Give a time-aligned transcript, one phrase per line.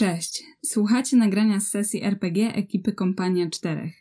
[0.00, 3.92] Cześć, słuchacie nagrania z sesji RPG ekipy Kompania 4.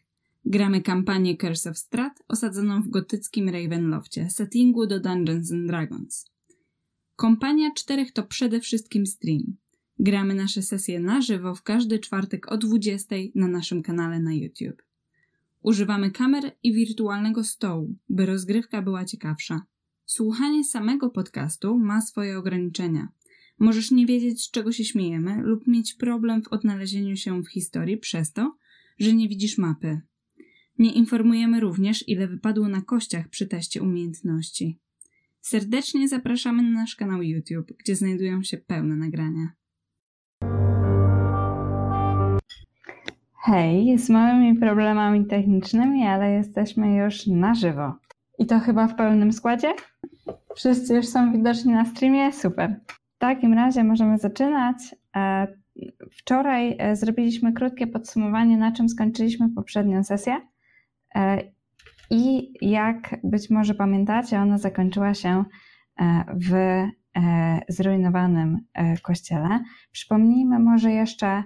[0.46, 6.32] Gramy kampanię Curse of Strat osadzoną w gotyckim Ravenloftie, settingu do Dungeons and Dragons.
[7.16, 9.58] Kompania 4 to przede wszystkim stream.
[10.00, 14.84] Gramy nasze sesje na żywo w każdy czwartek o 20 na naszym kanale na YouTube.
[15.62, 19.62] Używamy kamer i wirtualnego stołu, by rozgrywka była ciekawsza.
[20.06, 23.08] Słuchanie samego podcastu ma swoje ograniczenia–
[23.60, 27.98] Możesz nie wiedzieć, z czego się śmiejemy, lub mieć problem w odnalezieniu się w historii
[27.98, 28.56] przez to,
[29.00, 30.02] że nie widzisz mapy.
[30.80, 34.80] Nie informujemy również, ile wypadło na kościach przy teście umiejętności.
[35.42, 39.48] Serdecznie zapraszamy na nasz kanał YouTube, gdzie znajdują się pełne nagrania.
[43.42, 47.94] Hej, z małymi problemami technicznymi, ale jesteśmy już na żywo.
[48.40, 49.74] I to chyba w pełnym składzie?
[50.56, 52.34] Wszyscy już są widoczni na streamie?
[52.34, 52.80] Super.
[53.20, 54.96] Takim razie możemy zaczynać.
[55.16, 55.48] E,
[56.12, 60.42] wczoraj e, zrobiliśmy krótkie podsumowanie, na czym skończyliśmy poprzednią sesję.
[61.16, 61.42] E,
[62.10, 65.44] I jak być może pamiętacie, ona zakończyła się
[66.34, 66.54] w
[67.70, 68.60] zrujnowanym
[69.02, 69.64] kościele.
[69.92, 71.44] Przypomnijmy może jeszcze,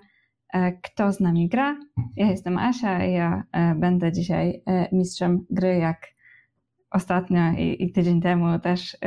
[0.83, 1.77] kto z nami gra.
[2.15, 3.43] Ja jestem Asia i ja
[3.75, 6.07] będę dzisiaj mistrzem gry, jak
[6.91, 8.97] ostatnio i, i tydzień temu też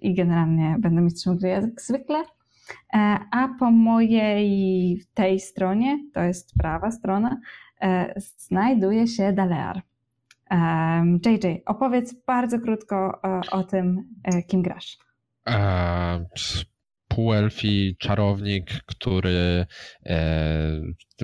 [0.00, 2.24] i generalnie będę mistrzem gry jak zwykle.
[2.94, 7.40] E, a po mojej tej stronie, to jest prawa strona,
[7.80, 9.82] e, znajduje się Dalear.
[11.26, 14.08] JJ, opowiedz bardzo krótko o tym,
[14.48, 14.98] kim grasz.
[17.08, 19.66] Półelfi czarownik, który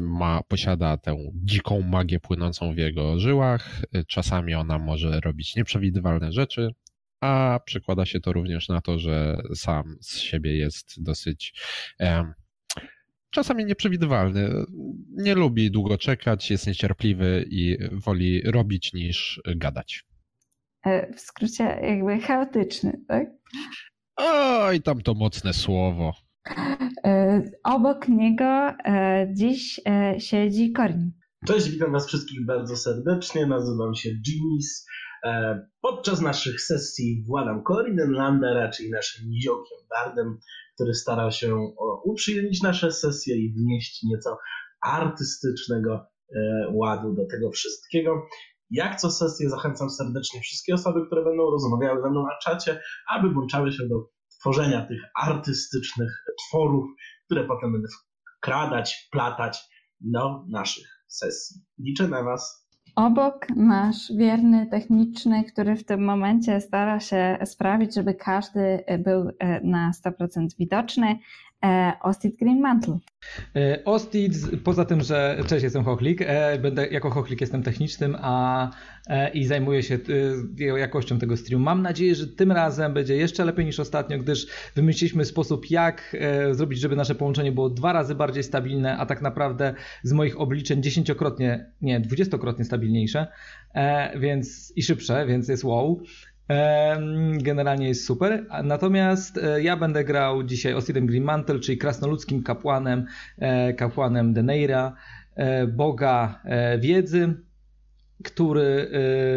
[0.00, 3.82] ma, posiada tę dziką magię płynącą w jego żyłach.
[4.08, 6.74] Czasami ona może robić nieprzewidywalne rzeczy,
[7.20, 11.60] a przekłada się to również na to, że sam z siebie jest dosyć
[12.00, 12.32] um,
[13.30, 14.50] czasami nieprzewidywalny.
[15.10, 20.04] Nie lubi długo czekać, jest niecierpliwy i woli robić niż gadać.
[20.84, 23.28] E, w skrócie jakby chaotyczny, tak?
[24.16, 26.14] Oj, tam to mocne słowo.
[27.04, 29.80] E, obok niego e, dziś
[30.18, 31.12] siedzi Corin.
[31.46, 33.46] Cześć, witam was wszystkich bardzo serdecznie.
[33.46, 34.86] Nazywam się Jimis.
[35.24, 40.38] E, podczas naszych sesji władam Corinem Landera, czyli naszym niziołkiem Bardem,
[40.74, 41.56] który stara się
[42.04, 44.38] uprzyjemnić nasze sesje i wnieść nieco
[44.82, 46.38] artystycznego e,
[46.72, 48.26] ładu do tego wszystkiego.
[48.70, 53.30] Jak co sesję zachęcam serdecznie wszystkie osoby, które będą rozmawiały ze mną na czacie, aby
[53.30, 54.10] włączały się do
[54.40, 56.84] tworzenia tych artystycznych tworów,
[57.24, 57.88] które potem będę
[58.38, 59.58] wkradać, platać
[60.00, 61.60] do naszych sesji.
[61.78, 62.59] Liczę na Was.
[62.96, 69.60] Obok nasz wierny techniczny, który w tym momencie stara się sprawić, żeby każdy był e,
[69.60, 71.18] na 100% widoczny.
[71.64, 72.98] E, Ostit Green Mantle.
[73.56, 74.34] E, Ostit,
[74.64, 76.20] poza tym, że cześć, jestem Chochlik,
[76.62, 78.70] będę, jako Chochlik jestem technicznym a,
[79.34, 79.98] i zajmuję się
[80.78, 81.64] jakością tego streamu.
[81.64, 86.16] Mam nadzieję, że tym razem będzie jeszcze lepiej niż ostatnio, gdyż wymyśliliśmy sposób, jak
[86.50, 90.82] zrobić, żeby nasze połączenie było dwa razy bardziej stabilne, a tak naprawdę z moich obliczeń
[90.82, 93.26] dziesięciokrotnie, nie, dwudziestokrotnie stabilniejsze,
[94.20, 96.00] więc i szybsze, więc jest wow.
[97.38, 98.46] Generalnie jest super.
[98.64, 103.06] Natomiast e, ja będę grał dzisiaj Osirem Green Mantle, czyli krasnoludzkim kapłanem,
[103.38, 104.96] e, kapłanem Deneira,
[105.36, 106.42] e, boga
[106.78, 107.34] wiedzy,
[108.24, 108.90] który,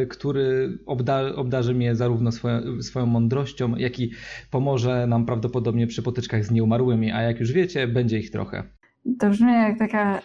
[0.09, 4.11] który obda, obdarzy mnie zarówno swoją, swoją mądrością, jak i
[4.51, 8.63] pomoże nam prawdopodobnie przy potyczkach z nieumarłymi, a jak już wiecie, będzie ich trochę.
[9.19, 10.21] To brzmi jak taka y,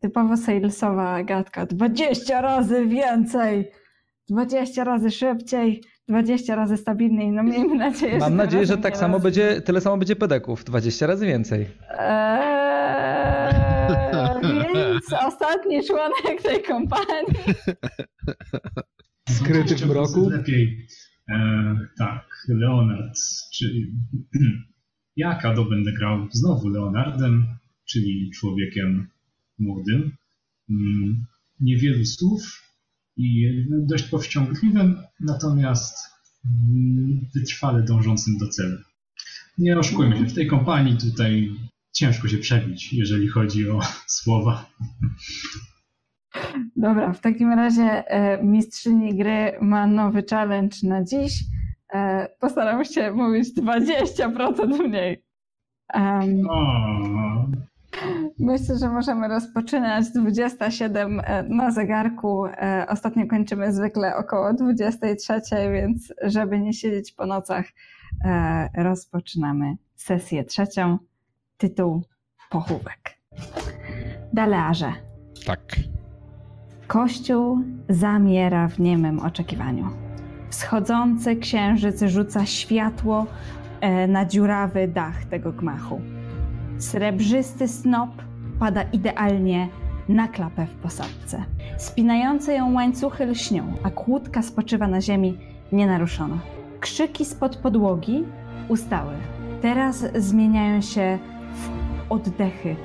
[0.00, 1.66] typowo salesowa gadka.
[1.66, 3.70] 20 razy więcej!
[4.30, 7.32] 20 razy szybciej, 20 razy stabilniej.
[7.32, 11.06] No miejmy nadzieję, Mam że nadzieję, że tak samo będzie, tyle samo będzie pedeków, 20
[11.06, 11.66] razy więcej.
[11.98, 13.54] Eee,
[14.74, 17.34] więc ostatni członek tej kompanii.
[19.28, 20.28] Skryty w mroku.
[20.28, 20.86] Lepiej.
[21.28, 23.18] E, tak, Leonard,
[23.54, 23.92] czyli
[25.16, 27.46] ja Kado będę grał znowu Leonardem,
[27.84, 29.08] czyli człowiekiem
[29.58, 30.12] młodym.
[30.70, 31.26] Mm,
[31.60, 32.69] niewielu słów,
[33.20, 35.96] i dość powściągliwym, natomiast
[37.34, 38.78] wytrwale dążącym do celu.
[39.58, 41.50] Nie oszukujmy się, w tej kompanii tutaj
[41.92, 43.80] ciężko się przebić, jeżeli chodzi o
[44.18, 44.66] słowa.
[46.76, 51.32] Dobra, w takim razie e, mistrzyni gry ma nowy challenge na dziś.
[51.94, 55.22] E, postaram się mówić 20% mniej.
[55.94, 56.42] Um,
[58.38, 62.46] Myślę, że możemy rozpoczynać 27 e, na zegarku.
[62.46, 65.40] E, ostatnio kończymy zwykle około 23,
[65.72, 67.64] więc żeby nie siedzieć po nocach,
[68.24, 70.98] e, rozpoczynamy sesję trzecią.
[71.58, 72.02] tytuł
[72.50, 73.18] pochówek.
[74.32, 74.92] Dalearze.
[75.46, 75.60] Tak.
[76.86, 77.58] Kościół
[77.88, 79.88] zamiera w niemym oczekiwaniu.
[80.50, 83.26] Wschodzący księżyc rzuca światło
[84.08, 86.00] na dziurawy dach tego gmachu.
[86.80, 88.10] Srebrzysty snop
[88.58, 89.68] pada idealnie
[90.08, 91.44] na klapę w posadce.
[91.78, 95.38] Spinające ją łańcuchy lśnią, a kłódka spoczywa na ziemi
[95.72, 96.38] nienaruszona.
[96.80, 98.24] Krzyki spod podłogi
[98.68, 99.12] ustały.
[99.62, 101.18] Teraz zmieniają się
[101.54, 101.68] w
[102.12, 102.76] oddechy.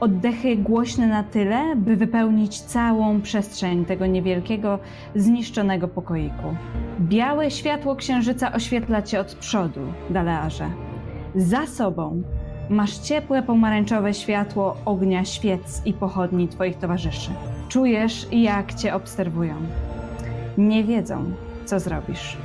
[0.00, 4.78] Oddechy głośne na tyle, by wypełnić całą przestrzeń tego niewielkiego,
[5.14, 6.56] zniszczonego pokoiku.
[7.00, 9.80] Białe światło księżyca oświetla cię od przodu,
[10.10, 10.70] Dalearze.
[11.34, 12.22] Za sobą
[12.70, 17.30] masz ciepłe pomarańczowe światło ognia świec i pochodni twoich towarzyszy.
[17.68, 19.54] Czujesz, jak cię obserwują.
[20.58, 21.24] Nie wiedzą,
[21.64, 22.36] co zrobisz.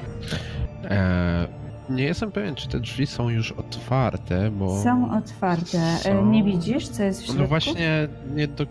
[0.83, 1.47] E,
[1.89, 4.83] nie jestem pewien, czy te drzwi są już otwarte, bo.
[4.83, 5.77] Są otwarte.
[5.77, 6.25] E, Są.
[6.25, 7.41] Nie widzisz, co jest w środku?
[7.41, 8.65] No właśnie, nie do.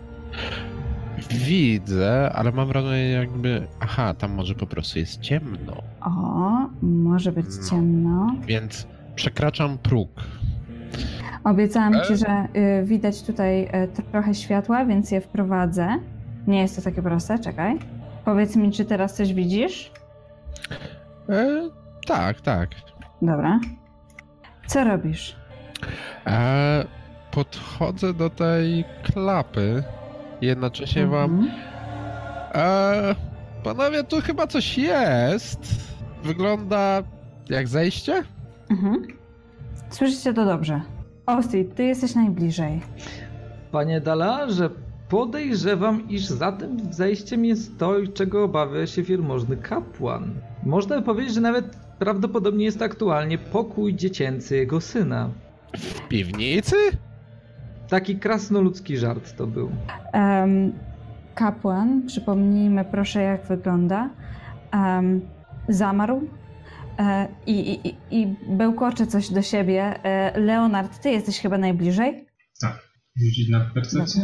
[1.29, 3.67] Widzę, ale mam wrażenie, jakby.
[3.79, 5.73] Aha, tam może po prostu jest ciemno.
[6.01, 7.69] O, może być No.
[7.69, 8.35] ciemno.
[8.47, 10.09] Więc przekraczam próg.
[11.43, 12.01] Obiecałam E?
[12.01, 12.47] ci, że
[12.81, 15.87] y, widać tutaj y, trochę światła, więc je wprowadzę.
[16.47, 17.79] Nie jest to takie proste, czekaj.
[18.25, 19.91] Powiedz mi, czy teraz coś widzisz?
[21.29, 21.69] E,
[22.07, 22.69] tak, tak.
[23.21, 23.59] Dobra.
[24.67, 25.35] Co robisz?
[26.27, 26.85] E,
[27.31, 29.83] podchodzę do tej klapy.
[30.41, 31.31] Jednocześnie wam.
[31.39, 31.51] Mhm.
[32.53, 33.15] E,
[33.63, 35.59] panowie, tu chyba coś jest.
[36.23, 37.03] Wygląda
[37.49, 38.23] jak zejście?
[38.71, 39.07] Mhm.
[39.89, 40.81] Słyszycie to dobrze.
[41.37, 42.81] Ostit, ty jesteś najbliżej.
[43.71, 44.69] Panie Dalarze,
[45.09, 50.33] podejrzewam, iż za tym zejściem jest to, czego obawia się wielmożny kapłan.
[50.63, 51.65] Można by powiedzieć, że nawet
[51.99, 55.29] prawdopodobnie jest to aktualnie pokój dziecięcy jego syna.
[55.77, 56.75] W piwnicy?
[57.89, 59.69] Taki krasnoludzki żart to był.
[60.13, 60.71] Em,
[61.35, 64.09] kapłan, przypomnijmy proszę, jak wygląda.
[64.71, 65.21] Em,
[65.67, 66.21] zamarł
[67.47, 70.03] i, i, i- bełkocze coś do siebie.
[70.03, 72.25] E, Leonard, ty jesteś chyba najbliżej?
[73.25, 74.21] Rzucić na percepcję?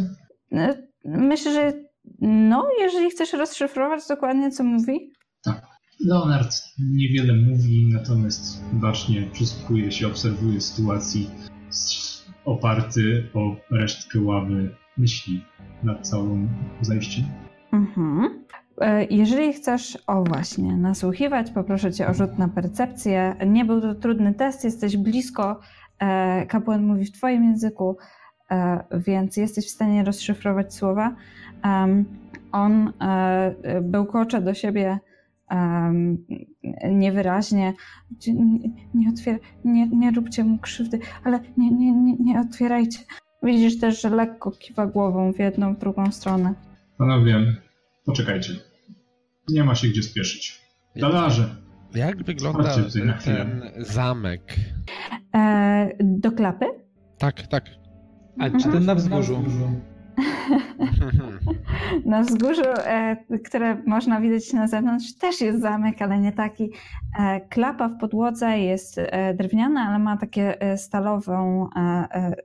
[0.51, 1.73] E, Myślę, że
[2.21, 5.11] no, jeżeli chcesz rozszyfrować dokładnie, co mówi.
[6.05, 11.29] Leonard niewiele mówi, natomiast bacznie przysłuchuje się, obserwuje sytuacji,
[12.45, 15.45] oparty o resztkę ławy myśli
[15.83, 16.49] nad całym
[16.81, 17.25] zajściem.
[17.73, 18.45] Mhm.
[18.81, 23.35] E, Jeżeli chcesz, o właśnie, nasłuchiwać, poproszę cię o rzut na percepcję.
[23.47, 25.59] Nie był to trudny test, jesteś blisko.
[25.99, 27.97] e, Kapłan mówi w twoim języku,
[28.51, 31.15] e, więc jesteś w stanie rozszyfrować słowa.
[32.51, 32.91] On
[33.81, 34.99] bełkocze do siebie
[36.91, 37.73] niewyraźnie.
[38.27, 42.99] Nie, nie, otwier- nie, nie róbcie mu krzywdy, ale nie, nie, nie, nie otwierajcie.
[43.43, 46.53] Widzisz też, że lekko kiwa głową w jedną, w drugą stronę.
[46.97, 47.39] Panowie,
[48.05, 48.53] poczekajcie.
[49.49, 50.61] Nie ma się gdzie spieszyć.
[50.95, 51.55] Dalarze,
[51.95, 52.75] Jak wygląda
[53.23, 54.55] ten zamek?
[55.35, 56.65] E, do klapy?
[57.17, 57.63] Tak, tak.
[58.39, 59.43] A czy ten na wzgórzu?
[62.05, 66.71] Na wzgórzu, e, które można widzieć na zewnątrz, też jest zamek, ale nie taki.
[67.19, 72.35] E, klapa w podłodze jest e, drewniana, ale ma takie e, stalową, e,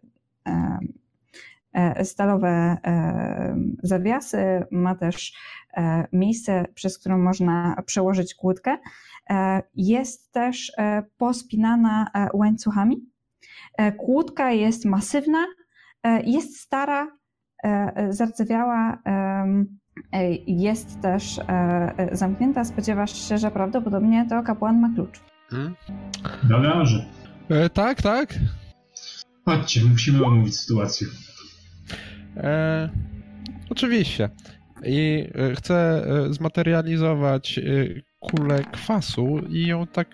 [2.05, 4.65] stalowe e, zawiasy.
[4.71, 5.33] Ma też
[5.77, 8.79] e, miejsce, przez które można przełożyć kłódkę.
[9.31, 13.07] E, jest też e, pospinana e, łańcuchami.
[13.79, 15.47] E, Kłódka jest masywna,
[16.03, 17.07] e, jest stara,
[17.65, 19.65] e, zardzewiała, e,
[20.47, 22.65] jest też e, e, zamknięta.
[22.65, 25.21] Spodziewasz się, że prawdopodobnie to kapłan ma klucz.
[25.51, 25.75] Hmm?
[26.43, 27.07] dalarze.
[27.49, 28.35] E, tak, tak.
[29.45, 31.07] Chodźcie, musimy omówić sytuację.
[32.37, 32.89] E,
[33.71, 34.29] oczywiście.
[34.85, 37.63] I e, chcę e, zmaterializować e,
[38.19, 40.09] kulę kwasu i ją tak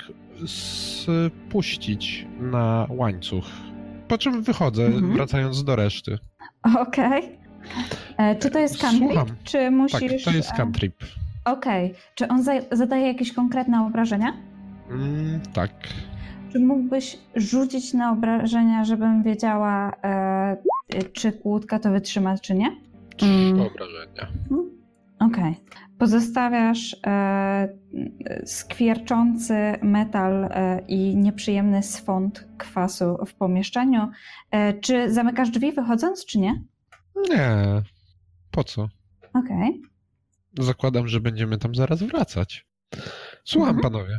[0.46, 3.44] spuścić na łańcuch.
[4.08, 5.12] Po czym wychodzę, Mhm.
[5.12, 6.18] wracając do reszty.
[6.78, 7.22] Okej.
[8.16, 9.26] E, Czy to jest cantrip, Słucham.
[9.44, 10.24] czy Tak, musisz...
[10.24, 10.94] to jest cantrip.
[11.44, 11.94] Okej.
[12.14, 14.32] Czy on za- zadaje jakieś konkretne obrażenia?
[14.90, 15.70] Mm, tak.
[16.56, 20.56] Czy mógłbyś rzucić na obrażenia, żebym wiedziała, e,
[21.12, 22.76] czy kłódka to wytrzyma, czy nie?
[23.16, 23.60] Trzy Mm.
[23.60, 24.28] obrażenia.
[25.20, 25.54] Okej.
[25.98, 27.68] Pozostawiasz e,
[28.44, 34.08] skwierczący metal e, i nieprzyjemny swąd kwasu w pomieszczeniu.
[34.50, 36.62] E, czy zamykasz drzwi wychodząc, czy nie?
[37.30, 37.82] Nie.
[38.50, 38.88] Po co?
[39.34, 39.82] Okej.
[40.58, 42.66] Zakładam, że będziemy tam zaraz wracać.
[43.44, 43.92] Słucham, Mhm.
[43.92, 44.18] panowie.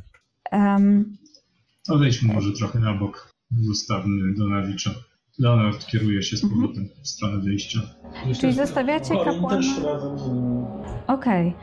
[0.51, 1.17] Em,
[1.89, 3.31] Odejdźmy może trochę na bok.
[3.61, 4.91] Zostawmy Donawicza.
[5.39, 7.79] Leonard kieruje się z powrotem w stronę wyjścia.
[8.39, 9.49] Czyli zostawiacie kapłana...
[9.49, 10.65] też razem z nim.
[11.07, 11.55] Okej.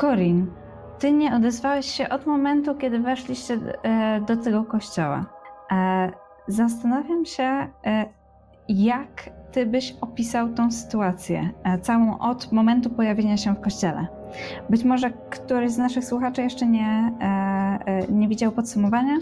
[0.00, 0.46] Corin,
[0.98, 5.26] ty nie odezwałeś się od momentu, kiedy weszliście e, do tego kościoła.
[5.72, 6.12] E,
[6.48, 7.68] zastanawiam się, e,
[8.68, 11.50] jak ty byś opisał tą sytuację,
[11.82, 14.06] całą od momentu pojawienia się w kościele.
[14.70, 17.12] Być może któryś z naszych słuchaczy jeszcze nie,
[18.08, 19.18] nie widział podsumowania?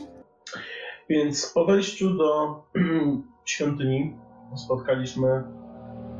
[1.08, 2.62] Więc po wejściu do
[3.44, 4.16] świątyni
[4.54, 5.28] spotkaliśmy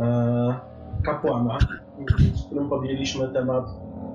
[0.00, 0.60] e,
[1.04, 1.58] kapłana,
[2.34, 3.64] z którym podjęliśmy temat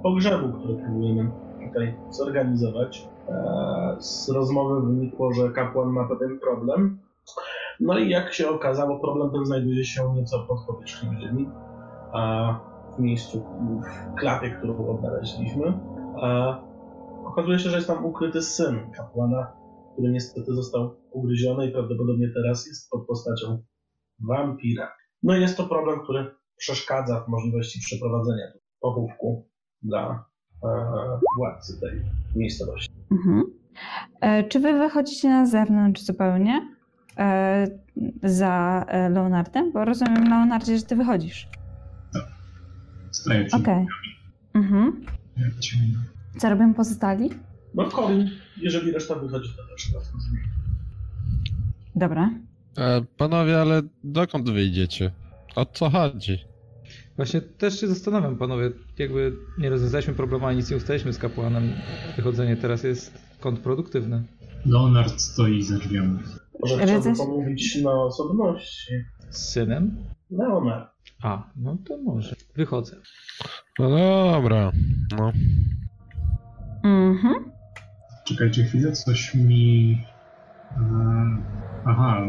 [0.03, 1.31] pogrzebu, który próbujemy
[1.67, 3.07] tutaj zorganizować.
[3.29, 6.99] E, z rozmowy wynikło, że kapłan ma pewien problem.
[7.79, 11.49] No i jak się okazało, problem ten znajduje się nieco pod powierzchnią ziemi,
[12.13, 12.53] a
[12.97, 13.43] w miejscu,
[14.13, 15.73] w klapie, którą odnaleźliśmy.
[16.21, 16.59] A
[17.25, 19.60] okazuje się, że jest tam ukryty syn kapłana,
[19.93, 23.63] który niestety został ugryziony i prawdopodobnie teraz jest pod postacią
[24.27, 24.91] wampira.
[25.23, 28.45] No i jest to problem, który przeszkadza w możliwości przeprowadzenia
[28.81, 29.49] pochówku
[29.81, 30.25] dla
[30.63, 30.67] e,
[31.37, 32.01] władcy tej
[32.35, 32.89] miejscowości.
[33.11, 33.43] Mhm.
[34.21, 36.75] E, czy wy wychodzicie na zewnątrz zupełnie
[37.17, 37.67] e,
[38.23, 39.71] za e, Leonardem?
[39.71, 41.47] Bo rozumiem, Leonardzie, że ty wychodzisz.
[43.11, 43.85] Staję przy Okej.
[44.53, 45.05] Mhm.
[46.37, 47.29] Co robią pozostali?
[47.73, 47.89] No
[48.57, 50.25] jeżeli reszta wychodzi, to też razem z.
[51.95, 52.29] Dobra.
[52.77, 55.11] E, panowie, ale dokąd wyjdziecie?
[55.55, 56.37] O co chodzi?
[57.15, 61.73] Właśnie też się zastanawiam, panowie, jakby nie rozwiązaliśmy problemu, a nic nie ustaliliśmy z kapłanem.
[62.15, 64.23] Wychodzenie teraz jest kontrproduktywne.
[64.65, 66.19] Leonard stoi za drzwiami.
[66.61, 68.93] Może chciałbym pomówić na osobności.
[69.29, 69.97] Z synem?
[70.31, 70.89] Leonard.
[71.23, 72.35] A, no to może.
[72.55, 72.95] Wychodzę.
[73.79, 74.71] No dobra,
[75.17, 75.31] no.
[76.83, 77.51] Mhm.
[78.23, 79.97] Czekajcie chwilę, coś mi...
[80.71, 80.81] E,
[81.85, 82.21] aha,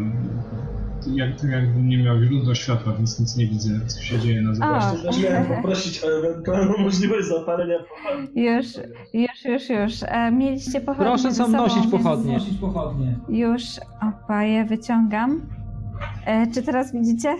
[1.06, 5.02] jak, jakbym nie miał źródła światła, więc nic nie widzę, co się dzieje na zewnątrz.
[5.02, 8.42] Też miałem poprosić o ewentualną możliwość zapalenia pochodni.
[8.44, 8.66] Już,
[9.14, 10.02] już, już, już.
[10.02, 12.40] E, mieliście pochodnie Proszę sobą, nosić więc pochodnie.
[13.28, 13.62] Już
[14.00, 15.40] opaję wyciągam.
[16.26, 17.36] E, czy teraz widzicie?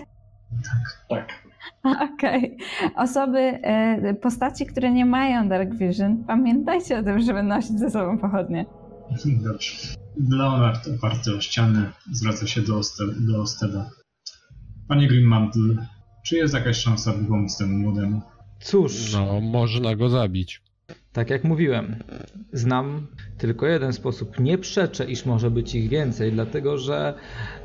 [1.09, 1.42] Tak.
[2.13, 2.57] Okej.
[2.95, 8.17] Osoby, e, postaci, które nie mają Dark Vision, pamiętajcie o tym, żeby nosić ze sobą
[8.17, 8.65] pochodnie.
[9.25, 9.71] Dobrze.
[10.29, 13.89] Leonard oparty o ścianę zwraca się do, Oste- do Osteda.
[14.87, 15.87] Panie Greenmantle,
[16.25, 18.21] czy jest jakaś szansa, by pomóc temu młodemu?
[18.59, 20.61] Cóż, No, można go zabić.
[21.13, 21.95] tak jak mówiłem,
[22.53, 24.39] znam tylko jeden sposób.
[24.39, 27.13] Nie przeczę, iż może być ich więcej, dlatego że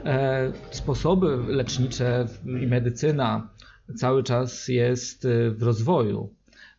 [0.05, 2.27] e, sposoby lecznicze
[2.63, 3.49] i medycyna
[3.97, 6.35] cały czas jest e, w rozwoju.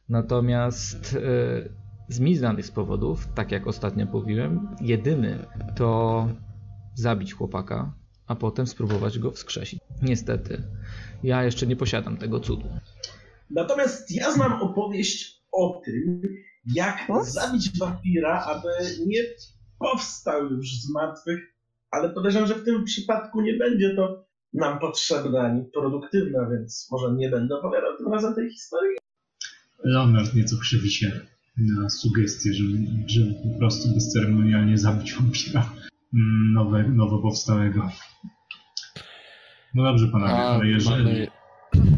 [0.10, 1.70] Natomiast e,
[2.08, 6.28] z mi znanych z powodów, tak jak ostatnio mówiłem, jedyny to
[6.96, 7.94] zabić chłopaka,
[8.28, 9.80] a potem spróbować go wskrzesić.
[10.02, 10.64] Niestety,
[11.24, 12.66] ja jeszcze nie posiadam tego cudu.
[13.50, 16.22] Natomiast ja znam opowieść o tym,
[16.66, 17.24] jak O?
[17.24, 18.70] zabić wampira, aby
[19.08, 19.20] nie
[19.80, 21.40] powstał już z martwych,
[21.92, 27.16] ale podejrzewam, że w tym przypadku nie będzie to nam potrzebne ani produktywne, więc może
[27.16, 28.98] nie będę opowiadał tym razem tej historii.
[29.84, 31.12] Leonard nieco krzywi się
[31.58, 32.78] na sugestię, żeby,
[33.08, 35.70] żeby po prostu bezceremonialnie zabić wampira
[36.54, 37.90] nowe, nowo powstałego.
[39.76, 41.28] No dobrze panowie, A ale jeżeli, mamy,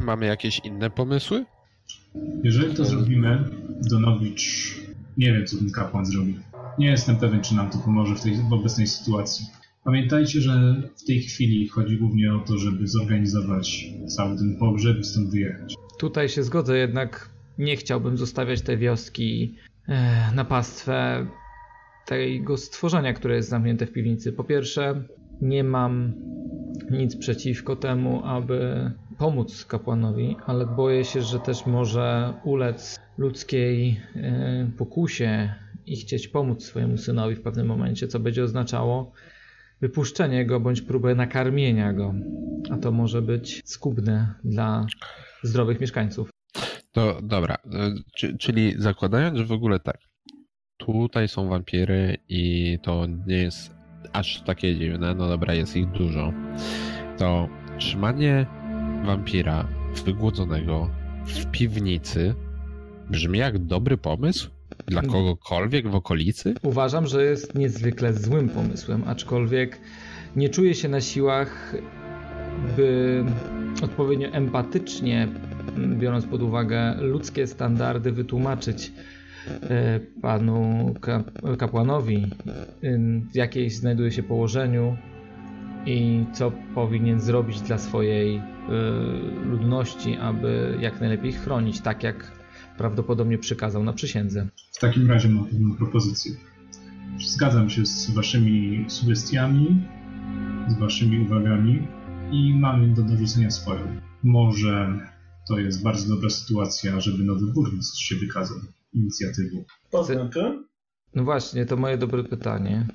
[0.06, 1.46] mamy jakieś inne pomysły?
[2.44, 3.44] jeżeli to zrobimy,
[3.90, 4.76] Donowicz
[5.18, 6.40] nie wiem co ten kapłan zrobi.
[6.78, 9.46] Nie jestem pewien, czy nam to pomoże w tej w obecnej sytuacji.
[9.84, 15.04] Pamiętajcie, że w tej chwili chodzi głównie o to, żeby zorganizować cały ten pogrzeb i
[15.04, 15.76] stąd wyjechać.
[16.00, 19.56] Tutaj się zgodzę, jednak nie chciałbym zostawiać tej wioski
[19.88, 21.28] e, na pastwę
[22.06, 24.34] tego stworzenia, które jest zamknięte w piwnicy.
[24.34, 25.04] Po pierwsze,
[25.42, 26.14] nie mam
[26.92, 34.72] nic przeciwko temu, aby pomóc kapłanowi, ale boję się, że też może ulec ludzkiej e,
[34.78, 35.54] pokusie
[35.86, 39.12] i chcieć pomóc swojemu synowi w pewnym momencie, co będzie oznaczało
[39.82, 42.14] wypuszczenie go bądź próbę nakarmienia go.
[42.72, 44.86] A to może być skubne dla
[45.44, 46.30] zdrowych mieszkańców.
[46.92, 49.98] To dobra, e, czy, czyli zakładając, że w ogóle tak,
[50.78, 53.76] tutaj są wampiry i to nie jest
[54.14, 56.34] aż takie dziwne, no dobra, jest ich dużo,
[57.18, 57.48] to
[57.78, 58.46] trzymanie
[59.06, 59.68] wampira
[60.06, 60.90] wygłodzonego
[61.26, 62.36] w piwnicy
[63.10, 64.50] brzmi jak dobry pomysł
[64.88, 66.54] dla kogokolwiek w okolicy?
[66.64, 69.80] Uważam, że jest niezwykle złym pomysłem, aczkolwiek
[70.36, 71.76] nie czuję się na siłach,
[72.78, 73.24] by
[73.84, 75.28] odpowiednio empatycznie,
[75.98, 78.92] biorąc pod uwagę ludzkie standardy, wytłumaczyć
[79.48, 81.24] e, panu ka-
[81.58, 82.28] kapłanowi,
[82.84, 84.98] ym, w jakiej znajduje się położeniu
[85.86, 88.42] i co powinien zrobić dla swojej y,
[89.46, 92.32] ludności, aby jak najlepiej chronić, tak jak
[92.78, 94.48] prawdopodobnie przykazał na przysiędze.
[94.82, 96.32] W takim razie mam pewną propozycję.
[97.28, 99.84] Zgadzam się z waszymi sugestiami,
[100.68, 101.88] z waszymi uwagami
[102.32, 104.02] i mam do dorzucenia swoją.
[104.24, 105.00] Może
[105.48, 108.58] to jest bardzo dobra sytuacja, żeby nowy burmistrz się wykazał
[108.94, 109.64] inicjatywą.
[109.92, 110.64] To znaczy?
[111.16, 112.88] No właśnie, to moje dobre pytanie.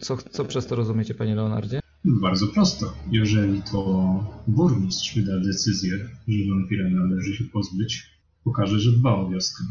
[0.00, 1.80] Co, co przez to rozumiecie, panie Leonardzie?
[2.04, 2.94] Bardzo prosto.
[3.10, 8.06] Jeżeli to burmistrz wyda decyzję, że wampira należy się pozbyć,
[8.44, 9.64] pokaże, że dba o wioskę.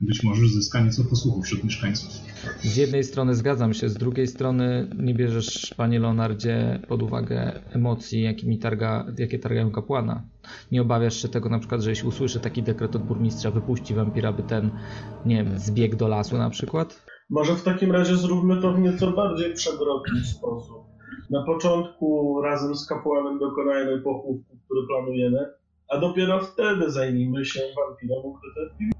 [0.00, 2.10] Być może zyska nieco posłuchu wśród mieszkańców.
[2.60, 8.22] Z jednej strony zgadzam się, z drugiej strony nie bierzesz, panie Leonardzie, pod uwagę emocji,
[8.22, 10.22] jakimi targa, jakie targają kapłana.
[10.72, 14.32] Nie obawiasz się tego na przykład, że jeśli usłyszy taki dekret od burmistrza, wypuści wampira,
[14.32, 14.70] by ten,
[15.26, 17.06] nie wiem, zbiegł do lasu na przykład?
[17.30, 20.78] Może w takim razie zróbmy to w nieco bardziej przewrotny sposób.
[21.30, 25.38] Na początku razem z kapłanem dokonajmy pochówku, który planujemy,
[25.88, 28.97] a dopiero wtedy zajmijmy się wampirem ukrytym.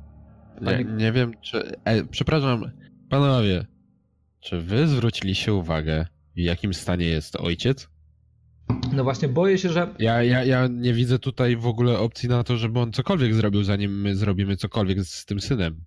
[0.61, 1.76] Nie, nie wiem, czy.
[1.85, 2.71] E, przepraszam,
[3.09, 3.67] panowie,
[4.40, 7.88] czy wy zwróciliście uwagę, w jakim stanie jest ojciec?
[8.93, 9.95] No właśnie, boję się, że.
[9.99, 13.64] Ja, ja, ja nie widzę tutaj w ogóle opcji na to, żeby on cokolwiek zrobił,
[13.64, 15.85] zanim my zrobimy cokolwiek z tym synem.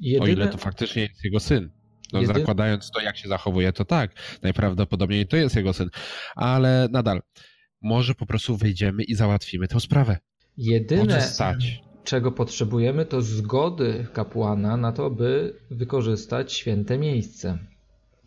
[0.00, 0.24] Jedyne...
[0.24, 1.70] O ile to faktycznie jest jego syn.
[2.12, 4.10] No, Jedyne- zakładając to, jak się zachowuje, to tak.
[4.42, 5.90] Najprawdopodobniej to jest jego syn.
[6.36, 7.22] Ale nadal,
[7.82, 10.18] może po prostu wejdziemy i załatwimy tę sprawę.
[10.56, 11.82] Jedyne, Może stać.
[12.10, 17.58] Czego potrzebujemy, to zgody kapłana na to, by wykorzystać święte miejsce.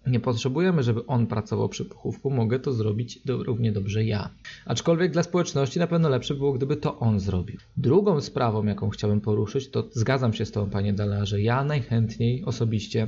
[0.07, 4.29] Nie potrzebujemy, żeby on pracował przy pochówku, mogę to zrobić do, równie dobrze ja.
[4.65, 7.57] Aczkolwiek dla społeczności na pewno lepsze było, gdyby to on zrobił.
[7.77, 11.41] Drugą sprawą, jaką chciałem poruszyć, to zgadzam się z Tobą, Panie Dalarze.
[11.41, 13.07] Ja najchętniej osobiście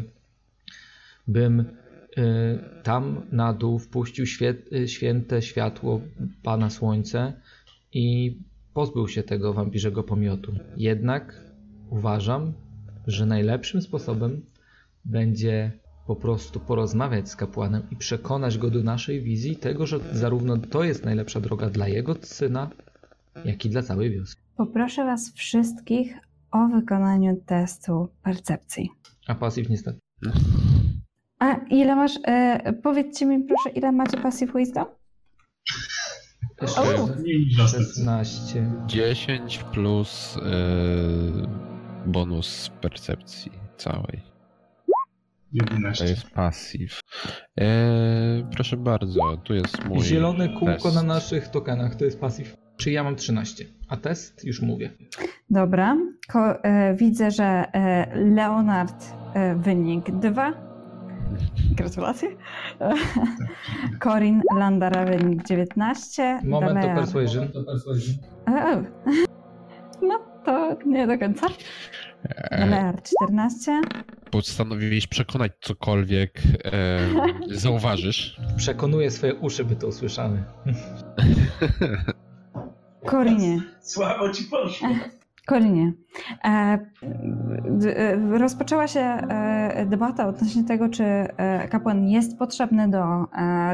[1.27, 1.65] bym y,
[2.83, 4.25] tam na dół wpuścił
[4.73, 6.01] y, święte światło
[6.43, 7.33] Pana Słońce
[7.93, 8.37] i
[8.75, 10.51] pozbył się tego wampirzego pomiotu.
[10.77, 11.41] Jednak
[11.89, 12.53] uważam,
[13.07, 14.45] że najlepszym sposobem
[15.05, 15.71] będzie
[16.07, 20.83] po prostu porozmawiać z kapłanem i przekonać go do naszej wizji tego, że zarówno to
[20.83, 22.69] jest najlepsza droga dla jego syna,
[23.45, 24.41] jak i dla całej wioski.
[24.57, 26.15] Poproszę Was wszystkich
[26.51, 28.89] o wykonaniu testu percepcji.
[29.27, 29.99] A pasyw niestety.
[31.39, 34.85] A ile masz, e, powiedzcie mi proszę, ile macie passive wisdom?
[37.57, 38.71] 16.
[38.87, 41.47] 10 plus yy,
[42.05, 44.35] bonus percepcji całej.
[45.59, 46.05] To 11.
[46.05, 46.99] jest passive.
[47.57, 50.03] Eee, proszę bardzo, tu jest mój.
[50.03, 50.95] Zielone kółko test.
[50.95, 52.57] na naszych tokenach to jest pasyw.
[52.77, 54.91] Czy ja mam 13, a test już mówię.
[55.49, 55.97] Dobra,
[56.31, 60.74] Ko, e, widzę, że e, Leonard e, wynik 2.
[61.71, 62.29] Gratulacje.
[62.81, 62.93] E,
[64.03, 66.39] Corin Landara wynik 19.
[66.43, 67.47] Moment to persuasion.
[68.47, 68.83] E, e.
[70.01, 71.47] No to nie do końca.
[72.51, 73.81] Dalear 14.
[74.31, 77.11] postanowiłeś przekonać cokolwiek eee,
[77.51, 78.37] zauważysz.
[78.57, 80.43] Przekonuję swoje uszy, by to usłyszały.
[83.05, 83.61] Korinie.
[83.81, 84.87] Słabo ci poszło.
[85.45, 85.93] Kolinie.
[86.43, 86.79] E,
[88.37, 93.25] rozpoczęła się e, debata odnośnie tego, czy e, kapłan jest potrzebny do,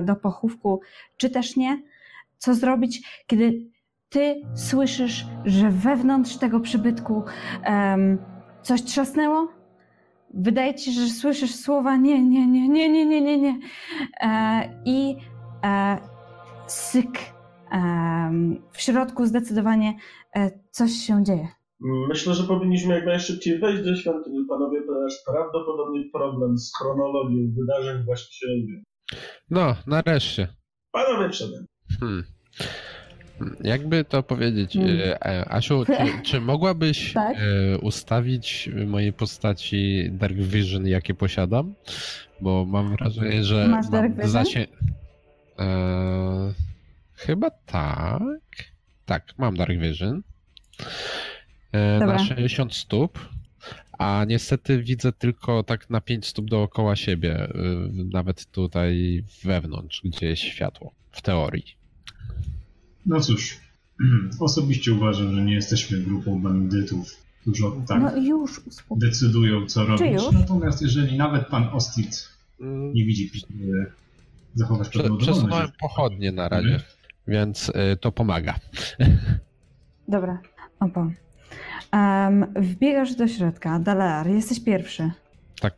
[0.03, 0.81] do pochówku,
[1.17, 1.81] czy też nie.
[2.37, 3.71] Co zrobić, kiedy
[4.09, 7.23] ty słyszysz, że wewnątrz tego przybytku
[8.61, 9.47] coś trzasnęło?
[10.33, 13.59] Wydaje ci się, że słyszysz słowa nie, nie, nie, nie, nie, nie, nie, nie.
[14.85, 15.15] I
[16.67, 17.19] syk.
[18.71, 19.93] W środku zdecydowanie
[20.71, 21.60] coś się dzieje.
[21.81, 28.03] Myślę, że powinniśmy jak najszybciej wejść do świątyni, panowie, ponieważ prawdopodobnie problem z chronologią wydarzeń
[28.05, 28.47] właśnie się.
[29.49, 30.47] No, nareszcie.
[30.91, 31.65] Panowie przede.
[31.99, 32.23] Hmm.
[33.63, 34.99] Jakby to powiedzieć, Hmm.
[35.25, 37.37] e, Asiu, czy, czy mogłabyś Tak.
[37.37, 41.73] e, ustawić mojej postaci Dark Vision, jakie posiadam?
[42.41, 44.29] Bo mam wrażenie, że Masz mam Dark Vision?
[44.29, 44.67] zasie...
[45.59, 46.53] E,
[47.13, 48.21] chyba tak.
[49.05, 50.21] Tak, mam Dark Vision.
[51.71, 52.13] E, Dobra.
[52.17, 53.19] na 60 stóp.
[53.97, 57.49] A niestety widzę tylko tak na 5 stóp dookoła siebie, y,
[58.11, 60.91] nawet tutaj wewnątrz, gdzie jest światło.
[61.11, 61.65] W teorii.
[63.05, 63.57] No cóż,
[64.39, 70.11] osobiście uważam, że nie jesteśmy grupą bandytów, którzy tak No już decydują, co robić.
[70.13, 70.31] już?
[70.33, 72.29] Natomiast jeżeli nawet pan Ostit
[72.93, 73.31] nie widzi
[74.55, 76.79] zachować Prze- pewną Przesunąłem pochodnie na razie,
[77.27, 78.59] więc y, to pomaga.
[80.07, 80.41] Dobra,
[80.79, 81.11] opo.
[81.93, 85.11] Um, wbiegasz do środka, Dalear, jesteś pierwszy.
[85.61, 85.75] Tak,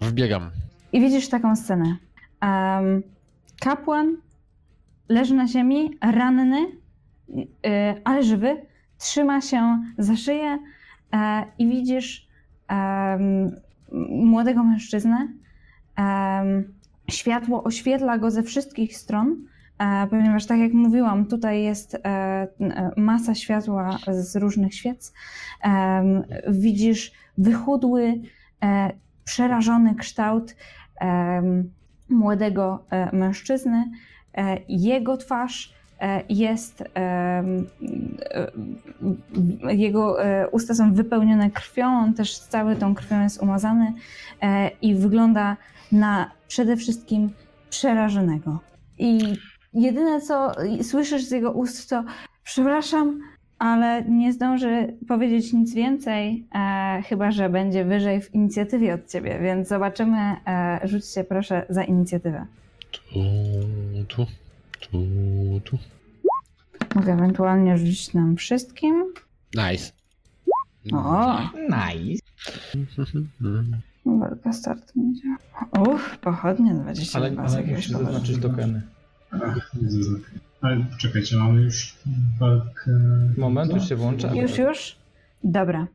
[0.00, 0.50] wbiegam.
[0.92, 1.96] I widzisz taką scenę.
[2.42, 3.02] Um,
[3.60, 4.16] kapłan
[5.08, 6.66] leży na ziemi, ranny,
[7.66, 8.66] e, ale żywy,
[8.98, 10.58] trzyma się za szyję
[11.12, 12.28] e, i widzisz
[12.68, 13.50] em,
[14.08, 15.28] młodego mężczyznę.
[17.10, 19.44] Światło oświetla go ze wszystkich stron,
[20.10, 21.98] ponieważ tak jak mówiłam, tutaj jest e,
[22.60, 25.12] n- masa światła z różnych świec.
[26.48, 28.20] Widzisz wychudły,
[28.64, 28.90] e,
[29.24, 30.56] przerażony kształt
[32.08, 33.90] młodego e, mężczyzny.
[34.34, 37.44] E, Jego twarz e, jest, e,
[39.68, 43.92] jego e, usta są wypełnione krwią, on też cały tą krwią jest umazany
[44.42, 45.56] e, i wygląda
[45.92, 47.30] na przede wszystkim
[47.70, 48.58] przerażonego.
[48.98, 49.34] I
[49.74, 52.04] jedyne co słyszysz z jego ust to
[52.44, 53.20] przepraszam,
[53.58, 59.38] ale nie zdąży powiedzieć nic więcej, e, chyba że będzie wyżej w inicjatywie od ciebie,
[59.42, 60.36] więc zobaczymy.
[60.46, 62.46] E, rzućcie proszę za inicjatywę.
[62.90, 63.20] Tu,
[64.08, 64.26] tu,
[64.80, 64.98] tu,
[65.64, 65.78] tu.
[66.94, 69.04] Mogę ewentualnie rzucić nam wszystkim.
[69.54, 69.92] Nice.
[70.92, 72.22] O, Nice.
[74.06, 75.22] walka start będzie.
[75.92, 78.82] Uff, pochodnie 22 Ale, ale musisz zaznaczyć tokeny.
[79.32, 79.70] Ach,
[80.60, 81.96] Ale czekajcie, mamy już
[82.40, 82.90] walkę...
[83.38, 84.34] Moment, już się włącza.
[84.34, 84.96] Już, już?
[85.44, 85.86] Dobra.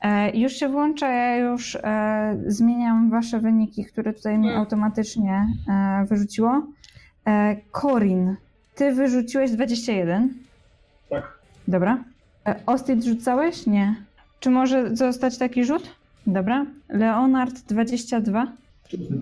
[0.00, 6.06] E, już się włącza, ja już e, zmieniam wasze wyniki, które tutaj mi automatycznie e,
[6.08, 6.66] wyrzuciło.
[7.26, 8.36] E, Corin,
[8.74, 10.34] ty wyrzuciłeś 21.
[11.10, 11.38] Tak.
[11.68, 12.04] Dobra.
[12.46, 13.66] E, Ostit rzucałeś?
[13.66, 13.94] Nie.
[14.40, 15.90] Czy może zostać taki rzut?
[16.26, 16.66] Dobra.
[16.88, 18.46] Leonard 22.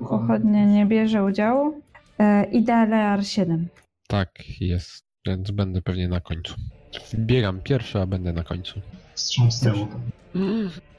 [0.08, 1.80] Pochodnie nie bierze udziału.
[2.52, 3.68] I Dalear 7.
[4.08, 6.54] Tak jest, więc będę pewnie na końcu.
[7.14, 8.80] Biegam pierwszy, a będę na końcu.
[9.14, 9.88] Wstrząsnęło.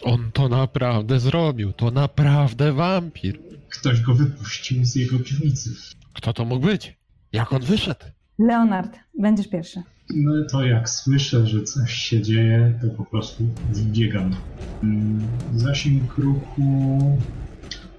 [0.04, 3.40] On to naprawdę zrobił, to naprawdę wampir.
[3.70, 5.70] Ktoś go wypuścił z jego piwnicy.
[6.14, 6.98] Kto to mógł być?
[7.32, 8.06] Jak on wyszedł?
[8.40, 9.82] Leonard, będziesz pierwszy.
[10.16, 13.44] No to jak słyszę, że coś się dzieje, to po prostu
[13.76, 14.36] biegam.
[14.84, 17.18] Mm, Zasięg ruchu...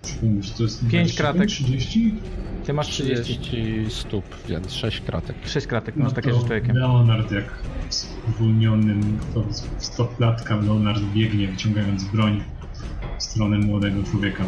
[0.02, 1.48] Przypomnij, to jest 5 25, kratek.
[1.48, 2.14] 30?
[2.68, 3.38] Ty masz 30.
[3.38, 5.36] 30 stóp, więc 6 kratek.
[5.46, 6.76] 6 kratek, No masz takie to rzeczy człowiekiem.
[6.76, 7.44] Leonard jak
[7.88, 9.18] spowolnionym
[9.78, 12.42] stoplatka Leonard biegnie, wyciągając broń
[13.18, 14.44] w stronę młodego człowieka.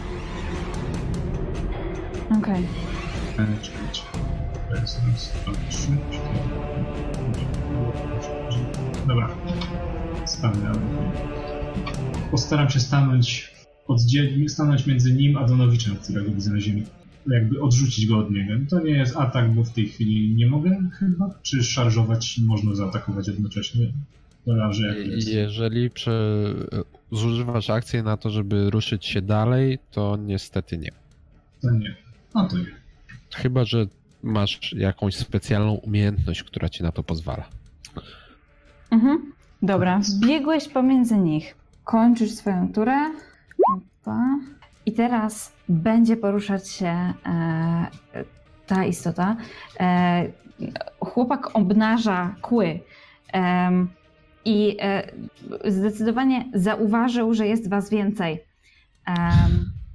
[2.38, 2.62] Okej.
[3.38, 4.02] E, Czekajcie.
[9.06, 9.30] Dobra.
[10.26, 10.72] Stanę.
[12.30, 13.54] Postaram się stanąć
[13.88, 16.84] oddzielnie, stanąć między nim a Donowiczem, którego widzę na ziemi.
[17.26, 18.52] Jakby odrzucić go od niego.
[18.70, 21.30] To nie jest atak, bo w tej chwili nie mogę chyba.
[21.42, 23.92] Czy szarżować można zaatakować jednocześnie?
[24.46, 25.28] Zależy jak jest.
[25.28, 26.44] Jeżeli prze...
[27.12, 30.90] zużywasz akcję na to, żeby ruszyć się dalej, to niestety nie.
[31.62, 31.96] To nie.
[32.34, 32.66] A to nie.
[33.34, 33.86] Chyba, że
[34.22, 37.44] masz jakąś specjalną umiejętność, która ci na to pozwala.
[38.90, 39.32] Mhm.
[39.62, 41.54] Dobra, wbiegłeś pomiędzy nich.
[41.84, 43.12] Kończysz swoją turę.
[43.74, 44.38] Opa.
[44.90, 47.14] I teraz będzie poruszać się e,
[48.66, 49.36] ta istota.
[49.80, 50.26] E,
[51.00, 52.80] chłopak obnaża kły.
[54.44, 55.12] I e,
[55.64, 58.44] zdecydowanie zauważył, że jest was więcej.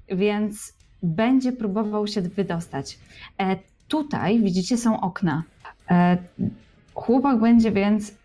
[0.08, 3.00] Więc będzie próbował się wydostać.
[3.88, 5.44] Tutaj widzicie są okna.
[6.94, 8.16] Chłopak będzie więc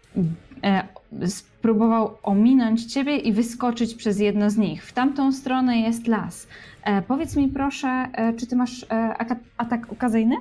[1.26, 4.84] spróbował ominąć ciebie i wyskoczyć przez jedno z nich.
[4.84, 6.46] W tamtą stronę jest las.
[6.84, 9.14] E, powiedz mi proszę, e, czy ty masz e,
[9.56, 10.36] atak okazyjny?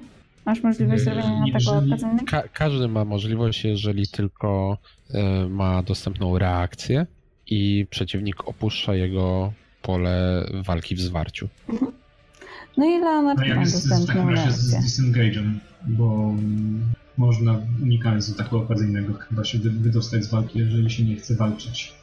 [0.45, 2.25] Masz możliwość zrobienia ataku okazyjnego?
[2.25, 4.77] Ka- każdy ma możliwość, jeżeli tylko
[5.13, 7.05] e, ma dostępną reakcję
[7.47, 11.47] i przeciwnik opuszcza jego pole walki w zwarciu.
[12.77, 15.03] No i Leonard No ma dostępną razie z reakcję.
[15.03, 15.51] disengage'em,
[15.87, 16.81] bo mm,
[17.19, 21.93] można unikając ataku okazyjnego chyba się wy- wydostać z walki, jeżeli się nie chce walczyć.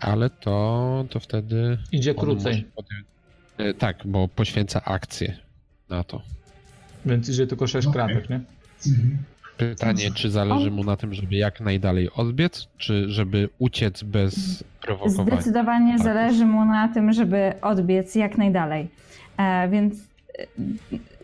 [0.00, 1.78] Ale to, to wtedy.
[1.92, 3.04] Idzie krócej, potem-
[3.58, 5.36] E, Tak, bo poświęca akcję
[5.88, 6.22] na to.
[7.06, 7.94] więc idzie tylko 6 Okej.
[8.06, 8.40] kratek, nie?
[8.86, 9.18] Mhm.
[9.56, 15.34] Pytanie, czy zależy mu na tym, żeby jak najdalej odbiec, czy żeby uciec bez prowokowania?
[15.36, 18.88] Zdecydowanie zależy mu na tym, żeby odbiec jak najdalej.
[19.36, 19.94] E, więc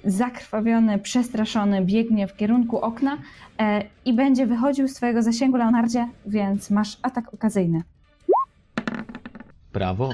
[0.04, 3.18] zakrwawiony, przestraszony biegnie w kierunku okna
[3.58, 7.82] e, i będzie wychodził z twojego zasięgu, Leonardzie, więc masz atak okazyjny.
[9.72, 10.10] Brawo.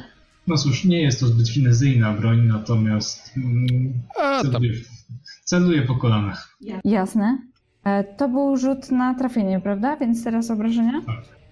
[0.47, 4.73] No cóż, nie jest to zbyt finezyjna broń, natomiast mm, A, celuję,
[5.45, 6.57] celuję po kolanach.
[6.85, 7.39] Jasne.
[7.85, 9.97] E, to był rzut na trafienie, prawda?
[9.97, 11.01] Więc teraz obrażenia.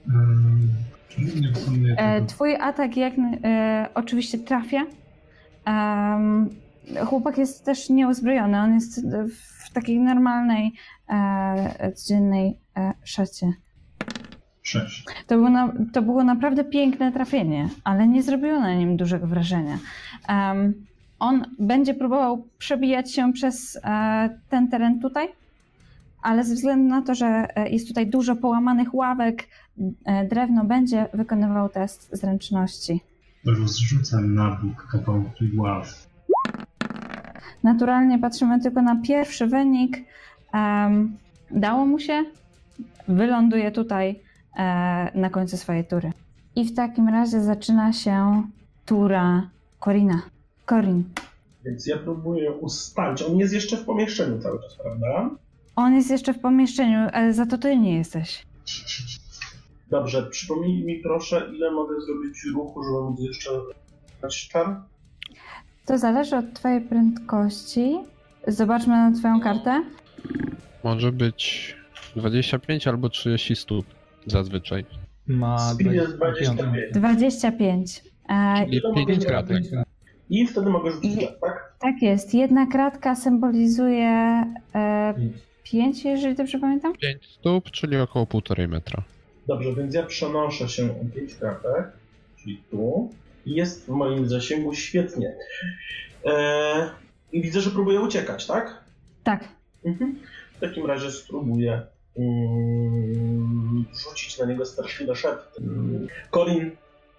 [0.07, 0.69] Um,
[1.09, 2.27] czyli nie wykonuję E, tego.
[2.27, 4.87] twój atak jak, e, oczywiście trafia.
[7.07, 8.61] Chłopak jest też nieuzbrojony.
[8.61, 9.07] On jest
[9.67, 10.73] w takiej normalnej,
[11.09, 13.53] e, codziennej e, szacie.
[14.63, 15.05] Sześć.
[15.27, 19.79] To było, na, to było naprawdę piękne trafienie, ale nie zrobiło na nim dużego wrażenia.
[20.29, 20.75] Um,
[21.19, 25.29] on będzie próbował przebijać się przez e, ten teren tutaj,
[26.23, 29.49] ale ze względu na to, że e, jest tutaj dużo połamanych ławek,
[30.05, 33.01] e, drewno będzie wykonywał test zręczności.
[33.47, 36.07] Rozrzucam na bok kawałki ław.
[37.65, 39.97] Naturalnie patrzymy tylko na pierwszy wynik.
[41.51, 42.25] Dało mu się,
[43.09, 44.21] wyląduje tutaj
[44.57, 46.13] e, na końcu swojej tury.
[46.57, 48.43] I w takim razie zaczyna się
[48.87, 49.51] tura
[49.81, 50.23] Korina.
[50.65, 51.05] Korin.
[51.65, 53.23] Więc ja próbuję ustalić.
[53.23, 55.31] On jest jeszcze w pomieszczeniu cały czas, prawda?
[55.77, 58.47] On jest jeszcze w pomieszczeniu, ale za to ty nie jesteś.
[59.91, 63.51] Dobrze, przypomnij mi proszę, ile mogę zrobić ruchu, żeby móc jeszcze
[64.23, 64.81] dać czar?
[65.87, 67.97] To zależy od twojej prędkości.
[68.47, 69.83] Zobaczmy na twoją kartę.
[70.85, 71.75] Może być
[72.17, 73.87] 25 albo 30 stóp
[74.27, 74.85] zazwyczaj.
[75.27, 76.93] Ma Speed jest 25.
[76.93, 76.93] 25.
[76.93, 78.03] 25.
[78.29, 79.27] E, Czyli Ile mogę 5 zrobić?
[79.27, 79.63] kratek.
[80.31, 81.73] I wtedy mogę rzucić I- tak?
[81.81, 82.35] tak jest.
[82.35, 84.45] Jedna kratka symbolizuje
[84.75, 85.15] e,
[85.65, 86.93] 5, jeżeli dobrze pamiętam.
[86.93, 89.03] 5 stóp, czyli około 1,5 metra.
[89.49, 91.93] Dobrze, więc ja przenoszę się o 5 kratek,
[92.43, 93.11] czyli tu.
[93.47, 95.37] Jest w moim zasięgu świetnie.
[96.25, 96.91] Eee,
[97.33, 98.85] I widzę, że próbuje uciekać, tak?
[99.25, 99.49] Tak.
[99.85, 100.19] Mhm.
[100.57, 101.83] W takim razie spróbuję
[102.19, 105.63] mm, rzucić na niego straszliwe szepty.
[106.31, 106.71] Colin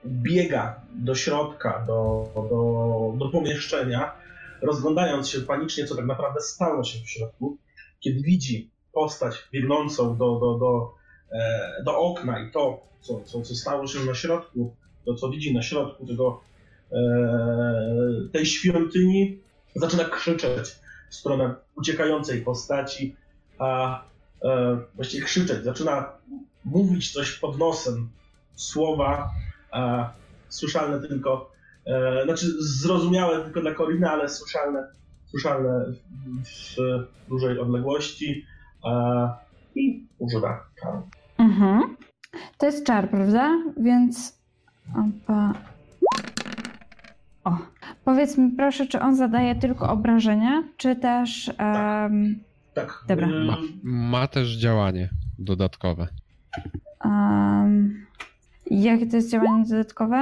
[0.06, 4.16] biega do środka, do, do, do pomieszczenia,
[4.62, 7.58] rozglądając się panicznie, co tak naprawdę stało się w środku.
[8.00, 10.94] Kiedy widzi postać biegnącą do, do, do,
[11.32, 15.54] e, do okna i to, co, co, co stało się na środku, to co widzi
[15.54, 16.42] na środku tego,
[16.92, 16.98] e,
[18.34, 19.40] tej świątyni,
[19.76, 20.76] zaczyna krzyczeć
[21.10, 23.16] w stronę uciekającej postaci,
[23.60, 24.02] a
[24.44, 26.12] e, właściwie krzyczeć, zaczyna
[26.66, 28.10] mówić coś pod nosem,
[28.56, 29.30] słowa
[29.74, 30.10] e,
[30.50, 31.52] słyszalne tylko,
[31.86, 34.88] e, znaczy zrozumiałe tylko dla Korina, ale słyszalne,
[35.26, 35.86] słyszalne
[36.46, 36.76] w,
[37.26, 38.46] w dużej odległości
[39.76, 41.10] i używa czaru.
[41.38, 41.98] Mhm.
[42.58, 43.64] To jest czar, prawda?
[43.78, 44.45] Więc.
[44.94, 45.54] Opa.
[47.44, 47.58] O.
[48.06, 51.52] Powiedz mi proszę, czy on zadaje tylko obrażenia, czy też.
[51.58, 52.40] em,
[52.74, 53.04] Tak.
[53.08, 53.28] Dobra.
[53.28, 56.08] Ma, ma też działanie dodatkowe.
[57.06, 58.06] em,
[58.72, 60.22] jakie to jest działanie dodatkowe?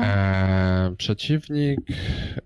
[0.00, 1.80] E, przeciwnik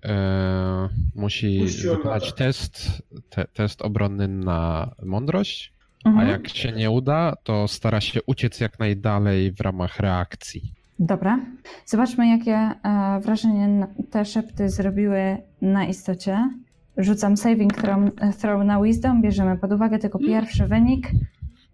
[0.04, 5.72] e, musi Puściłem wykonać test, te, test obronny na mądrość,
[6.04, 6.28] a Mhm.
[6.28, 10.72] jak się nie uda, to stara się uciec jak najdalej w ramach reakcji.
[10.98, 11.40] Dobra.
[11.86, 16.50] Zobaczmy, jakie e, wrażenie te szepty zrobiły na istocie.
[16.96, 17.98] Rzucam saving throw,
[18.40, 21.10] throw na wisdom, bierzemy pod uwagę tylko pierwszy wynik.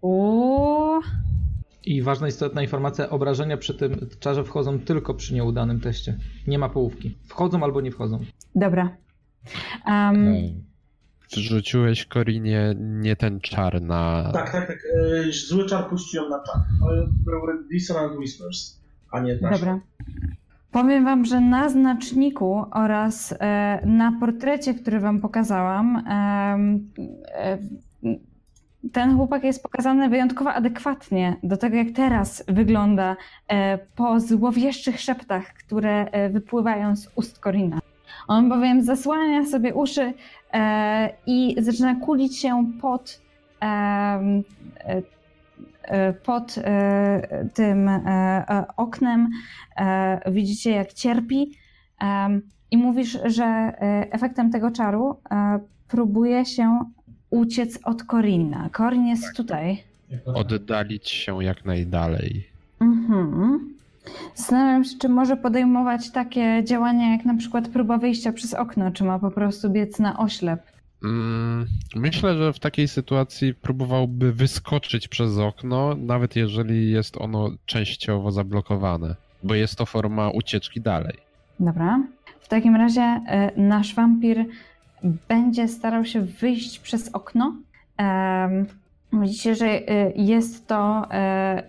[0.01, 1.01] Uuu.
[1.85, 6.17] I ważna istotna informacja, obrażenia przy tym czarze wchodzą tylko przy nieudanym teście.
[6.47, 7.17] Nie ma połówki.
[7.27, 8.19] Wchodzą albo nie wchodzą.
[8.55, 8.97] Dobra.
[9.87, 14.29] Um, E, Wrzuciłeś Korinie nie ten czar na.
[14.33, 14.77] Tak, tak, tak.
[15.27, 16.61] y, zły czar puściłem na czar.
[16.79, 18.82] To był Dissonant Whispers,
[19.13, 19.35] a nie.
[19.35, 19.79] Dobra.
[20.71, 27.57] Powiem Wam, że na znaczniku oraz e, na portrecie, który Wam pokazałam, e,
[28.91, 33.15] ten chłopak jest pokazany wyjątkowo adekwatnie do tego, jak teraz wygląda
[33.47, 37.79] e, po złowieszczych szeptach, które wypływają z ust Korina.
[38.27, 40.13] On bowiem zasłania sobie uszy
[41.27, 43.21] i zaczyna kulić się pod,
[46.23, 48.01] pod e, tym e,
[48.49, 49.29] e, oknem.
[49.77, 51.51] E, Widzicie, jak cierpi.
[52.71, 56.79] I mówisz, że e, efektem tego czaru e, próbuje się
[57.29, 58.69] uciec od Korina.
[58.71, 59.83] Korin jest tutaj.
[60.25, 62.47] Oddalić się jak najdalej.
[62.81, 63.73] Mhm.
[64.35, 69.03] Zastanawiam się, czy może podejmować takie działania, jak na przykład próba wyjścia przez okno, czy
[69.03, 70.72] ma po prostu biec na oślep.
[71.03, 78.31] Mm, Myślę, że w takiej sytuacji próbowałby wyskoczyć przez okno, nawet jeżeli jest ono częściowo
[78.31, 81.17] zablokowane, bo jest to forma ucieczki dalej.
[81.59, 82.03] Dobra.
[82.39, 84.45] W takim razie e, nasz wampir
[85.27, 87.55] będzie starał się wyjść przez okno.
[89.21, 91.63] Widzicie, że e, jest to, e, e,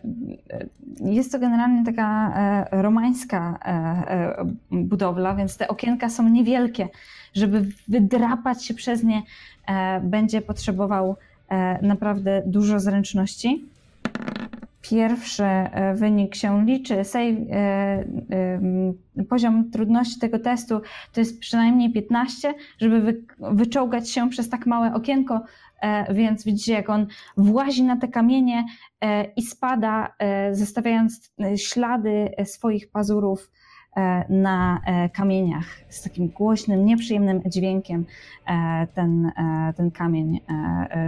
[1.01, 2.35] jest to generalnie taka
[2.73, 6.89] e, romańska e, e, budowla, więc te okienka są niewielkie.
[7.35, 9.23] Żeby wydrapać się przez nie,
[9.67, 11.17] e, będzie potrzebował
[11.49, 13.65] e, naprawdę dużo zręczności.
[14.83, 15.43] pierwszy
[15.95, 17.05] wynik się liczy.
[17.05, 17.37] Save,
[19.29, 20.81] poziom trudności tego testu
[21.13, 25.41] to jest przynajmniej 15, żeby wy, wyczołgać się przez tak małe okienko,
[26.11, 28.65] więc widzicie, jak on włazi na te kamienie
[29.37, 30.15] i spada,
[30.53, 33.51] zostawiając ślady swoich pazurów
[33.97, 38.05] E, na e, kamieniach z takim głośnym, nieprzyjemnym dźwiękiem.
[38.47, 39.33] E, ten,
[39.77, 40.41] ten kamień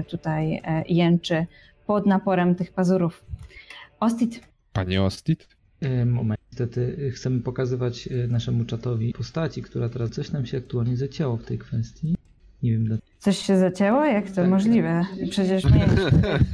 [0.08, 1.46] tutaj jęczy
[1.86, 3.24] pod naporem tych pazurów.
[4.00, 4.40] Ostit.
[4.72, 5.48] Panie Ostit?
[6.06, 6.40] Moment.
[6.52, 11.58] Niestety chcemy pokazywać naszemu czatowi postaci, która teraz coś nam się aktualnie zacięło w tej
[11.58, 12.16] kwestii.
[12.62, 13.06] Nie wiem dlaczego.
[13.26, 14.04] Coś się zacięło?
[14.04, 14.48] Jak to tak.
[14.48, 15.04] możliwe?
[15.30, 15.86] Przecież my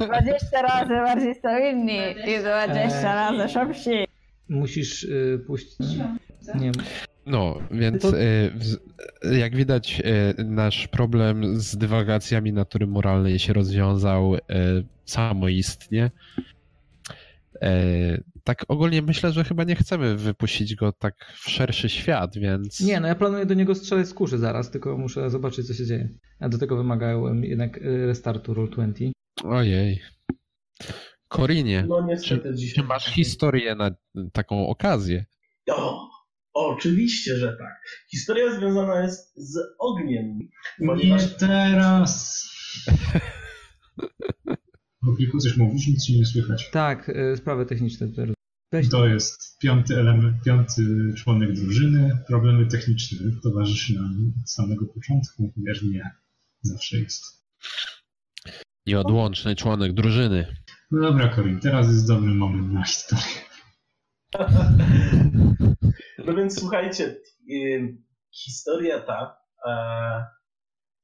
[0.07, 4.07] 20 razy bardziej stabilni i 20 razy szybsi.
[4.49, 5.87] Musisz y, puścić.
[6.59, 6.71] Nie.
[7.25, 8.51] No, więc y,
[9.39, 10.01] jak widać,
[10.39, 14.39] y, nasz problem z dywagacjami natury moralnej się rozwiązał y,
[15.05, 16.11] samoistnie.
[17.63, 22.79] Y, tak ogólnie myślę, że chyba nie chcemy wypuścić go tak w szerszy świat, więc.
[22.79, 25.85] Nie, no ja planuję do niego strzelać z kuszy zaraz, tylko muszę zobaczyć, co się
[25.85, 26.09] dzieje.
[26.39, 29.11] A do tego wymagałem jednak y, restartu Roll20.
[29.43, 30.01] Ojej.
[31.27, 32.75] Korinie, no, niestety czy, dzisiaj.
[32.75, 33.91] czy masz historię na
[34.33, 35.25] taką okazję?
[35.71, 36.09] O,
[36.53, 37.81] oczywiście, że tak.
[38.11, 40.39] Historia związana jest z ogniem.
[40.87, 41.21] Ponieważ...
[41.21, 42.43] Nie teraz.
[45.07, 46.69] Obliku coś mówisz, nic się nie słychać.
[46.71, 48.07] Tak, y, sprawy techniczne.
[48.71, 48.89] Weź.
[48.89, 50.83] To jest piąty element, piąty
[51.17, 52.17] członek drużyny.
[52.27, 55.53] Problemy techniczne towarzyszy nam od samego początku.
[55.57, 56.11] Wiernie
[56.61, 57.23] zawsze jest.
[58.87, 60.55] Nieodłączny członek drużyny.
[60.91, 63.35] No dobra, Korin, teraz jest dobry moment na historię.
[66.25, 67.15] No więc słuchajcie,
[68.31, 69.37] historia ta
[69.67, 70.25] e,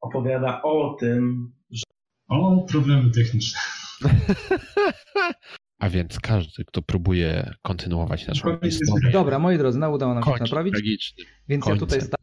[0.01, 1.83] opowiada o tym, że.
[2.27, 3.59] O problemy techniczne.
[5.79, 9.11] A więc każdy, kto próbuje kontynuować naszą historię.
[9.11, 10.73] Dobra, moi drodzy, no udało nam się naprawić.
[10.73, 11.23] Tragiczny.
[11.47, 11.75] Więc Końcem.
[11.75, 12.17] ja tutaj sta-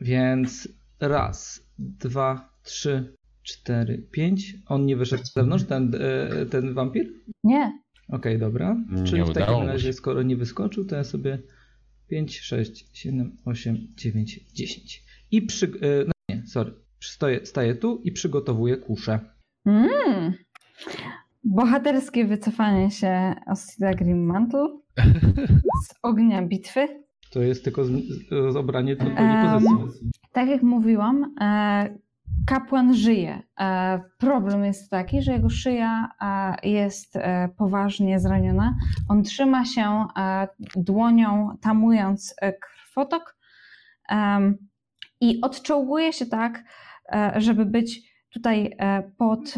[0.00, 0.68] Więc
[1.00, 4.54] raz, dwa, trzy, 4, 5.
[4.66, 7.12] On nie wyszedł z zewnątrz, ten, e, ten wampir?
[7.44, 7.80] Nie.
[8.08, 8.76] Okej, okay, dobra.
[9.06, 11.38] Czyli w takim razie, skoro nie wyskoczył, to ja sobie
[12.08, 15.04] 5, 6, 7, 8, 9, 10.
[15.30, 15.66] I przy...
[15.66, 16.74] E, no nie, sorry.
[17.00, 19.20] Stoję, staję tu i przygotowuję kuszę.
[19.66, 20.34] Mm.
[21.44, 24.78] Bohaterskie wycofanie się Ostida Grimmantle
[25.86, 27.04] z ognia bitwy.
[27.30, 27.90] To jest tylko z,
[28.52, 28.56] z
[29.06, 30.10] um, pozycji.
[30.32, 31.98] Tak jak mówiłam, e,
[32.46, 33.42] kapłan żyje.
[33.60, 38.74] E, problem jest taki, że jego szyja e, jest e, poważnie zraniona.
[39.08, 40.06] On trzyma się
[40.76, 43.36] dłonią, tamując krwotok
[45.20, 46.64] i odczołguje się tak,
[47.36, 48.76] żeby być tutaj
[49.18, 49.54] pod,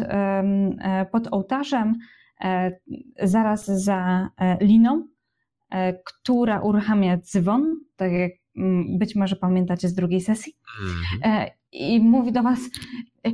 [1.11, 1.95] pod ołtarzem,
[3.23, 4.29] zaraz za
[4.61, 5.07] liną,
[6.05, 10.53] która uruchamia dzwon, tak jak mm, być może pamiętacie z drugiej sesji.
[11.21, 12.59] Mhm i mówi do was:
[13.27, 13.31] e,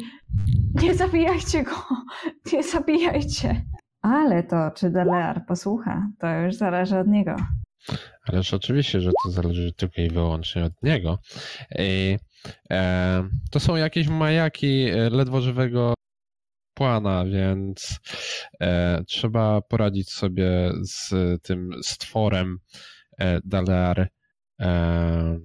[0.81, 1.75] Nie zabijajcie go,
[2.53, 3.65] nie zabijajcie.
[4.01, 7.35] Ale to, czy Delear posłucha, to już zależy od niego.
[8.27, 11.19] Ależ oczywiście, że to zależy tylko i wyłącznie od niego.
[11.79, 12.34] I, e,
[13.51, 15.93] to są jakieś majaki e, ledwo żywego
[16.73, 17.99] płana, więc
[18.61, 22.57] e, trzeba poradzić sobie z tym stworem
[23.19, 24.09] e, Dalear.
[24.61, 25.39] E,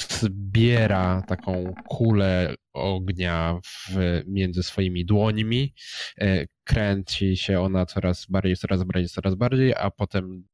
[0.00, 5.74] zbiera taką kulę ognia w, między swoimi dłońmi.
[6.20, 10.44] E, kręci się ona coraz bardziej, coraz bardziej, coraz bardziej, a potem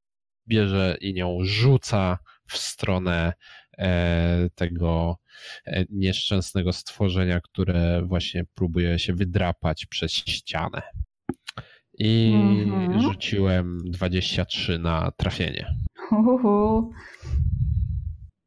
[0.48, 3.32] bierze i nią rzuca w stronę
[3.78, 5.21] e, tego e,
[5.90, 10.82] nieszczęsnego stworzenia, które właśnie próbuje się wydrapać przez ścianę.
[11.98, 13.02] I mhm.
[13.02, 15.66] rzuciłem 23 na trafienie.
[16.10, 16.92] Uhu.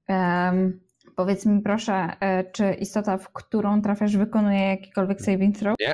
[0.09, 5.75] Um, Powiedz mi proszę, e, czy istota, w którą trafiasz, wykonuje jakikolwiek saving throw?
[5.79, 5.93] Nie.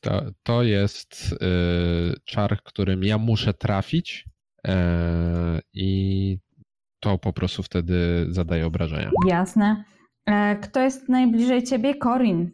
[0.00, 1.36] To, to jest y,
[2.24, 4.24] czar, którym ja muszę trafić
[4.66, 4.70] y,
[5.74, 6.38] i
[7.00, 9.10] to po prostu wtedy zadaje obrażenia.
[9.26, 9.84] Jasne.
[10.62, 11.94] Kto jest najbliżej ciebie?
[11.94, 12.50] Korin.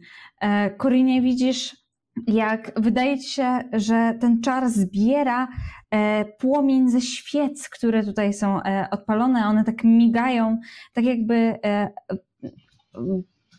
[0.77, 1.87] Korinie, widzisz
[2.27, 5.47] jak wydaje ci się, że ten czar zbiera
[5.91, 10.59] e, płomień ze świec, które tutaj są e, odpalone, one tak migają,
[10.93, 11.89] tak jakby e,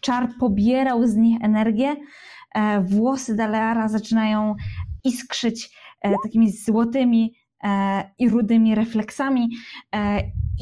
[0.01, 1.97] czar pobierał z nich energię.
[2.83, 4.55] Włosy Daleara zaczynają
[5.05, 5.77] iskrzyć
[6.23, 7.35] takimi złotymi
[8.19, 9.49] i rudymi refleksami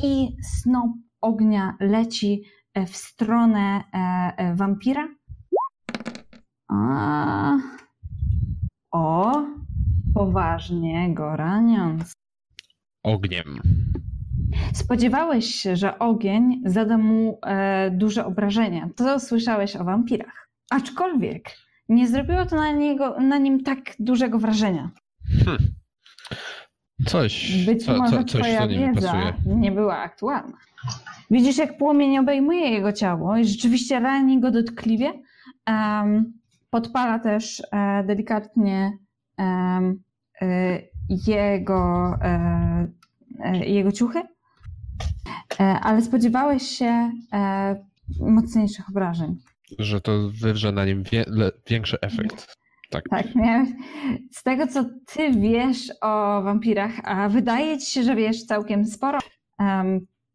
[0.05, 0.91] i snop
[1.21, 2.43] ognia leci
[2.87, 3.83] w stronę
[4.55, 5.09] wampira.
[6.73, 7.57] A,
[8.93, 9.43] o,
[10.15, 12.13] poważnie go raniąc.
[13.03, 13.61] Ogniem.
[14.75, 18.89] Spodziewałeś się, że ogień zada mu e, duże obrażenia.
[18.97, 20.49] To słyszałeś o wampirach.
[20.71, 21.51] Aczkolwiek
[21.89, 24.91] nie zrobiło to na, niego, na nim tak dużego wrażenia.
[25.45, 25.59] Hm.
[27.07, 29.35] Coś, Być co, może co, coś twoja co nie wiedza pasuje.
[29.57, 30.57] nie była aktualna.
[31.31, 35.13] Widzisz, jak płomień obejmuje jego ciało i rzeczywiście rani go dotkliwie.
[36.71, 38.99] Podpala też e, delikatnie
[39.39, 39.81] e,
[41.27, 42.89] jego, e,
[43.67, 44.23] jego ciuchy,
[45.59, 47.11] ale spodziewałeś się
[48.21, 49.37] mocniejszych obrażeń.
[49.79, 52.57] Że to wywrze na nim wie, le, większy efekt.
[52.91, 53.05] Tak.
[53.11, 53.69] Tak, miałeś.
[54.31, 59.19] Z tego, co ty wiesz o wampirach, a wydaje ci się, że wiesz całkiem sporo,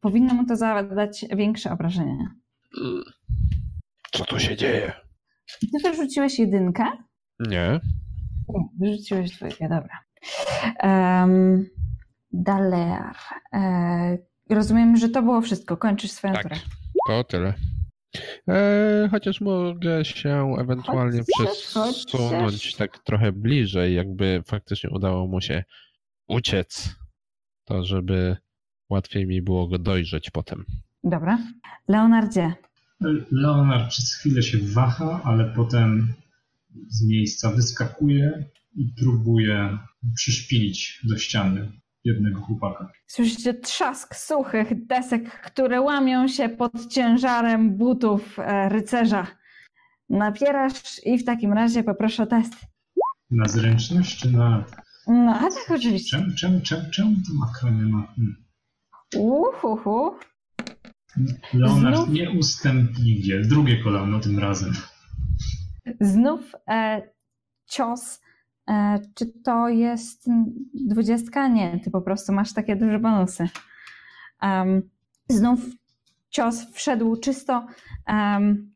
[0.02, 2.28] powinno mu to zadać większe obrażenia.
[2.82, 3.04] Mm.
[4.12, 4.91] Co tu się dzieje?
[5.62, 6.84] Ty wyrzuciłeś jedynkę?
[7.39, 7.80] Nie.
[8.49, 9.99] Nie, wyrzuciłeś dwójkę, dobra.
[10.84, 11.66] Um,
[12.32, 13.16] Dalear.
[13.54, 14.18] E,
[14.49, 15.78] rozumiem, że to było wszystko.
[15.78, 16.43] Kończysz swoją Tak.
[16.43, 16.56] turę.
[17.08, 17.54] To tyle.
[18.49, 22.76] E, chociaż mogę się ewentualnie Chociaż, przesunąć chociaż.
[22.76, 25.64] tak trochę bliżej, jakby faktycznie udało mu się
[26.28, 26.95] uciec,
[27.66, 28.38] to żeby
[28.92, 30.66] łatwiej mi było go dojrzeć potem.
[31.04, 31.38] Dobra.
[31.88, 32.54] Leonardzie.
[33.32, 36.14] Leonard przez chwilę się waha, ale potem
[36.88, 39.78] z miejsca wyskakuje i próbuje
[40.16, 41.72] przyszpilić do ściany
[42.04, 42.92] jednego chłopaka.
[43.08, 49.28] Słyszycie trzask suchych desek, które łamią się pod ciężarem butów e, rycerza.
[50.10, 52.54] Napierasz i w takim razie poproszę o test.
[53.32, 54.66] Na zręczność czy na...
[55.08, 56.18] No, a tak oczywiście.
[56.18, 58.08] Czemu, czemu, czemu, czemu to makro nie ma?
[58.16, 58.41] Hmm.
[59.18, 60.16] Uhuhu.
[61.53, 62.09] Leonard Znów?
[62.09, 63.41] nieustępliwie.
[63.41, 64.74] Drugie kolano tym razem.
[66.01, 67.01] Znów e,
[67.66, 68.22] cios.
[68.70, 70.30] E, czy to jest
[70.74, 71.47] dwudziestka?
[71.47, 73.49] Nie, ty po prostu masz takie duże bonusy.
[74.41, 74.89] Em,
[75.30, 75.59] znów
[76.30, 77.68] cios wszedł czysto
[78.05, 78.72] em,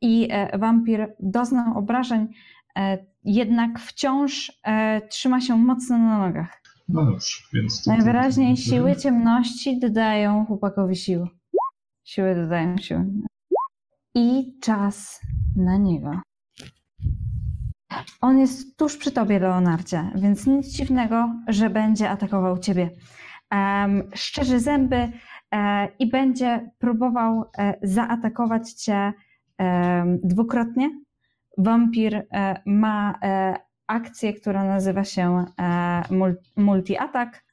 [0.00, 2.28] i e, wampir doznał obrażeń,
[2.76, 6.61] e, jednak wciąż e, trzyma się mocno na nogach.
[6.92, 7.86] No dobrze, więc...
[7.86, 11.28] Najwyraźniej siły ciemności dodają chłopakowi sił.
[12.04, 13.06] Siły dodają siły.
[14.14, 15.20] I czas
[15.56, 16.10] na niego.
[18.20, 22.90] On jest tuż przy tobie, Leonardzie, więc nic dziwnego, że będzie atakował ciebie.
[23.52, 25.12] Um, szczerzy zęby
[25.52, 29.12] e, i będzie próbował e, zaatakować cię
[29.58, 30.90] em, dwukrotnie.
[31.58, 33.54] Wampir e, ma e,
[33.92, 37.44] akcję, która nazywa się e, mul- multi-attack.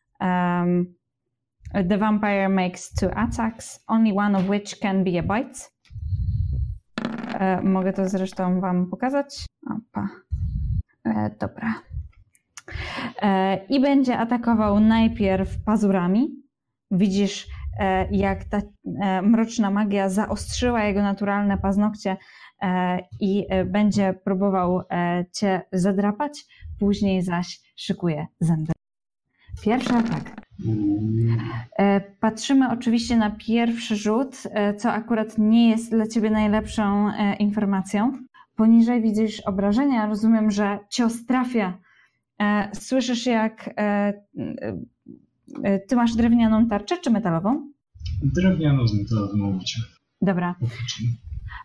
[1.89, 5.59] The vampire makes two attacks, only one of which can be a bite.
[7.39, 9.45] E, mogę to zresztą Wam pokazać.
[9.65, 10.09] Opa.
[11.05, 11.73] E, dobra.
[13.69, 16.29] I będzie atakował najpierw pazurami.
[16.91, 17.47] Widzisz,
[18.11, 18.61] jak ta
[19.01, 22.17] e, mroczna magia zaostrzyła jego naturalne paznokcie
[22.61, 26.45] e, i e, będzie próbował e, cię zadrapać,
[26.79, 28.71] później zaś szykuje zęby.
[29.63, 30.41] Pierwszy atak.
[31.79, 37.35] E, Patrzymy oczywiście na pierwszy rzut, e, co akurat nie jest dla ciebie najlepszą e,
[37.35, 38.13] informacją.
[38.55, 40.07] Poniżej widzisz obrażenia.
[40.07, 41.77] Rozumiem, że cios trafia.
[42.41, 44.79] E, Słyszysz, jak e, e, e,
[45.87, 47.71] ty masz drewnianą tarczę czy metalową?
[48.21, 49.83] Drewnianą z metalowym obiciem.
[50.21, 50.55] Dobra.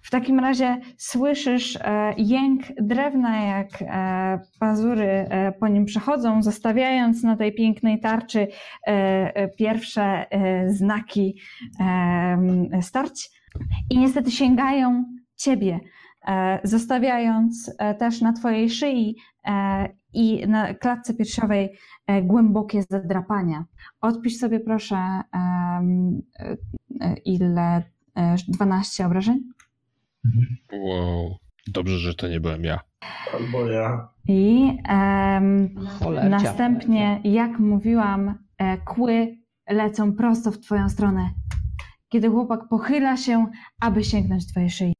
[0.02, 7.22] W takim razie słyszysz e, jęk drewna, jak e, pazury e, po nim przechodzą, zostawiając
[7.22, 8.48] na tej pięknej tarczy e,
[8.86, 11.36] e, pierwsze e, znaki
[11.80, 13.30] e, starć.
[13.90, 15.04] I niestety sięgają
[15.36, 15.80] ciebie,
[16.28, 19.16] e, zostawiając e, też na twojej szyi
[19.46, 23.64] e, i na klatce piersiowej e, głębokie zadrapania.
[24.00, 25.20] Odpisz sobie proszę, e,
[27.00, 27.82] e, ile
[28.16, 29.40] e, 12 obrażeń.
[30.24, 30.56] Mhm.
[30.72, 31.36] Wow.
[31.66, 32.80] Dobrze, że to nie byłem ja.
[33.34, 34.08] Albo ja.
[34.28, 34.78] I
[35.98, 36.28] Cholercia.
[36.28, 39.38] następnie, jak mówiłam, e, kły
[39.70, 41.30] lecą prosto w twoją stronę.
[42.08, 43.46] Kiedy chłopak pochyla się,
[43.80, 44.94] aby sięgnąć twojej szyi.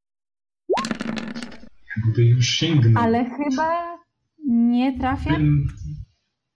[1.97, 3.03] Jakby już sięgnął.
[3.05, 3.99] Ale chyba
[4.47, 5.31] nie W trafia.
[5.31, 5.69] tym,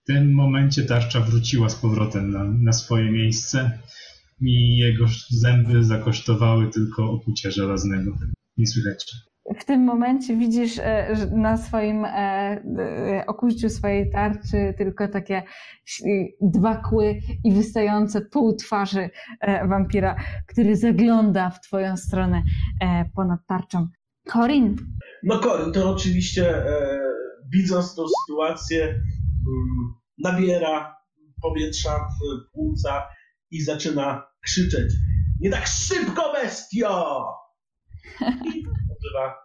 [0.03, 3.79] w tym momencie tarcza wróciła z powrotem na, na swoje miejsce
[4.41, 8.11] i jego zęby zakosztowały tylko okucia żelaznego.
[8.57, 9.05] Nie słychać.
[9.59, 15.43] W tym momencie widzisz e, że na swoim e, e, okuciu swojej tarczy tylko takie
[16.41, 19.09] dwa kły i wystające pół twarzy
[19.69, 20.15] wampira,
[20.47, 22.43] który zagląda w twoją stronę
[23.15, 23.87] ponad tarczą.
[24.27, 24.75] Corin,
[25.23, 27.08] No Kory, to oczywiście e,
[27.53, 30.95] widząc tą sytuację mm, nabiera
[31.41, 33.07] powietrza w płuca
[33.51, 34.93] i zaczyna krzyczeć
[35.39, 37.25] nie tak szybko, bestio!
[38.21, 39.35] I używa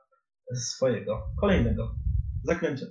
[0.54, 1.94] swojego kolejnego
[2.42, 2.86] zaklęcia.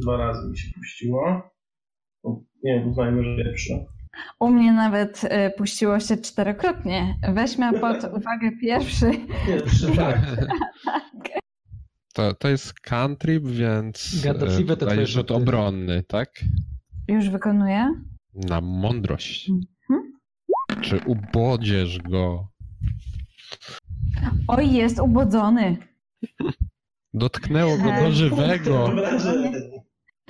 [0.00, 1.50] Dwa razy mi się puściło.
[2.64, 3.86] Nie, uznajmy, że pierwszy.
[4.40, 7.18] U mnie nawet y, puściło się czterokrotnie.
[7.34, 9.10] Weźmy pod uwagę pierwszy.
[9.46, 10.18] Pierwszy, tak.
[12.14, 16.30] To, to jest cantrip, więc Gadatliwe e, te tutaj twoje rzut obronny, tak?
[17.08, 17.94] Już wykonuję.
[18.34, 19.50] Na mądrość.
[19.50, 20.12] Mhm.
[20.80, 22.48] Czy ubodziesz go?
[24.48, 25.76] Oj, jest ubodzony.
[27.14, 28.90] Dotknęło go E, do żywego.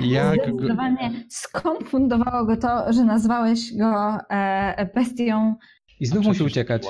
[0.01, 0.45] Jak go...
[0.45, 5.55] Zdecydowanie skonfundowało go to, że nazwałeś go e, bestią.
[6.01, 6.83] I znów musi uciekać.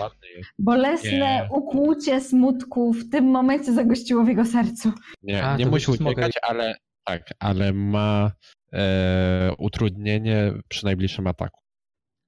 [0.59, 1.49] Bolesne Nie.
[1.51, 4.93] ukłucie smutku w tym momencie zagościło w jego sercu.
[5.23, 6.75] Nie, A, nie musi uciekać, ale
[7.05, 8.33] tak, ale ma
[8.73, 11.61] e, utrudnienie przy najbliższym ataku.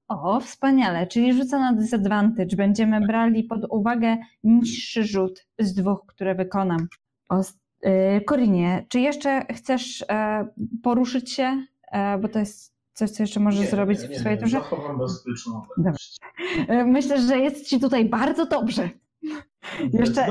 [0.07, 2.55] O, wspaniale, czyli rzucę na disadvantage.
[2.55, 6.87] Będziemy brali pod uwagę niższy rzut z dwóch, które wykonam.
[7.29, 7.43] O, y,
[8.25, 10.47] Korinie, czy jeszcze chcesz e,
[10.83, 11.65] poruszyć się?
[11.91, 14.43] E, bo to jest coś, co jeszcze możesz Nie, zrobić nie, w nie, swojej nie,
[14.43, 14.57] turze.
[14.57, 15.61] Zachowam bezpieczną.
[16.67, 18.89] E, myślę, że jest ci tutaj bardzo dobrze.
[19.93, 20.25] Jeszcze-.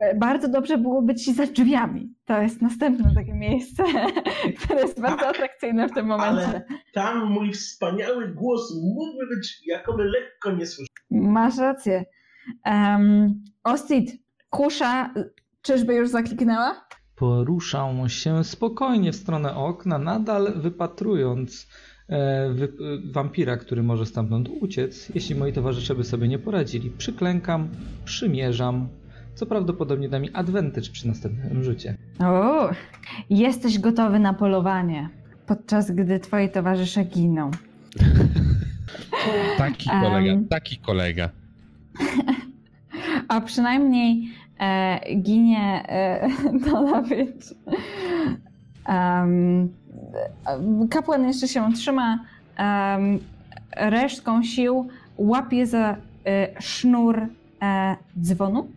[0.00, 2.14] E, Bardzo dobrze byłoby ci za drzwiami.
[2.24, 3.84] To jest następne takie miejsce,
[4.58, 6.46] które jest bardzo atrakcyjne w tym momencie.
[6.46, 6.64] Ale
[6.94, 10.88] tam mój wspaniały głos mógłby być jakoby lekko niesłyszalny.
[11.10, 12.04] Masz rację.
[12.66, 13.44] Um,
[14.50, 15.14] kusza,
[15.62, 16.86] czyżby już zakliknęła?
[17.16, 21.68] Poruszał się spokojnie w stronę okna, nadal wypatrując
[22.08, 22.68] e, wy, e,
[23.12, 26.90] wampira, który może stamtąd uciec, jeśli moi towarzysze by sobie nie poradzili.
[26.90, 27.68] Przyklękam,
[28.04, 28.88] przymierzam,
[29.34, 31.96] co prawdopodobnie da mi advantage przy następnym rzucie.
[32.20, 32.70] O,
[33.30, 35.08] jesteś gotowy na polowanie,
[35.46, 37.50] podczas gdy twoi towarzysze giną.
[39.58, 41.28] Taki kolega, taki kolega.
[43.28, 46.28] A przynajmniej e, ginie e.
[48.88, 49.72] Um,
[50.90, 52.18] kapłan jeszcze się trzyma
[52.56, 53.18] em,
[53.76, 54.88] resztką sił,
[55.18, 55.96] łapie za
[56.26, 57.18] e, sznur
[57.62, 58.68] e, dzwonu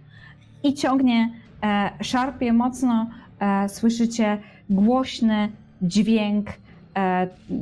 [0.64, 1.30] i ciągnie,
[1.64, 3.08] e, szarpie mocno.
[3.40, 4.38] E, słyszycie
[4.70, 5.50] głośny
[5.82, 6.48] dźwięk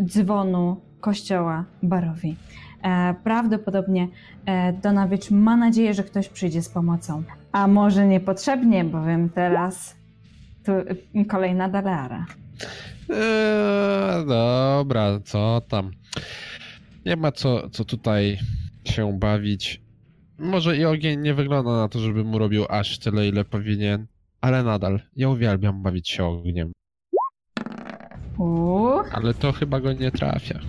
[0.06, 2.36] dzwonu kościoła Barowi.
[2.84, 4.08] E, prawdopodobnie
[4.46, 7.24] e, Donawicz ma nadzieję, że ktoś przyjdzie z pomocą.
[7.54, 9.96] A może niepotrzebnie, bowiem teraz
[10.66, 10.72] tu
[11.30, 12.26] kolejna Daleara.
[13.10, 15.92] Eee, dobra, co tam?
[17.06, 18.40] Nie ma co, co tutaj
[18.86, 19.82] się bawić.
[20.40, 24.08] Może i ogień nie wygląda na to, żeby mu robił aż tyle, ile powinien,
[24.42, 26.72] ale nadal, ja uwielbiam bawić się ogniem.
[28.38, 30.60] Uuu, Ale to chyba go nie trafia.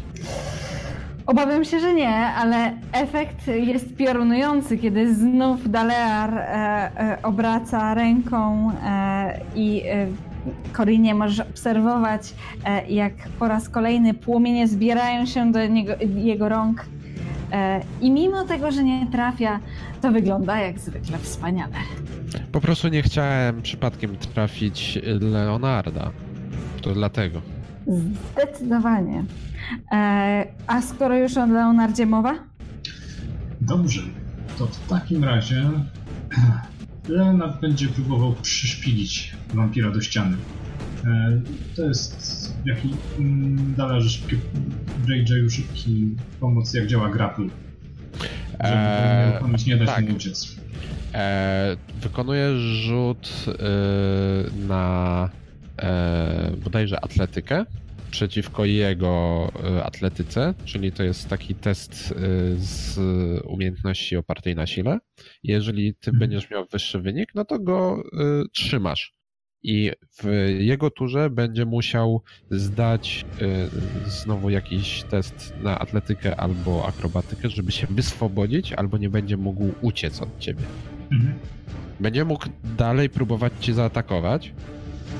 [1.27, 8.71] Obawiam się, że nie, ale efekt jest piorunujący, kiedy znów Dalear e, e, obraca ręką
[8.85, 10.07] e, i e,
[10.73, 16.87] Korinie możesz obserwować, e, jak po raz kolejny płomienie zbierają się do niego, jego rąk.
[17.53, 19.61] E, I mimo tego, że nie trafia,
[20.03, 21.73] to wygląda jak zwykle wspaniale.
[22.53, 26.11] Po prostu nie chciałem przypadkiem trafić Leonarda.
[26.83, 27.41] To dlatego.
[27.87, 29.25] Zdecydowanie.
[29.93, 32.35] E, a skoro już o Leonardzie mowa?
[33.61, 34.01] Dobrze,
[34.59, 35.63] to w takim razie
[37.09, 40.37] Leonard będzie próbował przyszpilić wampira do ściany.
[41.05, 41.41] E,
[41.77, 44.37] To jest jaki mm, dalarze szybki,
[45.09, 47.45] Rage'u szybki pomoc, jak działa grapple.
[47.45, 50.09] Żeby Eee, eee, uruchomić, nie dać tak.
[50.09, 50.57] mu uciec.
[51.15, 55.29] E, wykonuję rzut e, na
[55.79, 57.65] e, bodajże atletykę
[58.15, 62.17] przeciwko jego e, atletyce, czyli to jest taki test e,
[62.57, 62.99] z
[63.47, 64.99] umiejętności opartej na sile.
[65.43, 66.19] Jeżeli ty Mhm.
[66.19, 69.15] będziesz miał wyższy wynik, no to go e, trzymasz.
[69.63, 69.91] I
[70.23, 70.25] w
[70.59, 73.25] jego turze będzie musiał zdać
[74.07, 80.23] znowu jakiś test na atletykę albo akrobatykę, żeby się wyswobodzić, albo nie będzie mógł uciec
[80.23, 80.63] od ciebie.
[81.13, 81.35] Mhm.
[82.01, 82.47] Będzie mógł
[82.77, 84.53] dalej próbować cię zaatakować,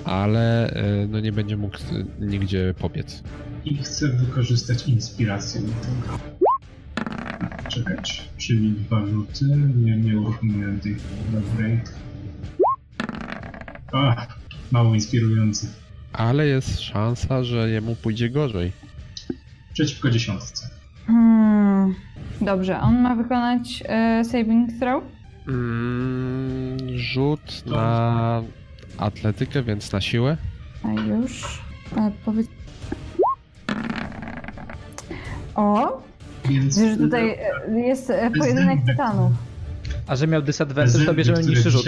[0.05, 1.79] ale e, no nie będzie mógł
[2.21, 3.23] nigdzie pobiec.
[3.65, 6.19] I chcę wykorzystać inspirację do tego.
[7.69, 9.45] Czekać, czyli dwa rzuty.
[9.77, 10.97] Nie, nie uruchomiłem tej
[11.33, 11.81] dobrej.
[13.93, 14.39] Ach,
[14.73, 15.69] mało inspirujący.
[16.13, 18.73] Ale jest szansa, że jemu pójdzie gorzej.
[19.73, 20.69] Przeciwko dziesiątce.
[21.07, 21.95] Hmm.
[22.41, 25.05] Dobrze, on ma wykonać e, saving throw?
[25.49, 28.43] Mm, rzut To- na
[28.99, 30.37] atletykę, więc na siłę.
[30.83, 31.63] A już.
[31.97, 32.47] E, powiedz...
[35.55, 36.03] O!
[36.49, 37.31] Więc Wiesz, że tutaj
[37.69, 39.33] e, jest e, pojedynek tytanów.
[40.07, 41.87] A że miał disadvantage, to bierzemy niższy rzut.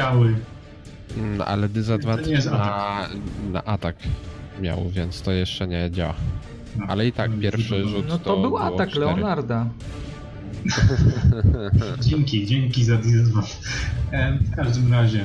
[1.16, 3.08] Mm, Ale To disadvantage jest na,
[3.52, 3.96] na atak
[4.60, 6.14] miał, więc to jeszcze nie działa.
[6.76, 9.06] no, Ale i tak no, pierwszy no, rzut No to był było atak cztery.
[9.06, 9.66] Leonarda.
[12.00, 13.54] Dzięki, dzięki za disadvantage.
[14.40, 15.24] W każdym razie,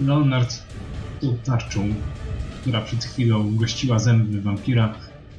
[0.00, 0.62] Leonard
[1.20, 1.88] tą tarczą,
[2.60, 4.94] która przed chwilą gościła zęby wampira,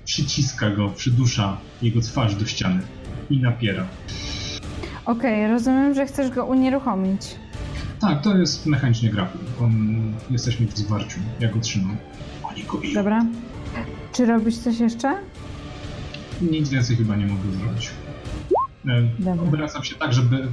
[0.06, 2.82] przyciska go, przydusza jego twarz do ściany
[3.30, 3.88] i napiera.
[5.06, 7.22] Okej, rozumiem, że chcesz go unieruchomić.
[8.00, 9.42] Tak, to jest mechanicznie grapple.
[9.62, 9.74] On,
[10.30, 11.20] jesteśmy w zwarciu.
[11.40, 11.98] Ja go trzymam.
[12.44, 12.94] Oni go biją.
[12.94, 13.26] Dobra.
[14.14, 15.16] Czy robisz coś jeszcze?
[16.42, 17.90] Nic więcej chyba nie mogę zrobić.
[18.88, 19.44] E, Dobra.
[19.44, 20.48] Obracam się tak, żeby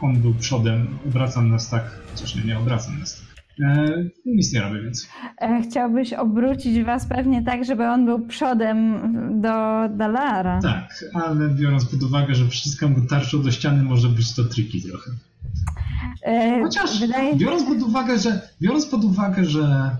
[0.00, 0.98] on był przodem.
[1.08, 1.84] Obracam nas tak.
[2.14, 3.27] Chociaż nie, nie obracam nas tak.
[3.62, 5.10] E, nic nie robię więcej.
[5.40, 9.00] E, chciałbyś obrócić was pewnie tak, żeby on był przodem
[9.40, 9.50] do
[9.96, 10.60] Dalara.
[10.62, 14.82] Tak, ale biorąc pod uwagę, że przyciskam go tarczą do ściany, może być to triki
[14.82, 15.10] trochę.
[16.22, 19.96] E, Chociaż wydaje biorąc pod uwagę, że, biorąc pod uwagę, że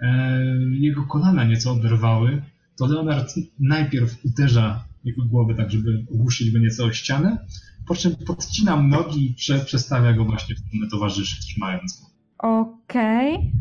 [0.00, 0.38] e,
[0.70, 2.42] jego kolana nieco oderwały,
[2.76, 7.38] to Leonard najpierw uderza jego głowę tak, żeby ogłuszyć go nieco o ścianę,
[7.86, 12.13] po czym podcinam nogi i prze, przestawia go właśnie w stronę towarzyszy, trzymając go.
[12.48, 13.52] Okej.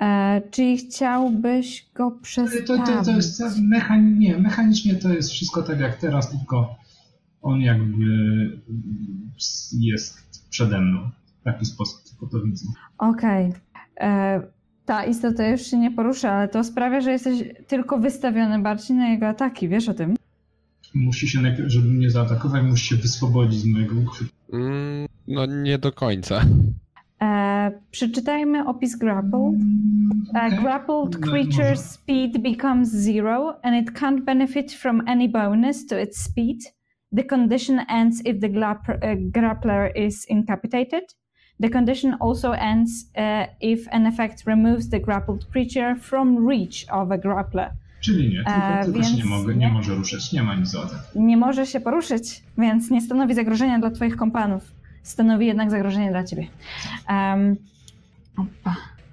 [0.00, 2.66] E, Czyli chciałbyś go przestawić?
[2.66, 4.18] to, to, to jest mechan...
[4.18, 6.74] nie, mechanicznie to jest wszystko tak jak teraz, tylko
[7.42, 8.06] on jakby
[9.80, 11.10] jest przede mną.
[11.40, 12.66] W taki sposób, tylko to widzę.
[12.98, 13.52] Okej.
[14.00, 14.42] E,
[14.86, 19.08] Ta istota już się nie porusza, ale to sprawia, że jesteś tylko wystawiony bardziej na
[19.08, 20.16] jego ataki, wiesz o tym?
[20.94, 24.30] Musi się najpierw, żeby mnie zaatakować, musi się wyswobodzić z mojego uchwytu.
[24.52, 26.40] Mm, No nie do końca.
[27.22, 29.40] E, przeczytajmy opis grapple.
[30.34, 36.00] Uh, grappled No, creature's speed becomes zero and it can't benefit from any bonus to
[36.02, 36.58] its speed.
[37.16, 41.02] The condition ends if the glap- uh, grappler is incapacitated.
[41.60, 47.10] The condition also ends uh, if an effect removes the grappled creature from reach of
[47.10, 47.70] a grappler.
[48.00, 49.72] Czyli nie, tylko, E, tylko nie, więc mogę, nie nie.
[49.72, 50.98] może ruszać, nie ma nic za atak.
[51.14, 54.72] Nie może się poruszyć, więc nie stanowi zagrożenia dla Twoich kompanów.
[55.02, 56.46] Stanowi jednak zagrożenie dla Ciebie.
[57.08, 57.56] Um.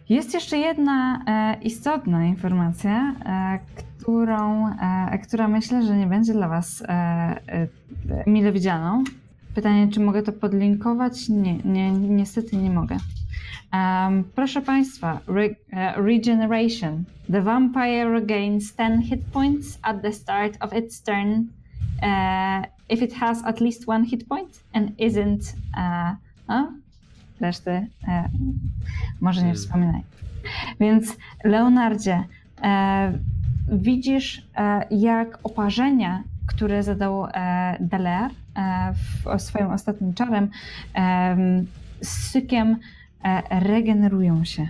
[0.10, 3.60] Jest jeszcze jedna e, istotna informacja, e,
[4.00, 7.68] którą, e, która myślę, że nie będzie dla Was e, e,
[8.28, 9.04] mile widzianą.
[9.56, 11.30] Pytanie, czy mogę to podlinkować?
[11.30, 12.98] Nie, nie niestety nie mogę.
[13.74, 17.04] Um, proszę Państwa, re, e, Regeneration.
[17.32, 21.59] The vampire regains 10 hit points at the start of its turn uh,
[22.90, 25.56] if it has at least one hit point and isn't.
[25.78, 26.16] Uh,
[26.48, 26.68] a?
[27.42, 28.30] Reszty e,
[29.22, 29.56] może nie Hmm.
[29.56, 30.02] wspominaj.
[30.80, 32.24] Więc Leonardzie,
[33.72, 34.48] widzisz
[34.92, 37.28] jak oparzenia, które zadał
[37.80, 38.32] Daler
[38.94, 40.50] w, swoim ostatnim czarem,
[40.96, 41.38] e,
[42.02, 42.78] z sykiem
[43.50, 44.68] regenerują się.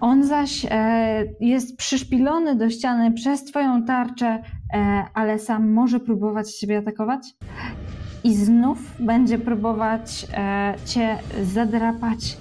[0.00, 0.66] On zaś
[1.40, 4.42] jest przyszpilony do ściany przez twoją tarczę,
[5.14, 7.22] ale sam może próbować ciebie atakować
[8.24, 12.36] i znów będzie próbować e, cię zadrapać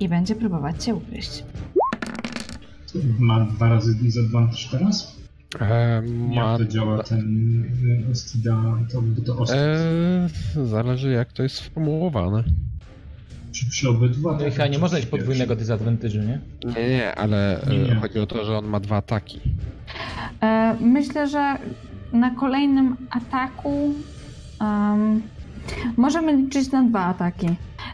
[0.00, 1.44] i będzie próbować cię ugryźć.
[3.18, 5.16] Ma dwa razy disadvantage teraz?
[5.60, 7.20] E, Jak ma, to działa ten
[8.08, 8.62] y, Ostida,
[8.92, 9.56] to, to Ostid.
[10.56, 12.44] e, zależy jak to jest sformułowane.
[13.54, 16.40] Przy, przy obydwu No i chyba nie można mieć podwójnego disadvantage'u, nie?
[16.76, 17.94] Nie, nie, ale e, Nie, nie.
[17.94, 19.40] chodzi o to, że on ma dwa ataki.
[20.42, 21.54] E, Myślę, że
[22.12, 23.94] na kolejnym ataku
[24.60, 25.22] em,
[25.96, 27.46] możemy liczyć na dwa ataki.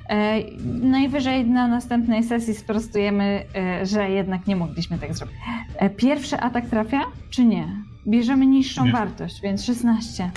[0.09, 0.41] E,
[0.83, 5.37] Najwyżej na następnej sesji sprostujemy, e, że jednak nie mogliśmy tak zrobić.
[5.77, 7.01] E, Pierwszy atak trafia,
[7.31, 7.69] czy nie?
[8.09, 8.93] Bierzemy niższą Nie.
[8.93, 10.31] wartość, więc 16.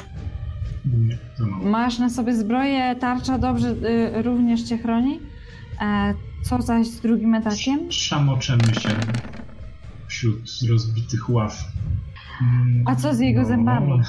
[0.85, 1.65] Nie, to mało.
[1.69, 5.19] Masz na sobie zbroję, tarcza dobrze y, również cię chroni.
[5.81, 6.13] E,
[6.43, 7.91] co zaś z drugim atakiem?
[7.91, 8.89] Szamoczemy się
[10.07, 11.63] wśród rozbitych ław.
[12.41, 13.91] Mm, A co z jego zębami?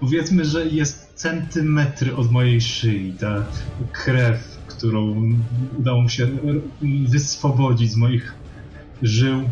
[0.00, 3.12] Powiedzmy, że jest centymetry od mojej szyi.
[3.20, 3.44] Ta
[3.92, 5.14] krew, którą
[5.78, 6.28] udało mi się
[7.08, 8.34] wyswobodzić z moich
[9.02, 9.42] żył,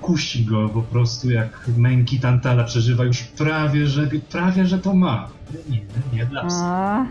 [0.00, 5.28] kusi go po prostu jak męki Tantala przeżywa już prawie, że, prawie, że to ma.
[5.70, 5.80] Nie,
[6.12, 7.06] nie dla psa.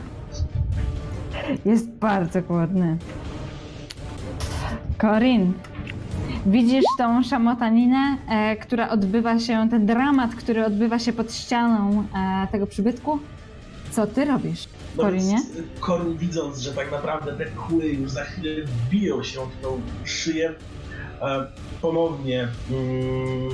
[1.65, 2.97] Jest bardzo głodny.
[5.01, 5.53] Corin,
[6.45, 12.47] widzisz tą szamotaninę, e, która odbywa się, ten dramat, który odbywa się pod ścianą e,
[12.51, 13.19] tego przybytku?
[13.91, 14.67] co ty robisz,
[14.97, 15.37] No Korinie?
[15.55, 19.81] więc Korin widząc, że tak naprawdę te kły już za chwilę wbiją się w tą
[20.05, 20.53] szyję, e,
[21.81, 23.49] ponownie mm,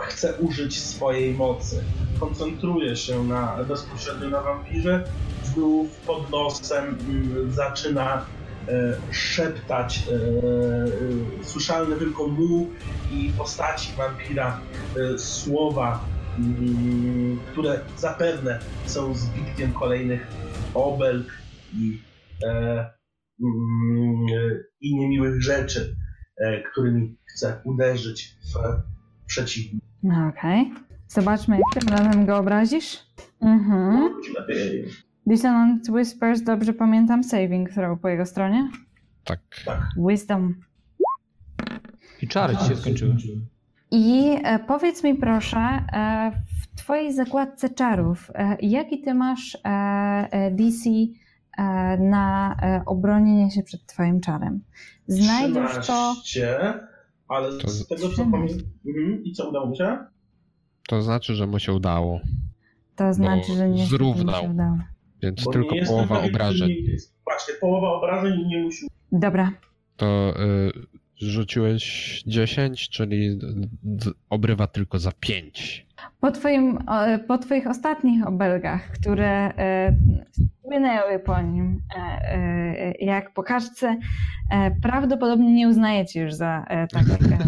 [0.00, 1.84] chce użyć swojej mocy.
[2.20, 5.04] Koncentruje się na, bezpośrednio na wampirze,
[5.44, 8.24] znów pod nosem mm, zaczyna
[8.68, 12.68] e, szeptać e, e, słyszalne tylko mu
[13.12, 14.60] i postaci wampira
[14.96, 16.04] e, słowa,
[16.38, 20.26] mm, które zapewne są zbitkiem kolejnych
[20.74, 21.26] obelg
[21.74, 21.98] i,
[22.44, 22.90] e,
[24.80, 26.09] i niemiłych rzeczy, e,
[26.72, 29.86] którymi chce uderzyć w przeciwnika.
[30.02, 30.72] No okej.
[31.08, 32.98] Zobaczmy, jak tym razem go obrazisz.
[33.40, 34.14] Mhm.
[34.38, 34.88] Lepiej.
[35.26, 38.70] Dissonant Whispers, dobrze pamiętam, saving throw po jego stronie.
[39.24, 39.40] Tak.
[40.08, 40.54] Wisdom.
[42.22, 43.16] I czary ci się skończyły.
[43.90, 46.32] I e, powiedz mi proszę, e,
[46.62, 51.06] w twojej zakładce czarów, e, jaki ty masz e, e, DC e,
[51.98, 54.60] na e, obronienie się przed twoim czarem?
[55.06, 56.14] Znajdziesz to...
[56.24, 56.80] 13,
[57.28, 58.32] ale To z tego co 13.
[58.32, 58.66] pamiętam.
[58.86, 59.24] Mhm.
[59.24, 59.98] I co udało mu się?
[60.88, 62.20] To znaczy, że mu się udało.
[62.96, 64.42] To znaczy, że nie zrównał.
[64.42, 64.78] się udało.
[65.22, 66.70] Więc Bo tylko połowa obrażeń.
[67.24, 68.86] Właśnie, połowa obrażeń i nie musi.
[69.12, 69.50] Dobra,
[69.96, 73.38] To y, rzuciłeś 10, czyli
[74.30, 75.86] obrywa tylko za 5.
[76.20, 76.78] Po, twoim,
[77.28, 79.96] po twoich ostatnich obelgach, które e,
[80.58, 83.96] spłynęły po nim e, e, jak po kaczce,
[84.50, 87.16] e, prawdopodobnie nie uznajecie już za e, takie e,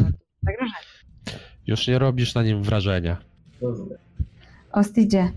[0.43, 0.93] zagrożenie.
[1.67, 3.17] Już nie robisz na nim wrażenia.
[4.73, 5.31] Ostidzie,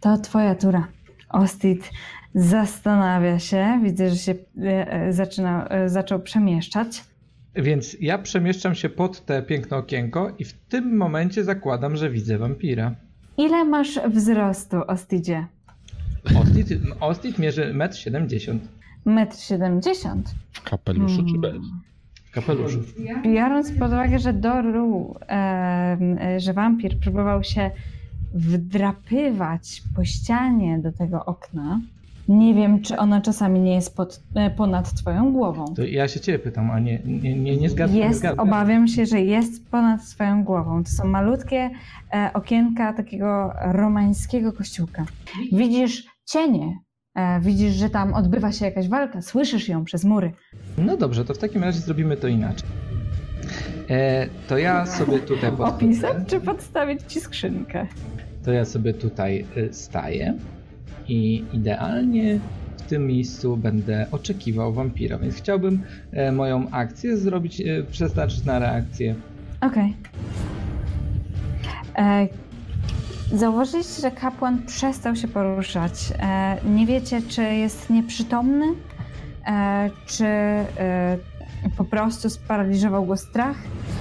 [0.00, 0.88] to twoja tura.
[1.28, 1.90] Ostid
[2.34, 7.04] zastanawia się, widzę, że się e, e, zaczyna, e, zaczął przemieszczać.
[7.54, 12.38] Więc ja przemieszczam się pod te piękne okienko i w tym momencie zakładam, że widzę
[12.38, 12.94] wampira.
[13.36, 15.46] Ile masz wzrostu, Ostidzie?
[16.40, 16.68] Ostit,
[17.00, 18.60] Ostit mierzy 1,70 m
[19.04, 20.34] Metr 70.
[20.52, 21.56] W kapeluszu czy bez?
[22.24, 22.78] w kapeluszu.
[23.24, 27.70] Biorąc pod uwagę, że Doru, e, że wampir próbował się
[28.34, 31.80] wdrapywać po ścianie do tego okna,
[32.32, 35.74] nie wiem, czy ona czasami nie jest pod, e, ponad twoją głową.
[35.74, 38.14] To ja się ciebie pytam, a nie, nie, nie, nie zgadzam.
[38.14, 38.48] zgadzam.
[38.48, 40.84] obawiam się, że jest ponad swoją głową.
[40.84, 41.70] To są malutkie
[42.14, 45.04] e, okienka takiego romańskiego kościółka.
[45.52, 46.78] Widzisz cienie,
[47.14, 50.32] e, widzisz, że tam odbywa się jakaś walka, słyszysz ją przez mury.
[50.78, 52.68] No dobrze, to w takim razie zrobimy to inaczej.
[53.90, 55.74] E, to ja sobie tutaj podchodzę.
[55.76, 57.86] Opisać czy podstawić ci skrzynkę?
[58.44, 60.34] To ja sobie tutaj y, staję
[61.12, 62.38] i idealnie
[62.76, 65.82] w tym miejscu będę oczekiwał wampira, więc chciałbym
[66.12, 69.14] e, moją akcję zrobić, e, przeznaczyć na reakcję.
[69.60, 69.96] Okej.
[71.98, 72.28] E,
[73.32, 75.92] Zauważyliście, że kapłan przestał się poruszać.
[76.18, 78.66] E, nie wiecie, czy jest nieprzytomny,
[79.46, 80.26] e, czy
[81.76, 83.56] po prostu sparaliżował go strach,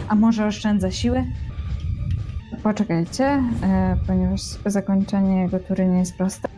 [0.08, 1.26] a może oszczędza siły.
[2.64, 3.44] Poczekajcie,
[4.08, 6.51] ponieważ zakończenie jego tury nie jest proste.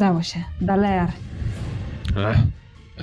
[0.00, 0.44] Udało się.
[0.60, 1.08] Dalear.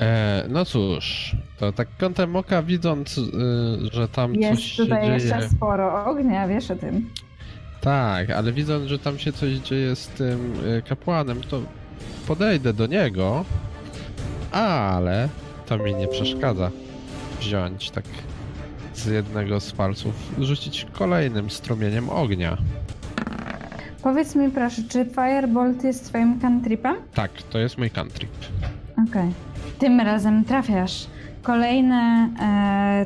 [0.01, 3.23] E, no cóż, to tak kątem oka widząc, y,
[3.91, 5.13] że tam coś Jest się tutaj dzieje.
[5.13, 7.09] jeszcze sporo ognia, wiesz o tym.
[7.81, 11.61] Tak, ale widząc, że tam się coś dzieje z tym y, kapłanem, to
[12.27, 13.45] podejdę do niego,
[14.51, 15.29] ale
[15.65, 16.71] to mi nie przeszkadza
[17.39, 18.05] wziąć tak
[18.93, 22.57] z jednego z palców, rzucić kolejnym strumieniem ognia.
[24.03, 26.95] Powiedz mi proszę, czy Firebolt jest twoim cantripem?
[27.13, 28.29] Tak, to jest mój cantrip.
[29.09, 29.31] Okej.
[29.79, 31.07] Tym razem trafiasz.
[31.43, 33.05] Kolejne e,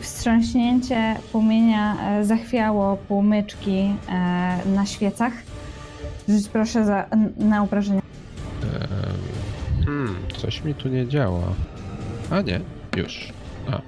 [0.00, 5.32] wstrząśnięcie płomienia e, zachwiało płomyczki e, na świecach.
[6.28, 7.06] Rzuć proszę za,
[7.36, 8.02] na obrażenia.
[9.84, 11.42] Hmm, coś mi tu nie działa.
[12.30, 12.60] A nie,
[12.96, 13.32] już.
[13.70, 13.80] A,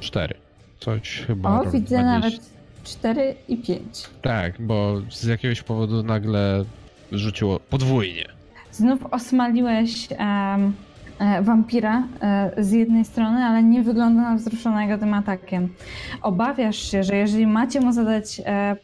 [0.00, 0.34] cztery.
[0.80, 1.60] Coś chyba.
[1.60, 2.02] O, widzę 20.
[2.02, 2.55] nawet
[2.86, 3.80] 4 i 5.
[4.22, 6.64] Tak, bo z jakiegoś powodu nagle
[7.12, 8.26] rzuciło podwójnie.
[8.72, 15.74] Znów osmaliłeś e, wampira e, z jednej strony, ale nie wygląda na wzruszonego tym atakiem.
[16.22, 18.76] Obawiasz się, że jeżeli macie mu zadać e,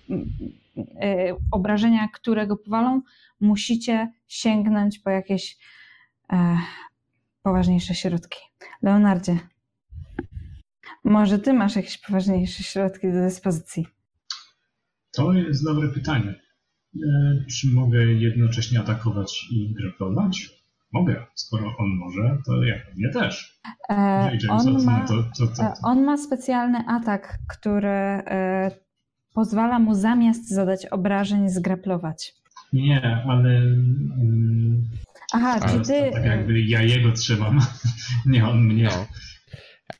[1.50, 3.00] obrażenia, które go powalą,
[3.40, 5.59] musicie sięgnąć po jakieś
[7.42, 8.38] poważniejsze środki.
[8.82, 9.38] Leonardzie,
[11.05, 13.86] może ty masz jakieś poważniejsze środki do dyspozycji?
[15.12, 16.34] To jest dobre pytanie.
[16.96, 20.50] E, czy mogę jednocześnie atakować i grapplować?
[20.92, 21.26] Mogę.
[21.34, 23.61] Skoro on może, to ja pewnie też.
[23.90, 25.07] E, on ma...
[25.07, 28.70] to, to, to, E, to, On ma specjalny atak, który e,
[29.34, 32.34] pozwala mu zamiast zadać obrażeń zgraplować.
[32.72, 34.82] Nie, ale mm,
[35.32, 36.11] Aha, Ale czy ty...
[36.12, 37.61] tak jakby ja jego trzymam,
[38.26, 38.84] nie on mnie.
[38.84, 39.07] No.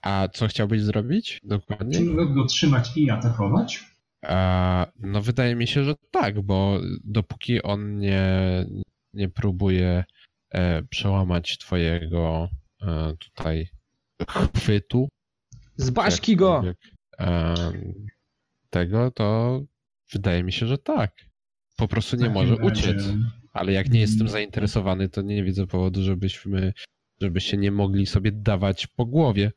[0.03, 1.99] A co chciałbyś zrobić dokładnie?
[1.99, 3.85] Czy mogę go trzymać i atakować?
[4.23, 8.31] A, no wydaje mi się, że tak, bo dopóki on nie,
[9.15, 10.05] nie próbuje
[10.51, 12.49] e, przełamać twojego
[12.83, 13.69] e, tutaj
[14.57, 15.09] chwytu,
[15.77, 16.63] Zbaśki go!
[17.21, 17.55] e,
[18.71, 19.61] tego, to
[20.13, 21.13] wydaje mi się, że tak.
[21.77, 23.09] Po prostu nie może uciec.
[23.53, 26.73] Ale jak nie jestem zainteresowany, to nie widzę powodu, żebyśmy,
[27.21, 29.53] żebyście nie mogli sobie dawać po głowie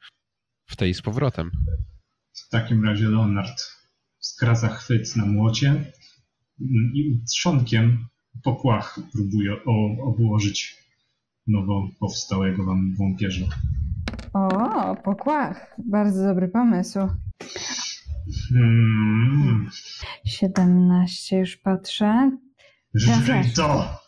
[0.65, 1.51] w tej z powrotem.
[2.33, 3.63] W takim razie Leonard
[4.19, 5.91] skraca chwyt na młocie
[6.93, 8.07] i trzonkiem
[8.43, 10.77] po płach próbuje o, obłożyć
[11.47, 13.45] nowo powstałego wam wąpierza.
[14.33, 15.75] O, pokłach.
[15.85, 16.99] Bardzo dobry pomysł.
[18.49, 19.69] Hmm,
[20.25, 22.37] 17 już patrzę.
[22.93, 23.99] żyj to!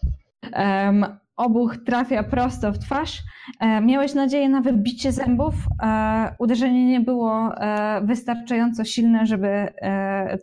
[0.41, 1.05] Em,
[1.37, 3.23] obuch trafia prosto w twarz.
[3.59, 5.55] E, miałeś nadzieję na wybicie zębów.
[5.83, 9.73] E, uderzenie nie było e, wystarczająco silne, żeby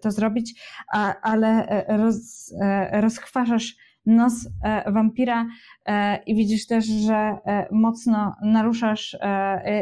[0.02, 0.62] to zrobić,
[1.22, 2.54] ale roz,
[2.92, 3.76] rozchwaszasz
[4.06, 4.48] nos
[4.86, 5.46] wampira
[6.26, 7.36] i widzisz też, że
[7.72, 9.16] mocno naruszasz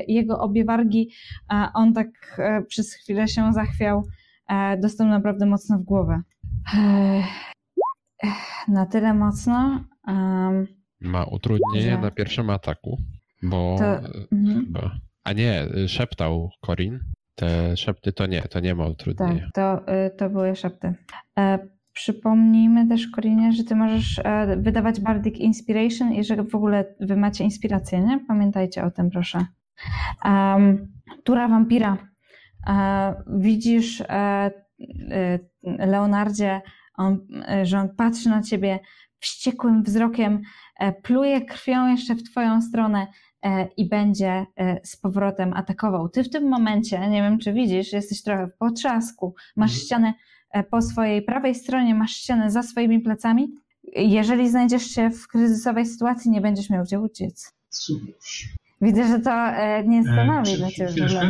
[0.08, 1.10] jego obie wargi,
[1.74, 4.02] on tak przez chwilę się zachwiał.
[4.78, 6.22] Dostał naprawdę mocno w głowę.
[8.68, 9.84] Na tyle mocno.
[10.08, 12.98] em, Ma utrudnienie na pierwszym ataku,
[13.42, 14.66] bo To- mhm.
[14.66, 14.96] chyba.
[15.24, 17.00] A nie, szeptał Corin.
[17.34, 19.48] Te szepty to nie, to nie ma tak, utrudnienia.
[19.54, 20.94] to, y, to były szepty.
[21.38, 21.58] E,
[21.92, 27.16] przypomnijmy też, Korinie, że ty możesz e, wydawać Bardic Inspiration i że w ogóle wy
[27.16, 28.20] macie inspirację, nie?
[28.28, 29.46] Pamiętajcie o tym, proszę.
[30.24, 30.92] Um,
[31.24, 31.96] tura wampira.
[32.68, 34.50] E, widzisz, e,
[35.62, 36.60] Leonardzie,
[36.96, 37.26] on,
[37.62, 38.78] że on patrzy na ciebie
[39.22, 40.42] wściekłym wzrokiem,
[40.80, 43.06] e, pluje krwią jeszcze w twoją stronę
[43.42, 46.08] e, i będzie e, z powrotem atakował.
[46.08, 49.86] Ty w tym momencie, nie wiem czy widzisz, jesteś trochę w potrzasku, masz Mhm.
[49.86, 50.14] ścianę
[50.50, 53.48] e, po swojej prawej stronie, masz ścianę za swoimi plecami.
[53.96, 57.52] Jeżeli znajdziesz się w kryzysowej sytuacji, nie będziesz miał gdzie uciec.
[57.68, 58.48] Cóż.
[58.80, 61.20] Widzę, że to e, nie stanowi dla ciebie chwileczkę,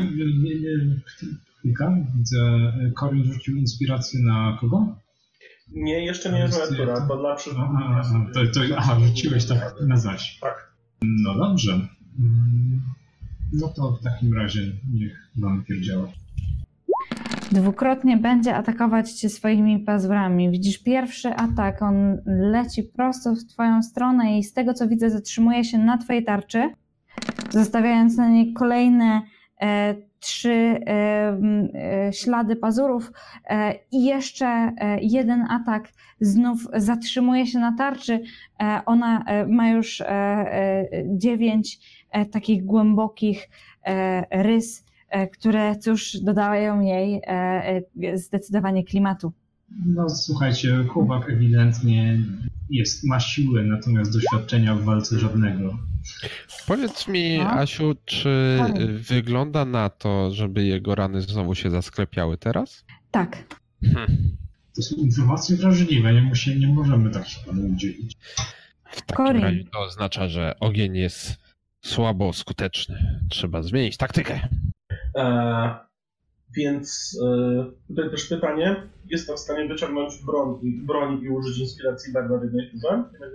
[1.59, 2.39] Chwilka, widzę,
[2.87, 4.97] e, Corin rzucił inspirację na kogo?
[5.75, 7.37] Nie, jeszcze nie jest moja tura, to dla
[8.55, 10.39] to, aha, rzuciłeś tak na zaś.
[10.39, 10.73] Tak.
[11.03, 11.73] No dobrze.
[11.73, 12.83] Mm,
[13.53, 14.61] No to w takim razie
[14.95, 16.09] niech wampier działa.
[17.53, 20.51] Dwukrotnie będzie atakować cię swoimi pazurami.
[20.51, 25.65] Widzisz pierwszy atak, on leci prosto w twoją stronę i z tego co widzę zatrzymuje
[25.65, 26.71] się na twojej tarczy,
[27.51, 29.23] zostawiając na niej kolejne
[29.61, 30.83] e, trzy e,
[31.75, 33.13] e, ślady pazurów
[33.45, 35.89] e, i jeszcze jeden atak
[36.21, 38.21] znów zatrzymuje się na tarczy.
[38.87, 40.03] Ona ma już
[41.07, 41.79] dziewięć
[42.31, 43.49] takich głębokich
[44.31, 44.85] rys,
[45.33, 47.21] które cóż dodają jej
[48.15, 49.33] zdecydowanie klimatu.
[49.87, 52.19] No słuchajcie, chłopak ewidentnie
[52.71, 55.79] jest, ma siłę, natomiast doświadczenia w walce żadnego.
[56.67, 57.51] Powiedz mi, No.
[57.51, 62.85] Asiu, czy wygląda na to, żeby jego rany znowu się zasklepiały teraz?
[63.11, 63.45] Tak.
[63.85, 64.07] Hm.
[64.77, 68.17] To są informacje wrażliwe, nie, musi, nie możemy takich panu udzielić.
[68.91, 69.43] W takim Corin.
[69.43, 71.37] razie to oznacza, że ogień jest
[71.85, 73.21] słabo skuteczny.
[73.31, 74.49] Trzeba zmienić taktykę.
[75.17, 75.75] E,
[76.57, 78.77] więc e, tutaj też pytanie.
[79.11, 82.47] Jestem w stanie wyciągnąć broń, i- broń i użyć inspiracji będzie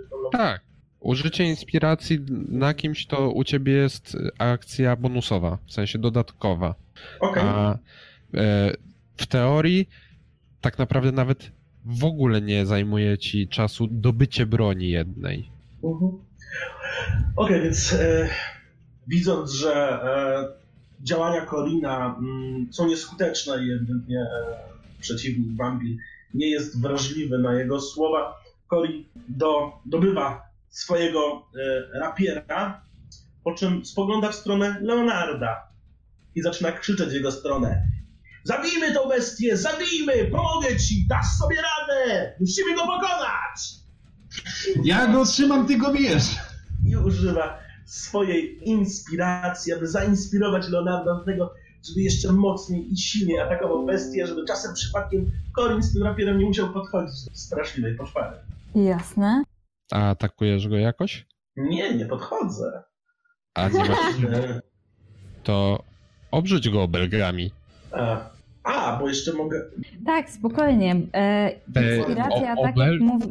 [0.08, 0.30] problemu.
[0.32, 0.60] Tak.
[1.00, 2.18] Użycie inspiracji
[2.48, 6.74] na kimś to u ciebie jest akcja bonusowa, w sensie dodatkowa.
[7.20, 7.42] Okej.
[7.46, 7.78] A
[8.34, 8.72] e,
[9.16, 9.88] w teorii
[10.60, 11.50] tak naprawdę nawet
[11.84, 15.50] w ogóle nie zajmuje ci czasu dobycie broni jednej.
[15.84, 16.12] Mhm.
[17.36, 18.28] Okej, więc e,
[19.06, 24.56] widząc, że e, działania Corina mm, są nieskuteczne i ewidentnie e,
[25.00, 25.98] przeciwnik Bambi
[26.34, 28.34] nie jest wrażliwy na jego słowa,
[28.70, 31.48] Corin do, dobywa swojego
[31.94, 32.82] e, rapiera,
[33.44, 35.68] po czym spogląda w stronę Leonarda
[36.34, 37.82] i zaczyna krzyczeć w jego stronę.
[38.44, 43.78] Zabijmy tą bestię, zabijmy, pomogę ci, dasz sobie radę, musimy go pokonać!
[44.84, 46.24] Ja go trzymam, ty go bijesz!
[46.88, 51.54] i używa swojej inspiracji, aby zainspirować Leonarda do tego,
[51.88, 56.46] żeby jeszcze mocniej i silniej atakował bestię, żeby czasem przypadkiem Corin z tym rapierem nie
[56.46, 58.36] musiał podchodzić do straszliwej poszpary.
[58.74, 59.42] Jasne.
[59.92, 61.26] A atakujesz go jakoś?
[61.56, 62.82] Nie, nie podchodzę.
[63.54, 63.90] A nie masz,
[64.32, 64.60] E,
[65.42, 65.82] to
[66.30, 67.50] obrzuć go obelgami.
[67.92, 68.20] A,
[68.64, 69.64] a bo jeszcze mogę...
[70.06, 70.96] Tak, spokojnie.
[71.14, 73.30] E, Te inspiracja, o- tak obel-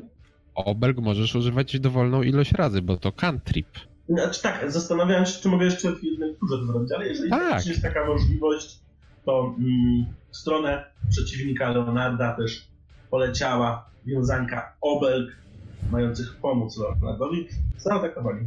[0.55, 3.68] obelg możesz używać dowolną ilość razy, bo to cantrip.
[4.10, 7.66] Znaczy tak, zastanawiałem się, czy mogę jeszcze w jednym turze to zrobić, ale jeżeli Tak.
[7.66, 8.80] jest taka możliwość,
[9.26, 12.68] to mm, w stronę przeciwnika Leonarda też
[13.12, 15.32] poleciała wiązanka obelg
[15.91, 17.47] mających pomóc Leonardowi.
[17.78, 18.39] Zaatakowali.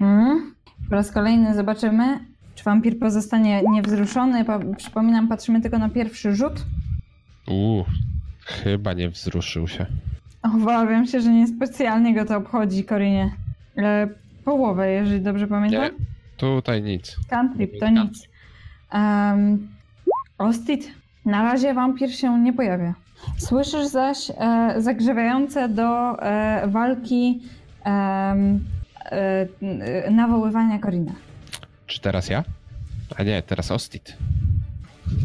[0.00, 0.54] Mm.
[0.88, 2.20] Po raz kolejny zobaczymy,
[2.54, 4.44] czy wampir pozostanie niewzruszony.
[4.44, 6.64] Pa- przypominam, patrzymy tylko na pierwszy rzut.
[7.48, 7.84] Uuu,
[8.44, 9.86] chyba nie wzruszył się.
[10.42, 13.32] Obawiam się, że niespecjalnie go to obchodzi, Korinie.
[13.78, 14.08] E,
[14.44, 15.82] połowę, jeżeli dobrze pamiętam.
[15.82, 15.90] Nie,
[16.36, 17.16] tutaj nic.
[17.28, 18.28] Cantrip, to nic.
[18.92, 19.68] Um,
[20.38, 20.92] Ostit,
[21.24, 22.94] na razie wampir się nie pojawia.
[23.38, 27.42] Słyszysz zaś e, zagrzewające do e, walki
[27.86, 27.90] e,
[29.04, 31.12] e, nawoływania Korina.
[31.86, 32.44] Czy teraz ja?
[33.16, 34.16] A nie, teraz Ostit.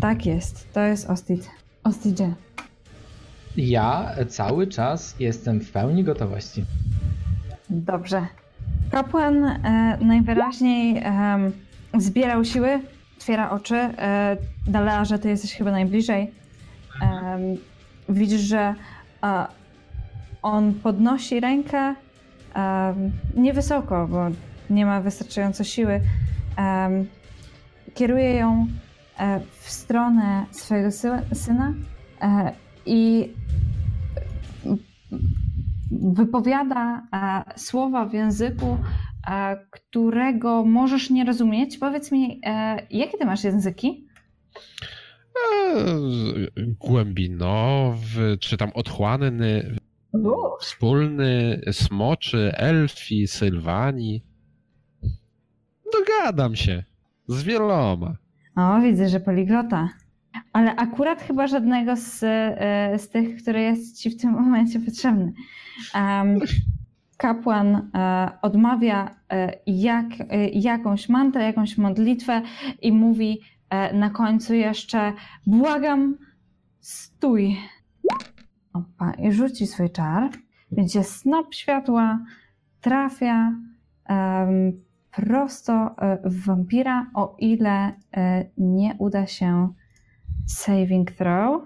[0.01, 1.49] Tak jest, to jest Ostit.
[1.83, 2.33] Ostidzie.
[3.57, 6.65] Ja cały czas jestem w pełni gotowości.
[7.69, 8.27] Dobrze.
[8.91, 11.51] Kapłan e, najwyraźniej em,
[11.97, 12.79] zbierał siły,
[13.17, 13.75] otwiera oczy.
[13.75, 14.37] E,
[14.67, 16.31] Dalea, że ty jesteś chyba najbliżej.
[17.01, 17.41] Em,
[18.09, 18.75] widzisz, że
[19.23, 19.45] e,
[20.41, 21.95] on podnosi rękę
[22.53, 24.27] em, niewysoko, bo
[24.69, 26.01] nie ma wystarczająco siły.
[26.57, 27.07] Em,
[27.93, 28.67] kieruje ją
[29.19, 31.73] e, w stronę swojego sy- syna
[32.21, 32.51] e,
[32.85, 33.33] i
[35.91, 38.77] wypowiada e, słowa w języku,
[39.27, 41.77] e, którego możesz nie rozumieć.
[41.77, 44.06] Powiedz mi, e, jakie ty masz języki?
[45.75, 49.77] Eee, głębinowy, czy tam otchłanny,
[50.59, 54.23] wspólny, smoczy, elfi, sylwani.
[55.93, 56.83] Dogadam się
[57.27, 58.15] z wieloma.
[58.55, 59.89] O, widzę, że poliglota.
[60.53, 65.33] Ale akurat chyba żadnego z, e, z tych, który jest ci w tym momencie potrzebny.
[65.93, 66.39] Em,
[67.17, 72.41] kapłan e, odmawia e, jak, e, jakąś mantrę, jakąś modlitwę
[72.81, 73.56] i mówi e,
[73.93, 75.13] na końcu jeszcze
[75.47, 76.17] błagam,
[76.79, 77.57] stój.
[78.73, 80.29] Opa, i rzuci swój czar,
[80.71, 82.19] gdzie snop światła
[82.81, 83.51] trafia
[84.05, 89.73] em, prosto e, w wampira, o ile e, nie uda się
[90.45, 91.61] saving throw.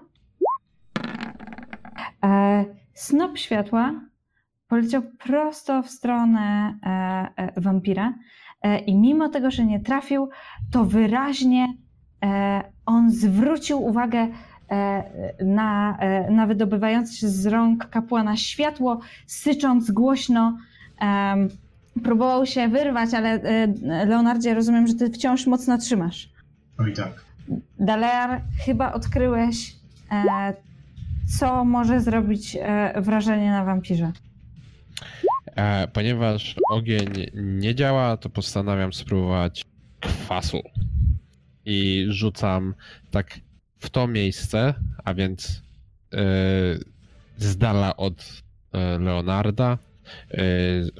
[2.24, 4.00] E, Snop światła
[4.68, 6.88] poleciał prosto w stronę e,
[7.36, 8.14] e, wampira
[8.62, 10.28] e, i mimo tego, że nie trafił,
[10.70, 11.74] to wyraźnie e,
[12.86, 14.28] on zwrócił uwagę
[14.70, 20.58] e, na, e, na wydobywające się z rąk kapłana światło, sycząc głośno.
[22.04, 23.66] próbował się wyrwać, ale e,
[24.06, 26.32] Leonardzie, rozumiem, że ty wciąż mocno trzymasz.
[26.78, 27.24] Oj tak.
[27.78, 29.76] Dalear, chyba odkryłeś,
[30.10, 30.54] e,
[31.38, 34.12] co może zrobić e, wrażenie na wampirze.
[35.56, 39.64] E, ponieważ ogień nie działa, to postanawiam spróbować
[40.00, 40.60] kwasu.
[41.66, 42.74] I rzucam
[43.10, 43.40] tak
[43.78, 45.62] w to miejsce, a więc
[46.12, 46.18] e,
[47.38, 48.42] z dala od
[48.72, 49.78] e, Leonarda,
[50.30, 50.38] e,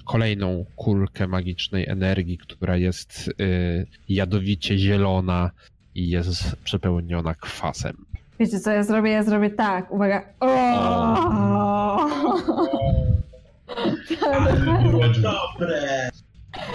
[0.05, 3.33] kolejną kulkę magicznej energii, która jest e,
[4.09, 5.51] jadowicie zielona
[5.95, 8.05] i jest przepełniona kwasem.
[8.41, 9.11] Wiecie, co ja zrobię?
[9.11, 9.93] Ja zrobię tak.
[9.93, 10.29] Uwaga.
[10.41, 10.47] O!
[14.33, 14.53] Ale
[14.83, 16.11] było dobre!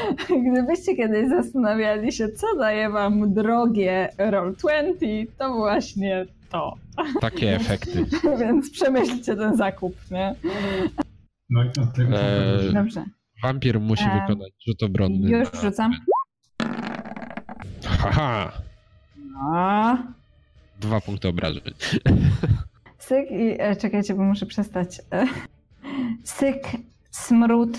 [0.52, 6.76] Gdybyście kiedyś zastanawiali się, co daje wam drogie Roll20, to właśnie to.
[7.22, 8.06] Takie efekty.
[8.39, 10.36] Więc przemyślcie ten zakup, nie?
[11.50, 13.04] No i od tego Eee, Dobrze.
[13.43, 15.30] Wampir musi Em, wykonać rzut obronny.
[15.32, 15.91] Już na- rzucam.
[17.86, 18.52] Haha!
[19.54, 19.98] A,
[20.80, 21.62] Dwa punkty obrażeń.
[22.98, 23.56] syk i...
[23.62, 25.02] E, czekajcie, bo muszę przestać.
[25.14, 25.26] E,
[26.24, 26.64] syk,
[27.12, 27.78] smród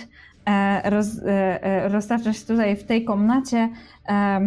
[0.90, 3.70] roz, e, e, roztacza się tutaj w tej komnacie.
[4.08, 4.40] E,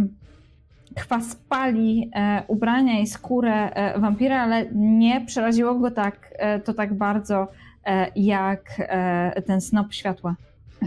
[0.95, 6.73] kwas pali e, ubrania i skórę e, wampira, ale nie przeraziło go tak, e, to
[6.73, 7.47] tak bardzo
[7.85, 10.35] e, jak e, ten snop światła.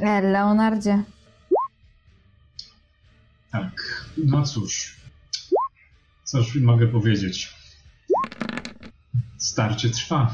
[0.03, 1.03] E, Leonardzie,
[3.51, 4.97] Tak, no cóż.
[6.25, 7.55] Cóż mogę powiedzieć?
[9.39, 10.31] Starcie trwa.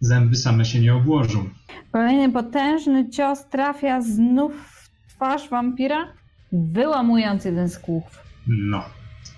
[0.00, 1.48] Zęby same się nie obłożą.
[1.94, 6.12] Kolejny potężny cios trafia znów w twarz wampira,
[6.52, 8.02] wyłamując jeden z kłów.
[8.46, 8.84] No,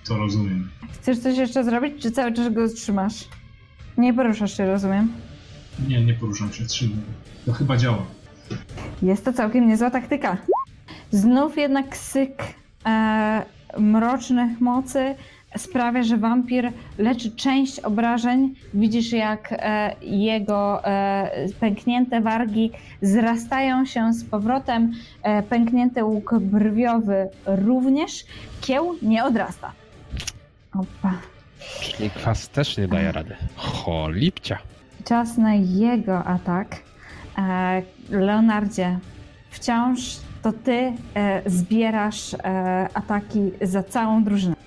[0.09, 0.71] to rozumiem.
[0.93, 3.25] Chcesz coś jeszcze zrobić, czy cały czas go trzymasz?
[3.99, 5.13] Nie poruszasz się, rozumiem.
[5.89, 7.01] Nie, nie poruszam się, trzymam.
[7.47, 8.03] To chyba działa.
[9.03, 10.37] Jest to całkiem niezła taktyka.
[11.11, 12.43] Znów jednak syk
[12.87, 13.43] e,
[13.79, 15.15] mrocznych mocy
[15.59, 18.55] sprawia, że wampir leczy część obrażeń.
[18.75, 21.31] Widzisz, jak e, jego e,
[21.61, 22.71] pęknięte wargi
[23.03, 24.93] zrastają się z powrotem.
[25.23, 28.25] E, pęknięty łuk brwiowy również.
[28.61, 29.73] Kieł nie odrasta.
[30.75, 31.13] Opa.
[31.81, 33.37] Czyli kwas też nie daje rady.
[33.57, 34.59] Cholipcia.
[35.05, 36.77] Czas na jego atak.
[38.11, 38.99] Leonardzie,
[39.51, 40.93] wciąż to ty
[41.47, 42.37] zbierasz
[42.95, 44.66] ataki za całą drużynę.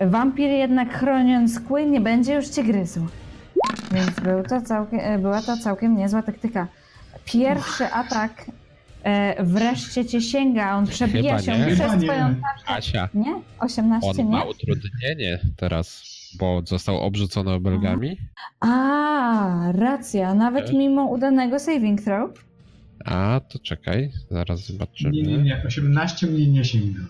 [0.00, 3.06] Wampir jednak chroniąc kły nie będzie już cię gryzł.
[3.92, 6.66] Więc był to całkiem, e, była to całkiem niezła taktyka.
[7.24, 8.46] Pierwszy atak
[9.02, 11.66] e, wreszcie cię sięga, on przebija Chyba się nie.
[11.66, 12.02] przez Chyba nie.
[12.08, 12.66] twoją tarczę.
[12.76, 13.40] Asia, Nie?
[13.58, 14.24] 18 on nie?
[14.24, 16.02] ma utrudnienie teraz,
[16.38, 18.16] bo został obrzucony obelgami.
[18.60, 20.74] A, racja, nawet Tak.
[20.74, 22.30] mimo udanego saving throw.
[23.04, 25.10] A, to czekaj, zaraz zobaczymy.
[25.10, 27.00] Nie, nie, nie, 18 mnie nie sięga.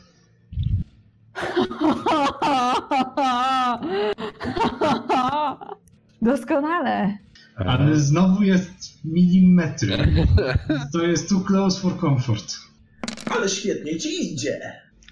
[6.23, 7.19] Doskonale.
[7.57, 9.97] Ale znowu jest milimetry.
[10.93, 12.55] To jest too close for comfort.
[13.31, 14.61] Ale świetnie ci idzie.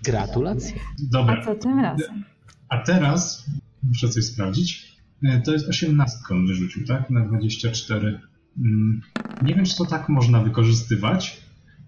[0.05, 0.76] Gratulacje.
[0.76, 0.81] A
[1.12, 2.24] Dobra, co tym razem?
[2.68, 3.47] a teraz
[3.83, 4.97] muszę coś sprawdzić.
[5.24, 7.11] E, To jest 18 on wyrzucił, tak?
[7.11, 8.20] Na 24.
[8.59, 9.01] Mm,
[9.43, 11.41] Nie wiem, czy to tak można wykorzystywać,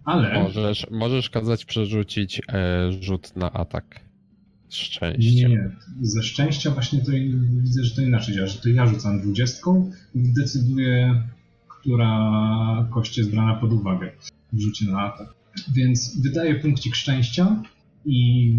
[0.05, 4.01] ale Możesz, możesz kazać przerzucić e, rzut na atak.
[4.71, 5.51] Z nie, szczęściem.
[5.51, 5.71] nie.
[6.03, 9.71] Ze szczęścia właśnie to i- widzę, że to inaczej działa, że to ja rzucam 20
[10.15, 11.23] i decyduję,
[11.69, 14.11] która kość jest brana pod uwagę
[14.53, 15.35] w rzucie na atak.
[15.75, 17.63] Więc wydaję punkcik szczęścia
[18.05, 18.53] i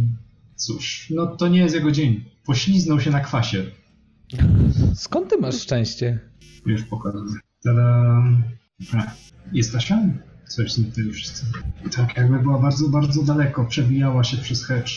[0.55, 2.23] cóż, no to nie jest jego dzień.
[2.45, 3.63] Pośliznął się na kwasie.
[4.95, 6.19] Skąd ty masz szczęście?
[6.65, 7.39] Już pokazuję.
[7.63, 8.23] Tada.
[8.93, 9.11] A,
[9.53, 9.99] Jest Asia?
[10.47, 11.45] Coś zniknęli wszyscy.
[11.95, 13.65] Tak, jakby była bardzo, bardzo daleko.
[13.65, 14.91] Przebijała się przez hedge.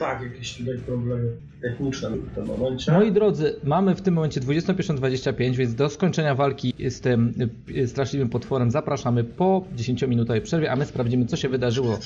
[0.00, 2.92] Tak, jakieś tutaj problemy techniczne w tym momencie.
[2.92, 7.34] Moi drodzy, mamy w tym momencie 21.25, więc do skończenia walki z tym
[7.70, 11.98] y, straszliwym potworem zapraszamy po 10-minutowej przerwie, a my sprawdzimy, co się wydarzyło.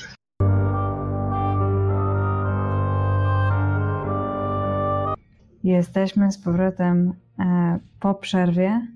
[5.63, 8.87] Jesteśmy z powrotem e, po przerwie.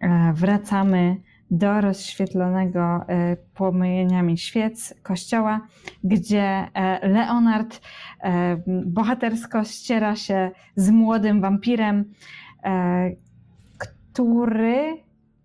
[0.00, 1.16] E, wracamy
[1.50, 5.60] do rozświetlonego e, płomieniami świec kościoła,
[6.04, 6.42] gdzie
[6.74, 7.80] e, Leonard
[8.20, 12.04] e, bohatersko ściera się z młodym wampirem,
[12.64, 13.10] e,
[13.78, 14.96] który,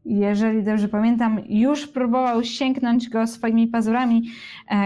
[0.05, 4.29] jeżeli dobrze pamiętam, już próbował sięgnąć go swoimi pazurami,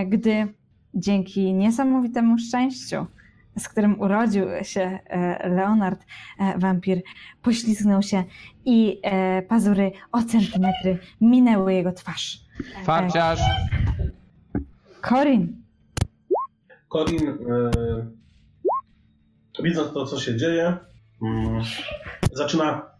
[0.07, 0.47] gdy
[0.93, 3.05] dzięki niesamowitemu szczęściu
[3.59, 6.05] z którym urodził się e, Leonard,
[6.39, 7.01] e, wampir,
[7.41, 8.23] poślizgnął się
[8.65, 12.39] i e, pazury o centymetry minęły jego twarz.
[12.83, 13.39] Farciarz!
[15.01, 15.63] Corin,
[16.89, 17.71] Corin, e,
[19.63, 20.77] widząc to, co się dzieje,
[21.21, 21.63] mm,
[22.33, 22.91] zaczyna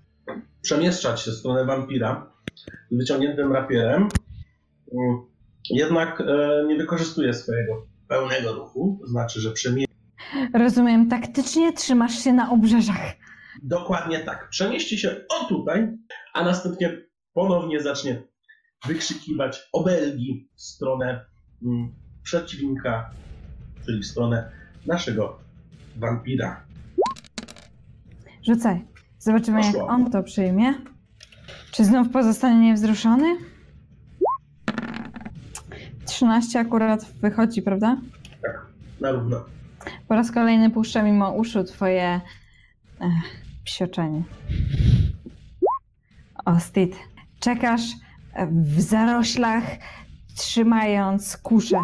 [0.62, 2.32] przemieszczać się w stronę wampira
[2.92, 4.10] z wyciągniętym rapierem.
[4.94, 5.22] Mm,
[5.70, 9.89] jednak e, nie wykorzystuje swojego pełnego ruchu, to znaczy, że przemieści
[10.54, 13.02] rozumiem, taktycznie trzymasz się na obrzeżach.
[13.64, 14.50] dokładnie tak.
[14.50, 15.88] Przemieści się o tutaj,
[16.34, 16.98] a następnie
[17.34, 18.24] ponownie zacznie
[18.88, 21.26] wykrzykiwać obelgi w stronę
[21.66, 23.10] mm, przeciwnika,
[23.86, 24.52] czyli w stronę
[24.86, 25.40] naszego
[25.98, 26.64] wampira.
[28.48, 28.86] Rzucaj.
[29.20, 29.88] Zobaczymy, jak Poszło.
[29.88, 30.74] on to przyjmie.
[31.72, 33.36] Czy znów pozostanie niewzruszony?
[36.06, 37.98] 13 akurat wychodzi, prawda?
[39.02, 39.46] Na równo.
[40.10, 42.22] Po raz kolejny puszczę mimo uszu twoje
[43.02, 43.10] ech,
[43.64, 44.24] psioczenie.
[46.46, 46.96] Ostit,
[47.40, 47.82] czekasz
[48.52, 49.64] w zaroślach,
[50.36, 51.78] trzymając kusze.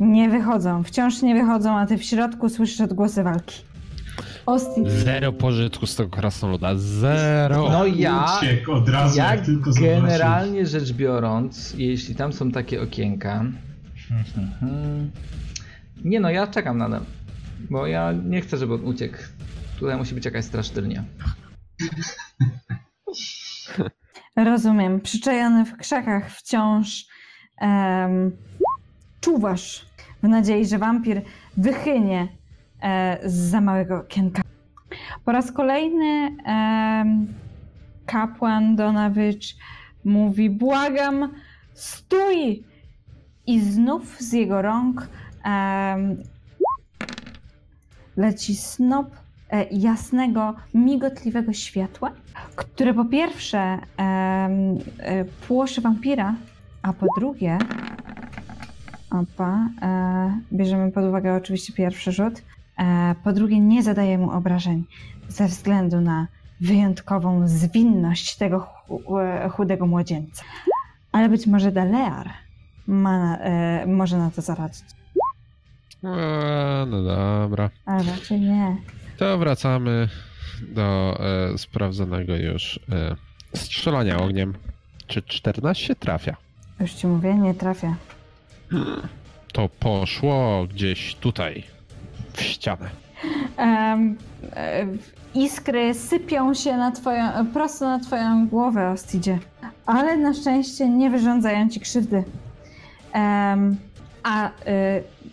[0.00, 3.56] Nie wychodzą, wciąż nie wychodzą, a ty w środku słyszysz odgłosy walki.
[4.46, 6.70] Ostit, Zero pożytku z tego krasnoluda.
[6.76, 7.68] Zero.
[7.70, 9.96] No ja, Uciekł od razu, jak, jak tylko zobaczył.
[10.02, 13.44] generalnie rzecz biorąc, jeśli tam są takie okienka...
[16.04, 17.00] Nie no, ja czekam na.
[17.70, 19.18] Bo ja nie chcę, żeby on uciekł.
[19.78, 21.04] Tutaj musi być jakaś strasztylnia.
[24.36, 27.06] rozumiem, przyczajony w krzakach wciąż
[27.60, 28.36] em,
[29.20, 29.86] czuwasz
[30.22, 31.22] w nadziei, że wampir
[31.56, 32.28] wychynie
[32.82, 34.42] e, za małego okienka.
[35.24, 37.26] Po raz kolejny em,
[38.06, 39.56] kapłan Donawicz
[40.04, 41.28] mówi: Błagam,
[41.74, 42.64] stój!
[43.46, 45.08] I znów z jego rąk
[45.44, 46.22] em,
[48.16, 49.06] leci snop
[49.50, 52.10] e, jasnego, migotliwego światła,
[52.56, 53.58] które po pierwsze
[53.98, 56.34] e, płoszy wampira,
[56.82, 57.58] a po drugie,
[59.10, 62.42] opa, e, bierzemy pod uwagę oczywiście pierwszy rzut,
[63.24, 64.84] po drugie, nie zadaje mu obrażeń
[65.28, 66.26] ze względu na
[66.60, 69.02] wyjątkową zwinność tego chu-
[69.50, 70.44] chudego młodzieńca.
[71.12, 72.30] Ale być może Dalear
[72.86, 73.38] ma,
[73.86, 74.84] może na to zaradzić.
[76.10, 77.70] A, no dobra.
[77.86, 78.76] Ale raczej nie.
[79.16, 80.08] To wracamy
[80.62, 81.18] do
[81.52, 83.16] e, sprawdzonego już e,
[83.56, 84.54] strzelania ogniem.
[85.06, 86.36] Czy 14 trafia?
[86.80, 87.96] Już ci mówię, nie trafia.
[89.52, 91.64] To poszło gdzieś tutaj,
[92.32, 92.90] w ścianę.
[93.58, 94.86] E,
[95.34, 99.38] iskry sypią się na twoją, prosto na twoją głowę, Ostidzie.
[99.86, 102.24] Ale na szczęście nie wyrządzają ci krzywdy.
[103.12, 103.76] Em,
[104.24, 104.50] a y,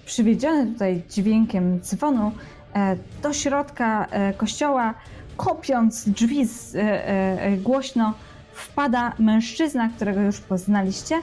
[0.06, 2.32] przywiedziony tutaj dźwiękiem dzwonu
[2.76, 4.94] e, do środka e, kościoła,
[5.38, 6.42] kopiąc drzwi
[6.76, 8.14] e, e, głośno,
[8.54, 11.22] wpada mężczyzna, którego już poznaliście.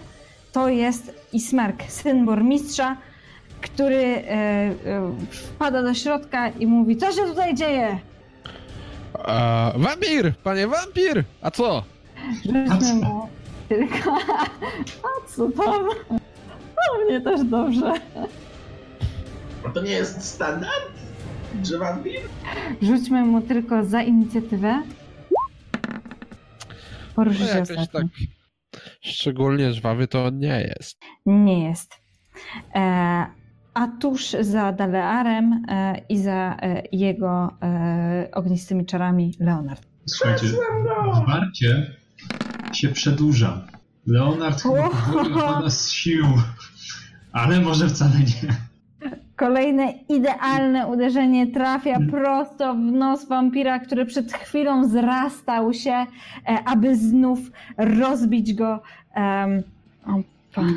[0.53, 2.97] To jest Ismerk, syn burmistrza,
[3.61, 4.73] który e, e,
[5.31, 7.99] wpada do środka i mówi: Co się tutaj dzieje?
[9.24, 10.35] A, wampir!
[10.45, 11.24] Panie wampir!
[11.43, 11.82] A co?
[12.45, 13.28] Rzućmy mu
[13.69, 14.16] tylko.
[15.09, 15.89] A co tam?
[16.93, 17.93] O mnie też dobrze.
[19.67, 20.93] A to nie jest standard?
[21.65, 22.21] Że wampir?
[22.83, 24.83] Rzućmy mu tylko za inicjatywę.
[27.15, 28.07] Poruszy No się jakoś tak
[29.01, 31.01] szczególnie żwawy to on nie jest.
[31.27, 31.95] Nie jest.
[32.75, 33.27] E,
[33.75, 39.83] a tuż za Dalearem e, i za e, jego e, ognistymi czarami Leonard.
[40.07, 40.47] Słuchajcie,
[41.23, 41.97] zwarcie
[42.73, 43.67] się przedłuża.
[44.07, 46.27] Leonard opada z sił,
[47.33, 48.55] ale może wcale nie.
[49.37, 52.11] Kolejne idealne uderzenie trafia Mm.
[52.11, 56.07] prosto w nos wampira, który przed chwilą zrastał się, e,
[56.65, 57.39] aby znów
[57.77, 58.83] rozbić go.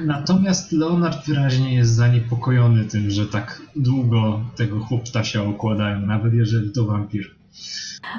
[0.05, 6.85] Natomiast Leonard wyraźnie jest zaniepokojony tym, że tak długo tego chłoptasia okładają, nawet jeżeli to
[6.85, 7.31] wampir.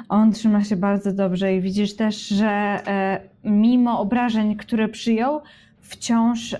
[0.09, 5.41] On trzyma się bardzo dobrze i widzisz też, że e, mimo obrażeń, które przyjął,
[5.83, 6.59] wciąż e,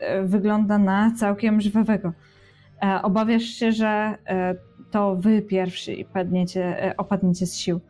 [0.00, 2.12] e, wygląda na całkiem żywego.
[2.82, 4.14] E, obawiasz się, że
[4.90, 7.80] to wy pierwsi padniecie, opadniecie z sił,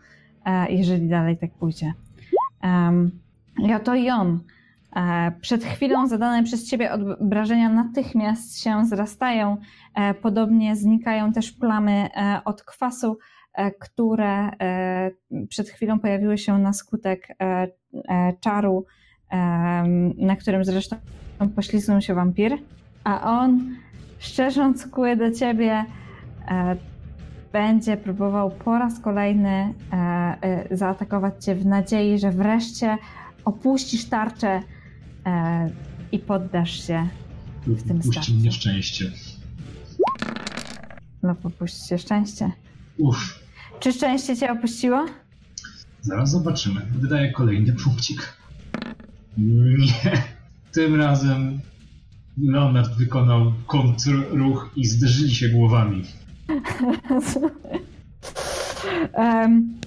[0.69, 1.93] jeżeli dalej tak pójdzie.
[3.59, 4.41] Ja to i on.
[5.41, 9.57] Przed chwilą zadane przez ciebie obrażenia natychmiast się zrastają.
[10.23, 12.09] Podobnie znikają też plamy
[12.45, 13.19] od kwasu,
[13.81, 14.51] które
[15.49, 17.29] przed chwilą pojawiły się na skutek
[18.41, 18.87] czaru,
[20.19, 20.97] na którym zresztą
[21.57, 22.53] poślizgnął się wampir,
[23.05, 23.77] a on,
[24.19, 25.85] szczerząc kły do ciebie,
[26.49, 26.77] e,
[27.53, 29.97] będzie próbował po raz kolejny e,
[30.71, 32.99] e, zaatakować cię w nadziei, że wreszcie
[33.45, 34.63] opuścisz tarczę
[36.13, 37.09] i poddasz się
[37.67, 38.33] W tym Puści starcie.
[38.33, 39.11] mnie szczęście.
[41.23, 42.51] lub opuścicie szczęście.
[42.99, 43.41] Uff,
[43.81, 45.07] Czy szczęście cię opuściło?
[46.01, 46.81] zaraz zobaczymy.
[46.95, 48.40] Wydaję kolejny punkcik.
[49.41, 50.23] Nie.
[50.73, 51.61] Tym razem
[52.43, 56.05] Leonard wykonał kontrruch i zderzyli się głowami.
[59.13, 59.79] Em,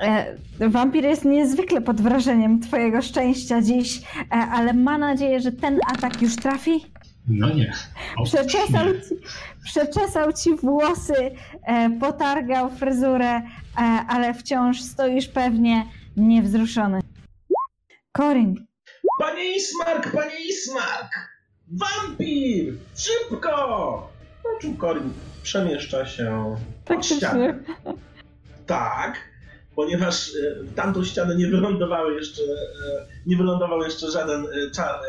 [0.00, 0.36] e,
[0.68, 6.22] Wampir jest niezwykle pod wrażeniem twojego szczęścia dziś, e, ale ma nadzieję, że ten atak
[6.22, 6.84] już trafi.
[7.28, 7.72] No nie.
[8.16, 8.92] O, Przeczesał nie.
[9.00, 9.14] ci,
[9.64, 11.30] przeczesał ci włosy,
[11.62, 13.42] e, potargał fryzurę, e,
[14.08, 15.84] ale wciąż stoisz pewnie
[16.16, 17.00] niewzruszony.
[18.12, 18.67] Korin,
[19.18, 21.12] Panie Ismark, panie Ismark!
[21.72, 22.74] Wampir!
[22.96, 24.12] Szybko!
[24.42, 25.12] Poczuł Korin.
[25.42, 26.56] Przemieszcza się
[26.88, 27.58] od ściany.
[28.66, 29.16] Tak,
[29.76, 35.00] ponieważ e, w tamtą ścianę nie wylądowały jeszcze, e, nie wylądował jeszcze żaden e, czar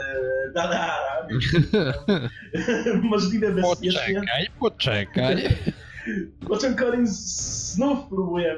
[0.53, 1.27] Daleara.
[3.03, 4.15] Możliwie bezpiecznie.
[4.15, 5.35] Poczekaj, poczekaj.
[6.47, 8.55] Po czym Corin z- znów próbuje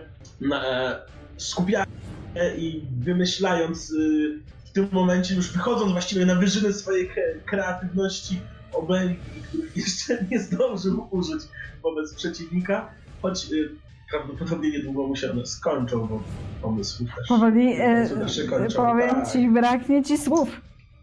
[1.38, 1.90] skupiać
[2.36, 4.40] się i wymyślając y,
[4.72, 7.10] w tym momencie, już wychodząc właściwie na wyżyny swojej
[7.45, 8.39] kreatywności
[8.73, 9.15] obelgi,
[9.48, 11.41] których jeszcze nie zdążył użyć
[11.84, 12.89] wobec przeciwnika,
[13.22, 13.69] choć y,
[14.10, 16.23] prawdopodobnie niedługo mu się one skończą, bo
[16.61, 18.76] pomysłów też powoli, e, też się kończą.
[18.76, 19.31] powiem tak.
[19.31, 20.61] ci, braknie ci słów.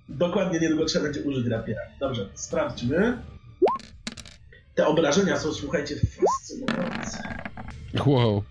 [0.09, 1.81] Dokładnie niedługo trzeba będzie użyć rapiera.
[2.01, 3.19] Dobrze, sprawdźmy.
[4.75, 7.39] Te obrażenia są, słuchajcie, fascynujące.
[8.07, 8.43] Wow.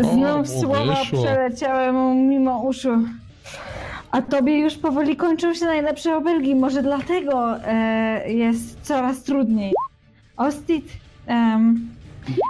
[0.00, 1.22] Znów mu słowa wyszło.
[1.22, 2.98] przeleciały mu mimo uszu.
[4.16, 6.54] A tobie już powoli kończą się najlepsze obelgi.
[6.54, 9.72] Może dlatego e, jest coraz trudniej.
[10.36, 10.84] Ostit,
[11.26, 11.88] em,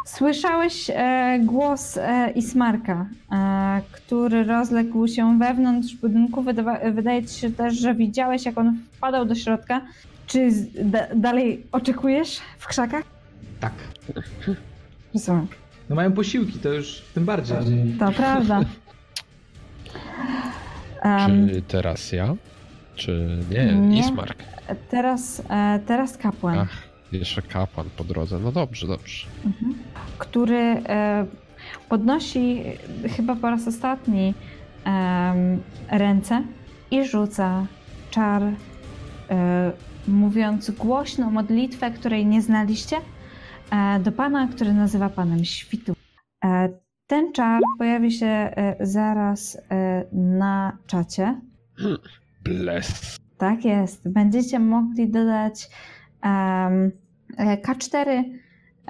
[0.06, 6.42] słyszałeś e, głos e, Ismarka, e, który rozległ się wewnątrz budynku.
[6.42, 9.80] Wydawa- wydaje ci się też, że widziałeś, jak on wpadał do środka.
[10.26, 13.02] Czy z, da, dalej oczekujesz w krzakach?
[13.60, 13.72] Tak.
[15.14, 15.46] Rozumiem.
[15.88, 17.56] No mają posiłki, to już tym bardziej.
[17.98, 18.60] To prawda.
[21.04, 22.34] Um, Czy teraz ja?
[22.94, 23.72] Czy nie?
[23.72, 24.00] Nie.
[24.00, 24.42] Ismark.
[24.90, 26.58] teraz, e, teraz kapłan.
[26.58, 26.82] Ach,
[27.12, 28.38] jeszcze kapłan po drodze.
[28.38, 29.26] No dobrze, dobrze.
[29.44, 29.74] Mhm.
[30.18, 31.26] który e,
[31.88, 32.62] podnosi
[33.16, 34.34] chyba po raz ostatni
[35.90, 36.42] ręce
[36.90, 37.66] i rzuca
[38.10, 39.72] czar, e,
[40.08, 42.96] mówiąc głośną modlitwę, której nie znaliście,
[44.00, 45.94] do pana, który nazywa panem świtu.
[47.06, 51.40] Ten czar pojawi się e, zaraz e, na czacie.
[52.44, 53.18] Bless.
[53.38, 54.08] Tak jest.
[54.08, 55.70] Będziecie mogli dodać
[56.22, 56.92] em,
[57.36, 58.22] e, K4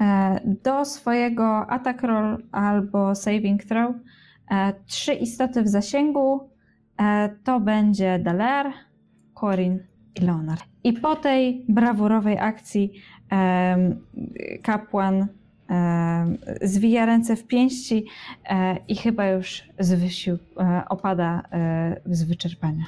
[0.01, 3.95] e, do swojego attack roll albo saving throw.
[4.87, 6.51] Trzy istoty w zasięgu
[7.45, 8.73] to będzie Daler,
[9.41, 9.79] Corin
[10.15, 10.65] i Leonard.
[10.85, 12.93] I po tej brawurowej akcji
[14.63, 15.27] kapłan
[16.63, 18.05] zwija ręce w pięści
[18.45, 22.85] e, i chyba już z wysiłku e, opada e, z wyczerpania.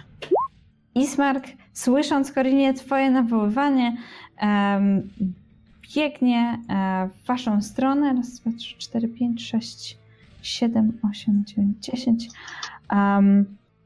[0.95, 3.97] Ismark, słysząc Korinie twoje nawoływanie,
[5.97, 8.15] biegnie e, w waszą stronę.
[8.15, 9.99] Raz, dwa, trzy, cztery, pięć, sześć,
[10.43, 12.29] siedem, osiem, dziewięć, dziesięć.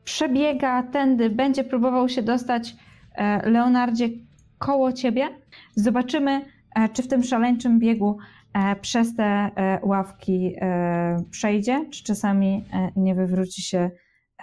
[0.05, 2.77] Przebiega tędy, będzie próbował się dostać
[3.14, 4.09] e, Leonardzie
[4.59, 5.28] koło ciebie.
[5.74, 6.44] Zobaczymy,
[6.74, 8.41] e, czy w tym szaleńczym biegu e,
[8.81, 13.91] przez te e, ławki e, przejdzie, czy czasami e, nie wywróci się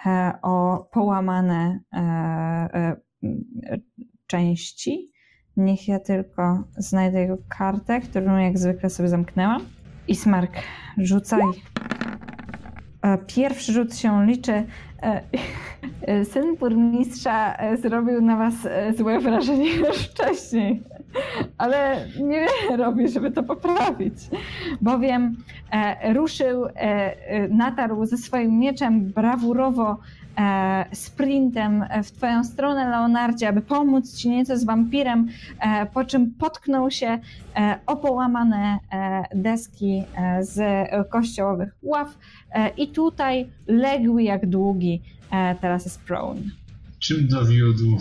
[0.06, 3.78] e, o połamane e, e, e,
[4.26, 5.12] części.
[5.56, 9.62] Niech ja tylko znajdę jego kartę, którą jak zwykle sobie zamknęłam.
[10.08, 10.52] Ismark,
[10.98, 11.42] rzucaj.
[13.02, 14.52] E, Pierwszy rzut się liczy.
[15.02, 15.22] E,
[16.02, 20.82] e, Syn burmistrza e, zrobił na was e, złe wrażenie już wcześniej,
[21.58, 24.14] ale niewiele robi, żeby to poprawić,
[24.80, 25.36] bowiem
[25.72, 29.98] e, ruszył, e, e, natarł ze swoim mieczem brawurowo
[30.38, 35.28] e, sprintem w twoją stronę, Leonardzie, aby pomóc ci nieco z wampirem,
[35.60, 37.18] e, po czym potknął się
[37.56, 40.60] e, o połamane e, deski e, z
[41.10, 42.18] kościołowych ław
[42.52, 46.40] e, i tutaj legły jak długi, e, teraz jest prone.
[46.98, 47.98] Czym dowiódł,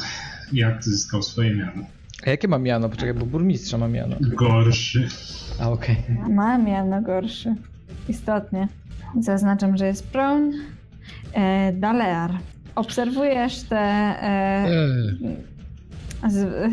[0.54, 1.99] jak zyskał swoje miano?
[2.26, 2.90] A jakie mam miano?
[2.90, 4.16] Poczekaj, bo burmistrza mam miano.
[4.20, 5.08] Gorszy.
[5.62, 5.96] A okej.
[6.30, 7.56] Mam jedno gorszy.
[8.10, 8.68] Istotnie.
[9.20, 10.52] Zaznaczam, że jest prone.
[11.34, 12.32] E, Dalear.
[12.76, 15.38] Obserwujesz te e, Eee,
[16.30, 16.70] z, e,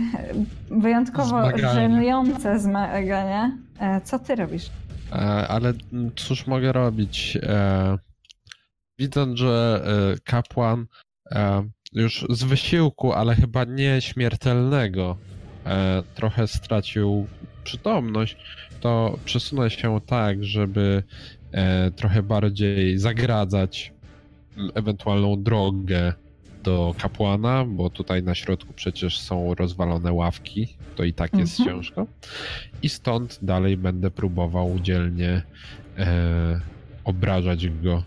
[0.70, 3.59] wyjątkowo żenujące zmagania.
[3.81, 4.70] E, co ty robisz?
[5.12, 5.16] e,
[5.48, 5.73] ale
[6.16, 7.39] cóż mogę robić?
[7.43, 7.98] E,
[8.98, 9.82] widząc, że
[10.14, 10.86] e, kapłan
[11.32, 11.62] e,
[11.93, 15.35] już z wysiłku, ale chyba nie śmiertelnego, e,
[16.14, 17.26] trochę stracił
[17.64, 18.36] przytomność,
[18.80, 21.02] to przesunę się tak, żeby
[21.52, 23.93] e, trochę bardziej zagradzać
[24.74, 26.12] ewentualną drogę
[26.62, 31.76] do kapłana, bo tutaj na środku przecież są rozwalone ławki, to i tak jest Mhm.
[31.76, 32.06] ciężko.
[32.82, 35.43] I stąd dalej będę próbował dzielnie
[35.98, 36.60] e,
[37.05, 38.02] obrażać go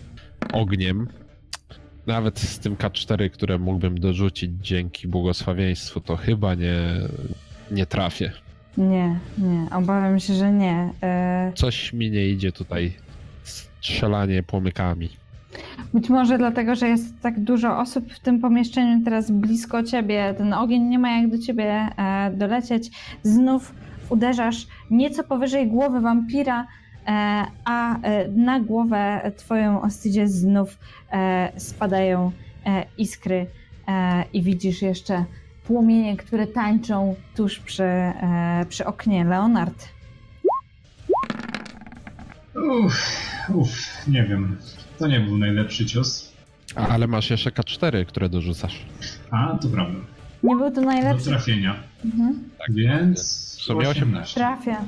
[0.54, 1.08] ogniem.
[2.08, 6.80] Nawet z tym K4, które mógłbym dorzucić dzięki błogosławieństwu, to chyba nie,
[7.72, 8.32] nie trafię.
[8.78, 9.68] Nie, nie.
[9.72, 10.90] Obawiam się, że nie.
[11.04, 12.94] E, Coś mi nie idzie tutaj.
[13.44, 15.10] Strzelanie płomykami.
[15.94, 20.54] Być może dlatego, że jest tak dużo osób w tym pomieszczeniu teraz blisko ciebie, ten
[20.54, 22.92] ogień nie ma jak do ciebie e, dolecieć.
[23.24, 23.74] Znów
[24.10, 26.68] uderzasz nieco powyżej głowy wampira,
[27.08, 30.80] e, a e, na głowę twoją Ostydzie znów
[31.12, 32.32] e, spadają
[32.66, 33.46] e, iskry
[34.34, 35.26] i widzisz jeszcze
[35.74, 39.24] płomienie, które tańczą tuż przy, e, przy oknie.
[39.26, 39.90] Leonard.
[42.86, 43.22] Uff,
[43.54, 44.58] uff, nie wiem.
[45.00, 46.34] To nie był najlepszy cios.
[46.76, 48.86] A, ale masz jeszcze K4, które dorzucasz.
[49.32, 50.00] A, to prawda.
[50.44, 51.26] Nie był to Do najlepszy.
[51.30, 51.76] trafienia.
[52.06, 52.44] Mhm.
[52.70, 53.20] Więc
[53.60, 54.36] W sumie 18.
[54.36, 54.82] Trafia.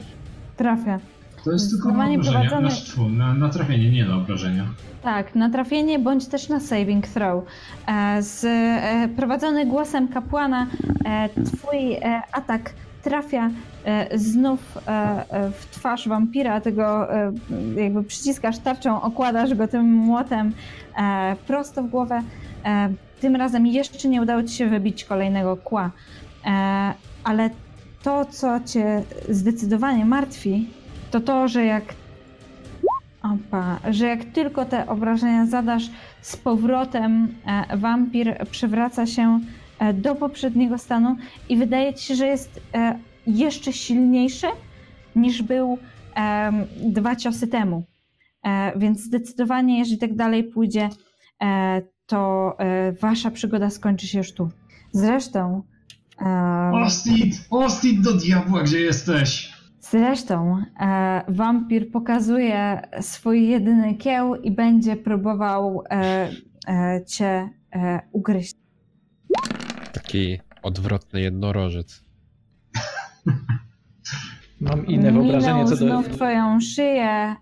[0.57, 0.99] Trafia.
[1.43, 2.49] To jest tylko na Zdecydowanie obrażenia.
[2.49, 4.65] prowadzony- Na, na, na trafienie, nie na obrażenia.
[5.03, 7.43] Tak, na trafienie bądź też na saving throw.
[7.87, 10.67] E, Z e, prowadzony głosem kapłana
[11.05, 11.97] e, twój
[12.31, 12.73] atak
[13.03, 13.49] trafia
[14.15, 14.59] znów
[15.59, 17.07] w twarz wampira, tego
[17.75, 20.53] jakby przyciskasz tarczą, okładasz go tym młotem
[21.47, 22.21] prosto w głowę.
[23.21, 25.91] Tym razem jeszcze nie udało ci się wybić kolejnego kła.
[27.23, 27.49] Ale
[28.03, 30.69] to, co cię zdecydowanie martwi,
[31.11, 31.83] to to, że jak
[33.23, 35.89] Opa, że jak tylko te obrażenia zadasz,
[36.21, 39.39] z powrotem e, wampir przywraca się
[39.79, 41.15] e, do poprzedniego stanu
[41.49, 44.47] i wydaje ci się, że jest e, jeszcze silniejszy
[45.15, 45.77] niż był
[46.83, 47.83] dwa ciosy temu.
[48.75, 50.89] Więc zdecydowanie, jeżeli tak dalej pójdzie,
[52.05, 52.57] to
[53.01, 54.49] wasza przygoda skończy się już tu.
[54.91, 55.63] Zresztą,
[56.73, 57.47] Ostit!
[57.49, 59.50] Ostit do diabła, gdzie jesteś?
[59.91, 66.29] Zresztą e, wampir pokazuje swój jedyny kieł i będzie próbował e,
[66.67, 68.55] e, cię e, ugryźć.
[69.93, 72.03] Taki odwrotny jednorożec.
[74.61, 75.75] Mam inne wyobrażenie co do...
[75.75, 77.35] znów twoją szyję, e,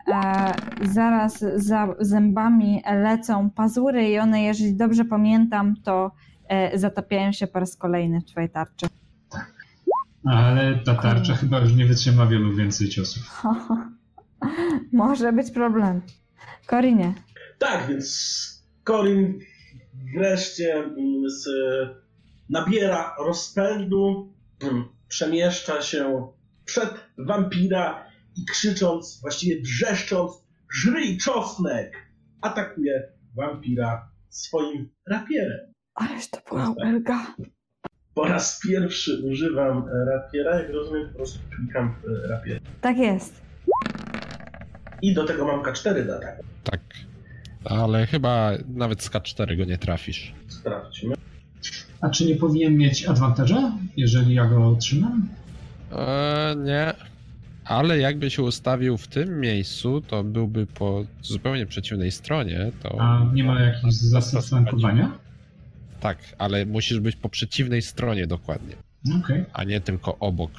[0.82, 6.12] zaraz za zębami lecą pazury i one, jeżeli dobrze pamiętam, to
[6.48, 8.86] e, zatapiają się po raz kolejny w twojej tarczy.
[10.26, 13.42] Ale ta tarcza chyba już nie wytrzyma wielu więcej ciosów.
[14.94, 16.02] Może być problem.
[16.68, 17.14] Korinie,
[17.60, 18.10] Tak, więc
[18.84, 19.40] Corin
[20.16, 21.48] wreszcie mm, z,
[22.50, 24.34] nabiera rozpędu,
[24.64, 26.28] mm, przemieszcza się
[26.66, 28.06] przed wampira
[28.36, 30.32] i krzycząc, właściwie wrzeszcząc,
[30.74, 31.94] żryj czosnek,
[32.42, 33.04] atakuje
[33.36, 35.74] wampira swoim rapierem.
[35.96, 37.36] ależ to była ulga.
[38.14, 42.60] Po raz pierwszy używam e, rapiera, jak rozumiem, po prostu klikam w e, rapier.
[42.82, 43.42] Tak jest.
[45.02, 46.44] I do tego mam K4 do ataku.
[46.64, 46.82] Tak.
[47.66, 50.34] Ale chyba nawet z K4 go nie trafisz.
[50.48, 51.16] Sprawdźmy.
[52.02, 55.30] A czy nie powinien mieć adwantaża, jeżeli ja go otrzymam?
[55.92, 56.94] Eee, nie.
[57.66, 62.72] Ale jakby się ustawił w tym miejscu, to byłby po zupełnie przeciwnej stronie.
[62.84, 65.12] To A nie ma jakichś zasad flankowania?
[66.00, 68.76] Tak, ale musisz być po przeciwnej stronie dokładnie,
[69.20, 69.46] Okej.
[69.54, 70.52] a nie tylko obok.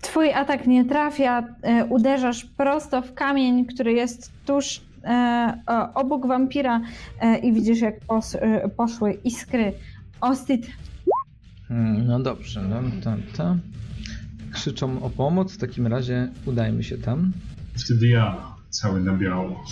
[0.00, 5.58] Twój atak nie trafia, e, uderzasz prosto w kamień, który jest tuż e,
[5.94, 6.80] obok wampira
[7.20, 9.72] e, i widzisz, jak pos, e, poszły iskry.
[10.20, 10.66] Ostit
[11.68, 13.56] Hmm, no dobrze, no to, to.
[14.52, 17.32] Krzyczą o pomoc, w takim razie udajmy się tam.
[17.84, 18.36] Wtedy ja
[18.70, 19.64] cały na biało.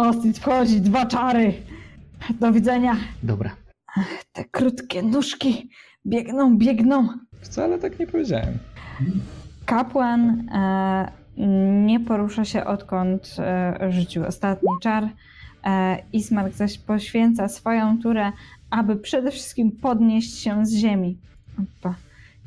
[0.00, 1.52] Ostit wchodzi, dwa czary.
[2.40, 2.96] Do widzenia.
[3.22, 3.50] Dobra.
[4.32, 5.70] Te krótkie nóżki
[6.06, 7.08] biegną, biegną.
[7.40, 8.58] Wcale tak nie powiedziałem.
[9.66, 11.12] Kapłan e,
[11.86, 15.08] nie porusza się odkąd e, rzucił ostatni czar.
[15.64, 18.32] E, Ismark zaś poświęca swoją turę,
[18.70, 21.18] aby przede wszystkim podnieść się z ziemi.
[21.58, 21.94] Opa.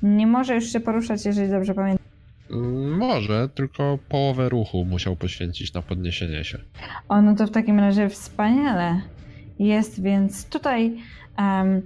[0.03, 2.12] Nie może już się poruszać, jeżeli dobrze pamiętam.
[2.97, 6.59] Może, tylko połowę ruchu musiał poświęcić na podniesienie się.
[7.09, 9.01] O, no to w takim razie wspaniale.
[9.59, 10.97] Jest więc tutaj.
[11.37, 11.81] em,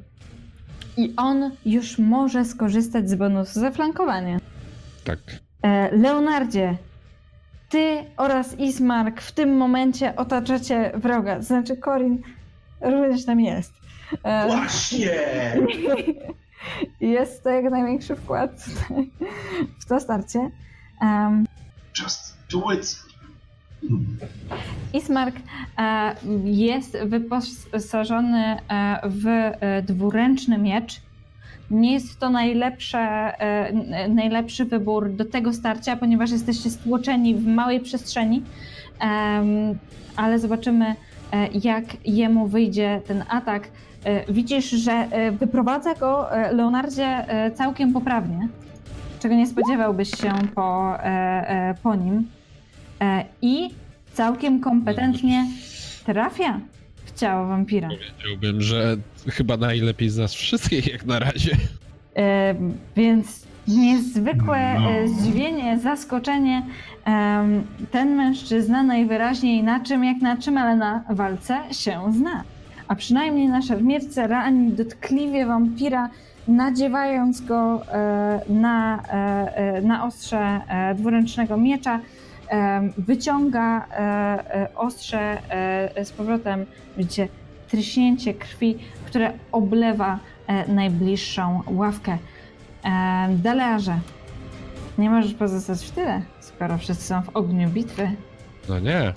[0.98, 4.40] I on już może skorzystać z bonusu zaflankowania.
[5.04, 5.20] Tak.
[5.62, 6.78] E, Leonardzie,
[7.70, 11.42] ty oraz Ismark w tym momencie otaczacie wroga.
[11.42, 12.22] Znaczy, Corin
[12.82, 13.74] również tam jest.
[14.26, 14.48] E,
[17.02, 18.66] Jest to jak największy wkład
[19.80, 20.52] w to starcie.
[21.02, 21.46] Em,
[22.04, 23.08] Just do it!
[24.94, 25.36] Ismark
[25.78, 31.02] e, jest wyposażony e, w e, dwuręczny miecz.
[31.72, 33.34] Nie jest to najlepsze,
[34.10, 38.44] najlepszy wybór do tego starcia, ponieważ jesteście stłoczeni w małej przestrzeni,
[40.16, 40.96] ale zobaczymy,
[41.64, 43.70] jak jemu wyjdzie ten atak.
[44.06, 47.26] E, Widzisz, że e, wyprowadza go e, Leonardzie
[47.56, 48.48] całkiem poprawnie,
[49.20, 50.94] czego nie spodziewałbyś się po,
[51.84, 52.28] po nim.
[53.42, 53.70] I
[54.14, 55.46] całkiem kompetentnie
[56.06, 56.60] trafia
[57.06, 57.90] w ciało wampira.
[57.90, 58.98] Powiedziałbym, że
[59.28, 61.52] chyba najlepiej z nas wszystkich jak na razie.
[62.96, 64.90] Więc niezwykłe No.
[65.14, 66.62] zdziwienie, zaskoczenie.
[67.92, 72.44] Ten mężczyzna najwyraźniej na czym jak na czym, ale na walce się zna.
[72.88, 76.10] A przynajmniej na szermierce rani dotkliwie wampira,
[76.48, 80.62] nadziewając go e, na, e, e, na ostrze
[80.96, 82.00] dwuręcznego miecza.
[82.98, 83.86] Wyciąga
[84.76, 85.38] ostrze
[86.04, 86.66] z powrotem,
[86.98, 87.28] widzicie,
[87.68, 90.20] tryśnięcie krwi, które oblewa
[90.68, 92.18] najbliższą ławkę.
[92.84, 94.00] E, Delearze,
[94.98, 98.12] nie możesz pozostać w tyle, skoro wszyscy są w ogniu bitwy.
[98.70, 99.14] No nie.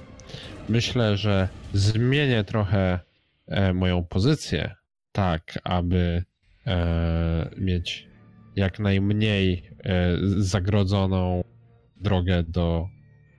[0.69, 2.99] Myślę, że zmienię trochę
[3.75, 4.75] moją pozycję
[5.13, 6.25] tak, aby
[6.67, 8.09] e, mieć
[8.57, 11.45] jak najmniej e, zagrodzoną
[11.97, 12.89] drogę do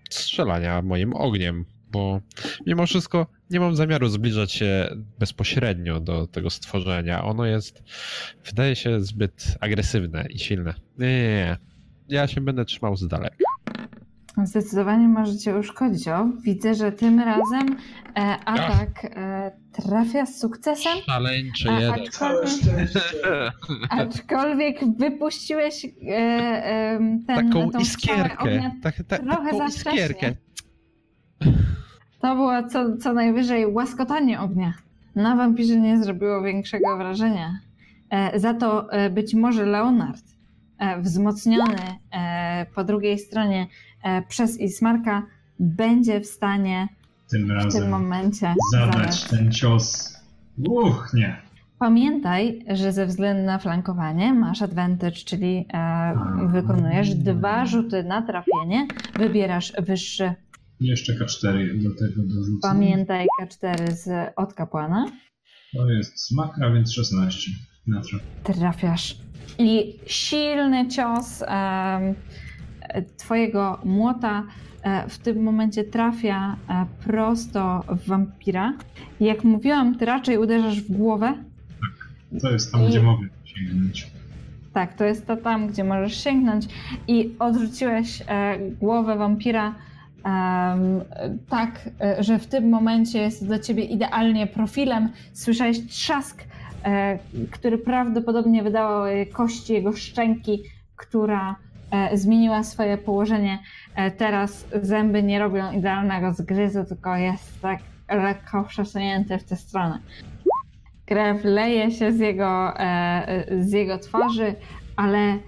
[0.09, 2.21] strzelania moim ogniem, bo
[2.65, 4.89] mimo wszystko nie mam zamiaru zbliżać się
[5.19, 7.23] bezpośrednio do tego stworzenia.
[7.23, 7.83] Ono jest,
[8.45, 10.73] wydaje się, zbyt agresywne i silne.
[10.97, 11.57] Nie, nie, nie.
[12.09, 13.50] Ja się będę trzymał z daleka.
[14.43, 16.07] Zdecydowanie możecie uszkodzić.
[16.07, 17.75] O, widzę, że tym razem
[18.17, 21.93] e, atak e, trafia z sukcesem, Szaleńczy A, jeden.
[21.93, 22.99] aczkolwiek- Całe szczęście.
[23.99, 28.37] aczkolwiek wypuściłeś e, e, ten, Taką tą iskierkę.
[28.39, 28.71] ognia.
[28.83, 30.33] Tak, tak, trochę taką za iskierkę.
[32.21, 34.73] To było co, co najwyżej łaskotanie ognia.
[35.15, 37.59] Na wampirze nie zrobiło większego wrażenia.
[38.09, 40.23] E, za to e, być może Leonard,
[40.79, 41.75] e, wzmocniony
[42.13, 43.67] e, po drugiej stronie e,
[44.27, 45.25] przez Ismarka,
[45.59, 46.87] będzie w stanie
[47.31, 49.23] Tym w tym momencie zadać zadać.
[49.23, 50.13] ten cios.
[50.69, 51.41] Uch, nie.
[51.79, 58.87] Pamiętaj, że ze względu na flankowanie masz advantage, czyli e, wykonujesz dwa rzuty na trafienie,
[59.19, 60.33] wybierasz wyższy.
[60.79, 62.59] Jeszcze K4 do tego dorzucę.
[62.61, 65.05] Pamiętaj K4 z od kapłana.
[65.73, 67.51] To jest smakra, więc 16
[67.87, 68.21] na traf.
[68.43, 69.17] trafiasz.
[69.59, 72.15] I silny cios em,
[73.17, 74.43] twojego młota
[74.83, 78.73] e, w tym momencie trafia e, prosto w wampira.
[79.19, 81.33] Jak mówiłam, ty raczej uderzasz w głowę.
[82.41, 84.11] To jest tam, I- gdzie mogę sięgnąć.
[84.73, 86.67] Tak, to jest to tam, gdzie możesz sięgnąć.
[87.07, 89.75] I odrzuciłeś e, głowę wampira
[91.49, 91.89] tak,
[92.19, 95.09] że w tym momencie jest dla ciebie idealnie profilem.
[95.33, 96.43] Słyszałeś trzask,
[97.51, 100.63] który prawdopodobnie wydały kości jego szczęki,
[100.95, 101.55] która
[102.13, 103.59] zmieniła swoje położenie.
[103.95, 109.99] E, teraz zęby nie robią idealnego zgryzu, tylko jest tak lekko przesunięty w tę stronę.
[111.05, 114.55] Krew leje się z jego, e, z jego twarzy,
[114.95, 115.39] ale e,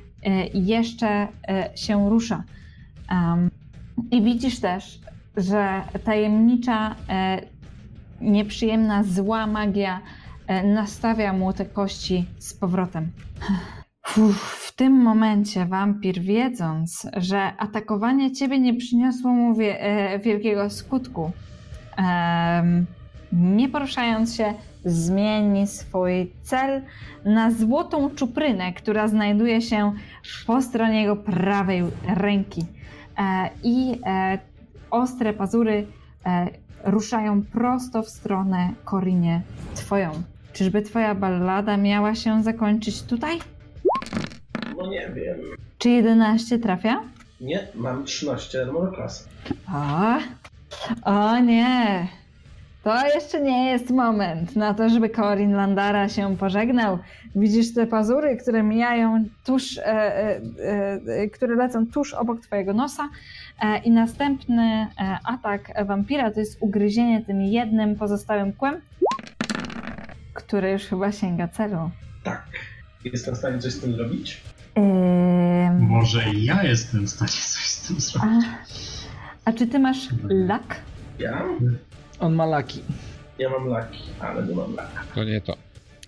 [0.53, 1.07] jeszcze
[1.47, 2.43] e, się rusza.
[4.11, 4.99] I widzisz też,
[5.37, 7.41] że tajemnicza, e,
[8.21, 10.01] nieprzyjemna, zła magia
[10.47, 13.11] e, nastawia mu te kości z powrotem.
[14.05, 21.31] W tym momencie wampir, wiedząc, że atakowanie ciebie nie przyniosło mu wie, e, wielkiego skutku,
[23.33, 24.53] nie poruszając się,
[24.85, 26.81] zmieni swój cel
[27.25, 29.93] na złotą czuprynę, która znajduje się
[30.47, 32.65] po stronie jego prawej ręki.
[33.17, 34.39] E, I e,
[34.91, 35.87] ostre pazury
[36.83, 39.41] ruszają prosto w stronę Korinie
[39.75, 40.11] twoją.
[40.53, 43.39] Czyżby twoja ballada miała się zakończyć tutaj?
[44.83, 45.37] No nie wiem.
[45.77, 47.03] Czy 11 trafia?
[47.41, 49.29] Nie, mam 13 armor class.
[49.73, 50.17] O,
[51.11, 52.07] o nie!
[52.83, 56.99] To jeszcze nie jest moment na to, żeby Corin Landara się pożegnał.
[57.35, 60.41] Widzisz te pazury, które mijają tuż, e, e,
[61.07, 63.09] e, które lecą tuż obok twojego nosa
[63.61, 68.81] e, i następny e, atak wampira to jest ugryzienie tym jednym pozostałym kłem,
[70.33, 71.89] który już chyba sięga celu.
[72.23, 72.43] Tak.
[73.05, 74.41] Jestem w stanie coś z tym zrobić?
[74.77, 78.45] Ym, Może ja jestem w stanie coś z tym a, zrobić.
[79.45, 80.75] a czy ty masz lak?
[81.19, 81.43] Ja?
[82.19, 82.81] On ma laki.
[83.39, 85.03] Ja mam laki, ale nie mam laka.
[85.15, 85.57] To nie to.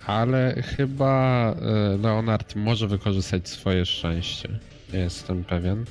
[0.07, 4.49] Ale chyba e, Leonard może wykorzystać swoje szczęście.
[4.93, 5.85] Nie jestem pewien.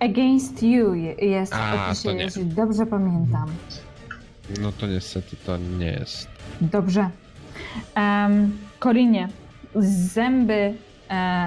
[0.00, 2.24] Against you jest A, to nie.
[2.24, 3.48] jeśli dobrze pamiętam.
[4.60, 6.28] No to niestety to nie jest.
[6.60, 7.10] Dobrze.
[7.96, 9.28] Um, Korinie,
[10.12, 10.74] zęby,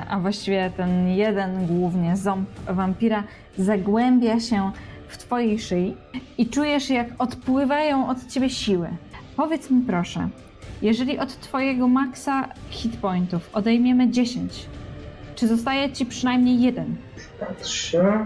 [0.10, 3.24] a właściwie ten jeden głównie ząb wampira
[3.58, 4.72] zagłębia się
[5.08, 5.96] w twojej szyi
[6.38, 8.88] i czujesz, jak odpływają od ciebie siły.
[9.36, 10.30] Powiedz mi proszę,
[10.82, 14.66] jeżeli od twojego maksa hitpointów odejmiemy 10,
[15.36, 16.96] czy zostaje ci przynajmniej jeden?
[17.40, 18.26] Patrzę.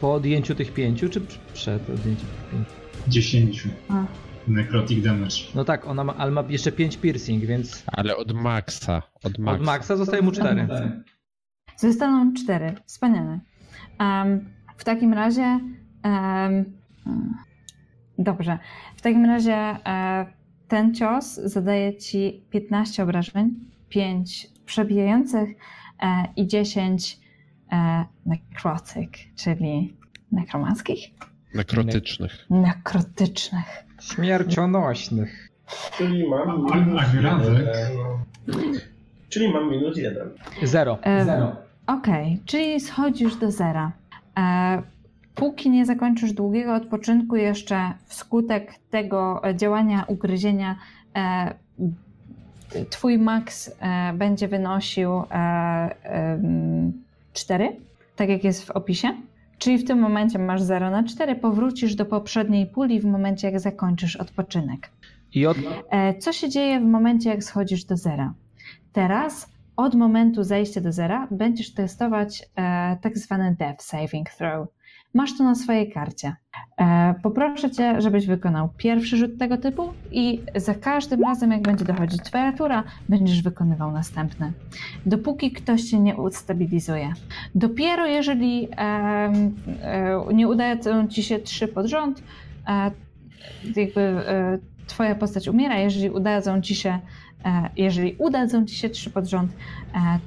[0.00, 2.70] Po odjęciu tych pięciu, czy pr- przed odjęciem tych pięciu?
[3.08, 4.04] 10 A.
[4.50, 5.36] necrotic damage.
[5.54, 9.02] No tak, ona ma, ale ma jeszcze 5 piercing, więc Ale od maksa.
[9.24, 9.60] Od maksa.
[9.60, 10.68] od maksa zostaje mu 4.
[11.76, 12.74] Zostaną cztery.
[12.86, 13.40] Wspaniale.
[13.98, 15.60] Em, w takim razie.
[16.02, 16.64] hmm,
[18.18, 18.58] dobrze.
[18.96, 20.26] W takim razie e,
[20.68, 23.54] ten cios zadaje ci 15 obrażeń,
[23.88, 25.48] 5 przebijających
[26.02, 27.18] e, i 10
[27.72, 29.96] e, necrotic, czyli
[30.32, 31.00] nekromanckich?
[31.54, 32.46] Nekrotycznych.
[32.50, 33.87] Nekrotycznych.
[34.00, 35.48] Śmiercionośnych.
[35.96, 37.58] Czyli mam minus grawek?
[37.58, 37.90] jeden.
[39.28, 40.28] Czyli mam minus jeden.
[40.62, 40.98] Zero.
[41.06, 41.52] E,
[41.86, 43.92] Okej, czyli schodzisz do zera.
[44.38, 44.82] E,
[45.34, 50.76] póki nie zakończysz długiego odpoczynku, jeszcze wskutek tego działania ugryzienia,
[51.16, 51.54] e,
[52.90, 55.24] twój maks e, będzie wynosił e,
[56.02, 56.92] em,
[57.32, 57.76] 4,
[58.16, 59.08] tak jak jest w opisie.
[59.58, 63.60] Czyli w tym momencie masz 0 na 4, powrócisz do poprzedniej puli w momencie, jak
[63.60, 64.90] zakończysz odpoczynek.
[65.34, 65.56] I od...
[65.90, 68.34] E, Co się dzieje w momencie, jak schodzisz do zera?
[68.92, 74.68] Teraz od momentu zejścia do zera będziesz testować e, tak zwany Death Saving Throw.
[75.14, 76.36] Masz to na swojej karcie.
[76.78, 81.84] E, poproszę Cię, żebyś wykonał pierwszy rzut tego typu i za każdym razem, jak będzie
[81.84, 84.52] dochodzić Twoja tura, będziesz wykonywał następny.
[85.06, 87.12] Dopóki ktoś Cię nie ustabilizuje.
[87.54, 89.32] Dopiero jeżeli e,
[90.34, 92.22] nie udają Ci się trzy pod rząd,
[92.66, 92.90] e,
[93.76, 94.22] jakby
[94.86, 95.78] Twoja postać umiera.
[95.78, 96.98] Jeżeli udadzą Ci się
[97.76, 99.52] jeżeli udadzą ci się trzy pod rząd,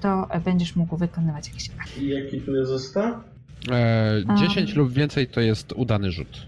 [0.01, 2.03] to będziesz mógł wykonywać jakieś akcje.
[2.03, 3.30] I jaki tu jest zestaw?
[3.71, 6.47] E, 10 lub więcej to jest udany rzut.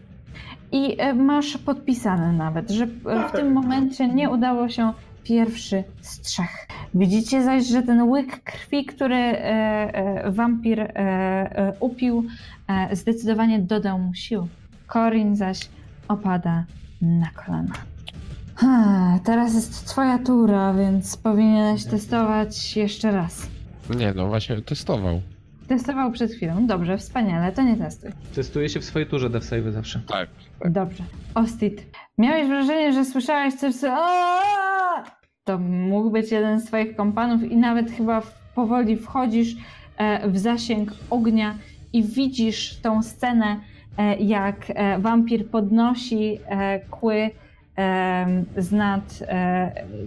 [0.72, 6.68] I e, masz podpisane nawet, że w tym momencie nie udało się pierwszy z trzech.
[6.94, 12.26] Widzicie zaś, że ten łyk krwi, który e, e, wampir e, e, upił,
[12.68, 14.48] e, zdecydowanie dodał mu sił.
[14.94, 15.60] Corin zaś
[16.08, 16.66] opada
[17.02, 17.74] na kolana.
[18.56, 23.48] Ha, teraz jest twoja tura, więc powinieneś testować jeszcze raz.
[23.96, 25.22] Nie, no właśnie testował.
[25.74, 26.68] Testował przed chwilą.
[26.68, 28.12] Dobrze, wspaniale, to nie testuj.
[28.36, 30.02] Testuje się w swojej turze dev save zawsze.
[30.08, 30.30] Tak.
[30.66, 31.04] Dobrze.
[31.36, 31.86] Ostit,
[32.18, 33.98] miałeś wrażenie, że słyszałeś coś, co...
[35.44, 38.22] To mógł być jeden z twoich kompanów i nawet chyba
[38.56, 39.56] powoli wchodzisz
[39.98, 41.56] e, w zasięg ognia
[41.94, 43.60] i widzisz tą scenę,
[43.98, 46.40] e, jak e, wampir podnosi
[46.90, 47.30] kły
[48.58, 49.20] z nad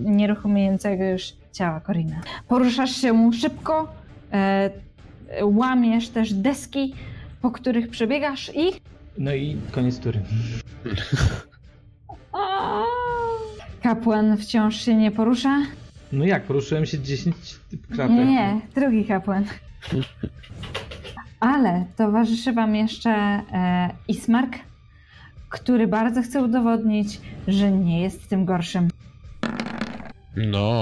[0.00, 2.20] nieruchomiejącego już ciała Korina.
[2.48, 3.88] Poruszasz się mu szybko,
[5.42, 6.94] łamiesz też deski,
[7.42, 8.70] po których przebiegasz i
[9.18, 10.20] No i koniec tury.
[13.82, 15.62] Kapłan wciąż się nie porusza?
[16.12, 17.36] No jak, poruszyłem się 10
[17.90, 18.16] kratek.
[18.16, 19.44] Nie, nie, drugi kapłan.
[21.40, 24.52] Ale towarzyszy wam jeszcze e, Ismark,
[25.48, 28.88] który bardzo chce udowodnić, że nie jest tym gorszym.
[30.36, 30.80] No.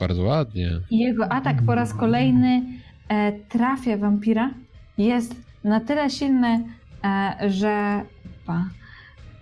[0.00, 0.70] Bardzo ładnie.
[0.90, 2.62] Jego atak po raz kolejny
[3.08, 4.50] e, trafia wampira.
[4.98, 6.64] Jest na tyle silny,
[7.04, 8.02] e, że,
[8.46, 8.64] pa,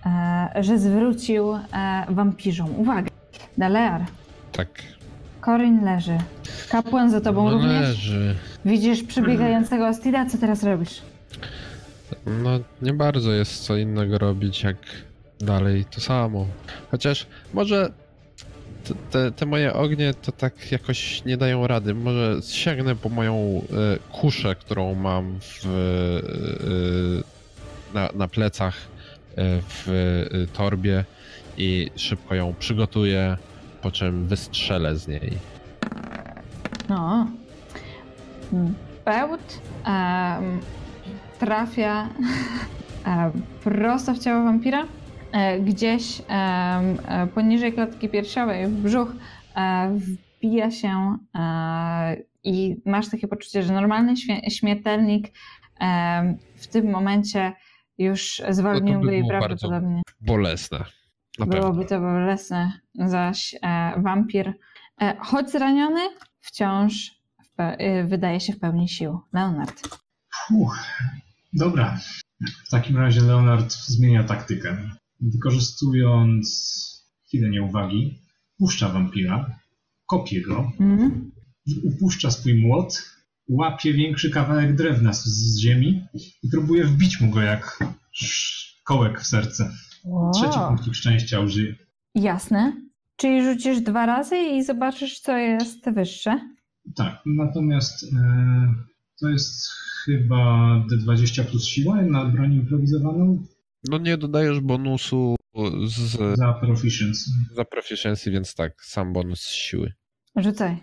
[0.06, 1.60] e, że zwrócił e,
[2.08, 3.08] wampirzom uwagę.
[3.58, 4.00] Dalear,
[4.52, 4.68] Tak.
[5.44, 6.18] Corin leży.
[6.70, 7.80] Kapłan za tobą No również.
[7.80, 8.36] leży.
[8.64, 11.02] Widzisz przebiegającego Ostida, co teraz robisz?
[12.26, 12.50] No
[12.82, 14.76] nie bardzo jest co innego robić, jak
[15.40, 16.46] dalej to samo.
[16.90, 17.92] Chociaż może
[19.10, 21.94] te- te, moje ognie to tak jakoś nie dają rady.
[21.94, 23.62] Może sięgnę po moją e,
[24.12, 25.68] kuszę, którą mam w, e,
[27.94, 28.80] na, na plecach e,
[29.68, 31.04] w e, torbie
[31.56, 33.36] i szybko ją przygotuję,
[33.82, 35.32] po czym wystrzelę z niej.
[36.88, 37.26] No.
[39.04, 40.60] Bełt em,
[41.38, 42.02] trafia
[43.04, 44.86] em, prosto w ciało wampira.
[45.32, 49.08] E, gdzieś e, poniżej klatki piersiowej, w brzuch,
[49.56, 51.16] e, wbija się
[52.44, 55.28] i masz takie poczucie, że normalny śmie- śmiertelnik
[56.56, 57.52] w tym momencie
[57.98, 60.78] już zwolniłby bardzo prawdopodobnie Bolesne.
[61.38, 61.60] Na pewno.
[61.60, 64.52] byłoby to bolesne, zaś e, wampir,
[65.00, 66.00] e, choć zraniony,
[66.40, 67.10] wciąż
[67.56, 69.20] w e, wydaje się w pełni sił.
[69.32, 69.88] Leonard.
[70.34, 70.78] Fuh.
[71.52, 71.98] Dobra.
[72.66, 74.76] W takim razie Leonard zmienia taktykę.
[75.22, 76.46] Wykorzystując
[77.26, 78.18] chwilę nieuwagi,
[78.58, 79.58] puszcza wampira,
[80.06, 81.30] kopie go, Mhm.
[81.84, 83.02] upuszcza swój młot,
[83.48, 86.04] łapie większy kawałek drewna z, z ziemi
[86.42, 87.78] i próbuje wbić mu go jak
[88.84, 89.70] kołek w serce.
[90.34, 90.68] Trzeci Wow.
[90.68, 91.74] punkcik szczęścia użyje.
[92.14, 92.72] Jasne.
[93.16, 96.40] Czyli rzucisz dwa razy i zobaczysz, co jest wyższe.
[96.96, 98.74] Tak, natomiast e,
[99.20, 99.68] to jest
[100.04, 100.36] chyba
[100.92, 103.42] D20 plus siła na broń improwizowaną
[103.88, 105.36] No nie dodajesz bonusu
[105.86, 107.30] z, za proficiency.
[107.54, 109.92] za proficiency, więc tak, sam bonus z siły.
[110.36, 110.76] Rzucaj.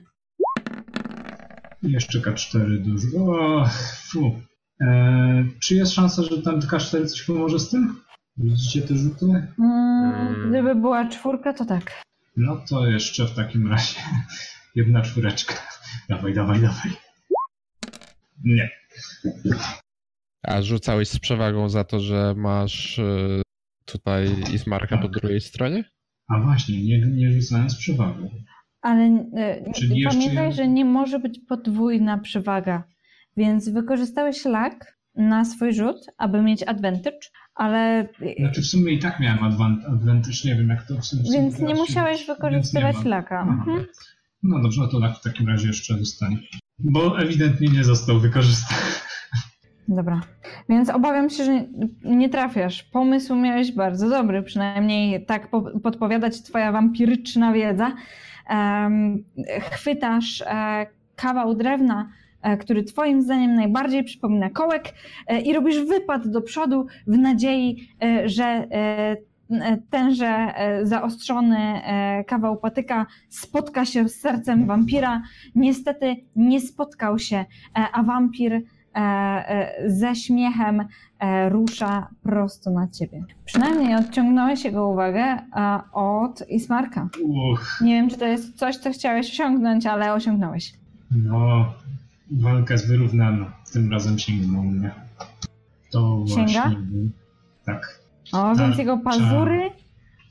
[1.84, 3.08] Jeszcze K4 dużo.
[3.18, 3.70] O,
[4.12, 4.42] fu.
[4.82, 8.02] E, czy jest szansa, że ten K4 coś pomoże z tym?
[8.38, 9.26] Widzicie te rzuty?
[9.60, 12.02] Mm, gdyby była czwórka, to tak.
[12.38, 14.00] No to jeszcze w takim razie
[14.76, 15.54] jedna czwóreczka.
[16.10, 16.92] Dawaj, dawaj, dawaj.
[18.44, 18.70] Nie.
[20.44, 23.42] A rzucałeś z przewagą za to, że masz e,
[23.86, 25.12] tutaj Ismarka po Tak.
[25.12, 25.84] drugiej stronie?
[26.28, 28.30] A właśnie, nie, nie rzucałem z przewagą.
[28.82, 29.04] Ale
[29.38, 32.84] e, Czyli jeszcze pamiętaj, jeden- że nie może być podwójna przewaga.
[33.38, 37.18] Więc wykorzystałeś lak na swój rzut, aby mieć advantage,
[37.56, 38.08] ale
[38.40, 41.24] Znaczy w sumie i tak miałem advan- advantage, nie wiem jak to w sumie.
[41.34, 43.42] Więc nie musiałeś więc nie wykorzystywać laka.
[43.42, 43.86] Mhm.
[44.44, 46.38] No dobrze, no to lak w takim razie jeszcze zostanie.
[46.80, 48.82] Bo ewidentnie nie został wykorzystany.
[49.90, 50.22] Dobra.
[50.70, 51.66] Więc obawiam się, że
[52.04, 52.84] nie trafiasz.
[52.84, 57.92] Pomysł miałeś bardzo dobry, przynajmniej tak po- podpowiadać twoja wampiryczna wiedza.
[59.72, 60.44] chwytasz
[61.16, 62.10] kawał drewna,
[62.60, 64.94] który Twoim zdaniem najbardziej przypomina kołek,
[65.46, 67.90] i robisz wypad do przodu w nadziei,
[68.26, 68.68] że
[69.90, 70.54] tenże
[70.84, 71.82] zaostrzony
[72.28, 75.22] kawał patyka spotka się z sercem wampira.
[75.56, 77.46] Niestety nie spotkał się,
[77.94, 78.79] a wampir E, e,
[79.88, 80.84] ze śmiechem
[81.20, 83.24] e, rusza prosto na ciebie.
[83.46, 85.38] Przynajmniej odciągnąłeś jego uwagę
[85.94, 87.10] od Ismarka.
[87.24, 87.80] Uch.
[87.82, 90.74] Nie wiem, czy to jest coś, co chciałeś osiągnąć, ale osiągnąłeś.
[91.12, 91.74] No,
[92.32, 93.54] walka jest wyrównana.
[93.74, 94.92] Tym razem sięgnął mnie.
[95.92, 96.44] To Sięga?
[96.46, 96.78] właśnie...
[97.66, 98.00] Tak.
[98.32, 99.10] O, więc jego Tarcza.
[99.10, 99.70] pazury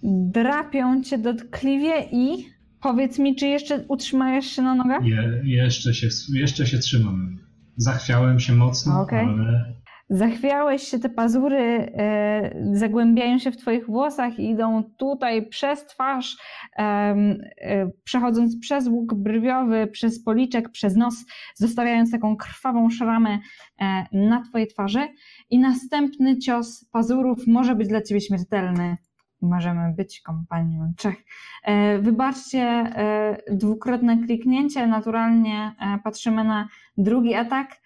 [0.02, 2.47] drapią cię dotkliwie i
[2.80, 5.05] powiedz mi, czy jeszcze utrzymajesz się na nogach?
[5.05, 7.39] Je, jeszcze, się, jeszcze się trzymam.
[7.79, 9.27] Zachwiałem się mocno, Okej.
[9.27, 9.79] ale
[10.11, 16.37] Zachwiałeś się, te pazury e, zagłębiają się w twoich włosach i idą tutaj przez twarz,
[16.77, 21.25] em, e, przechodząc przez łuk brwiowy, przez policzek, przez nos,
[21.55, 23.39] zostawiając taką krwawą szramę
[23.81, 25.09] e, na twojej twarzy.
[25.51, 28.97] I następny cios pazurów może być dla ciebie śmiertelny.
[29.43, 31.17] Możemy być kompanią trzech.
[31.65, 34.87] E, wybaczcie e, dwukrotne kliknięcie.
[34.87, 36.69] Naturalnie e, patrzymy na
[36.99, 37.77] drugi atak,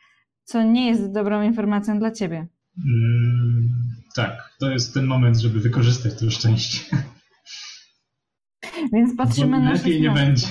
[0.44, 2.46] co nie jest dobrą informacją dla ciebie.
[2.86, 3.68] mm,
[4.16, 6.78] tak, to jest ten moment, żeby wykorzystać to szczęście.
[8.92, 10.26] Więc patrzymy Bo na lepiej nie 16.
[10.26, 10.46] będzie.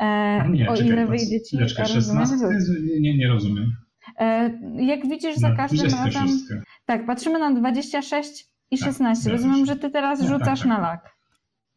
[0.00, 2.28] E, Nie, o czekaj, ile wyjdzie ci, chwileczkę, rozumiesz?
[2.28, 2.70] 16?
[3.00, 3.72] Nie, nie rozumiem.
[4.18, 4.50] E,
[4.86, 5.98] jak widzisz, za No, każdym razem.
[6.10, 6.44] 26.
[6.86, 9.22] Tak, patrzymy na 26 i Tak, 16.
[9.24, 10.68] zgadza Rozumiem, że ty teraz Tak, tak, rzucasz tak.
[10.68, 11.16] na lak.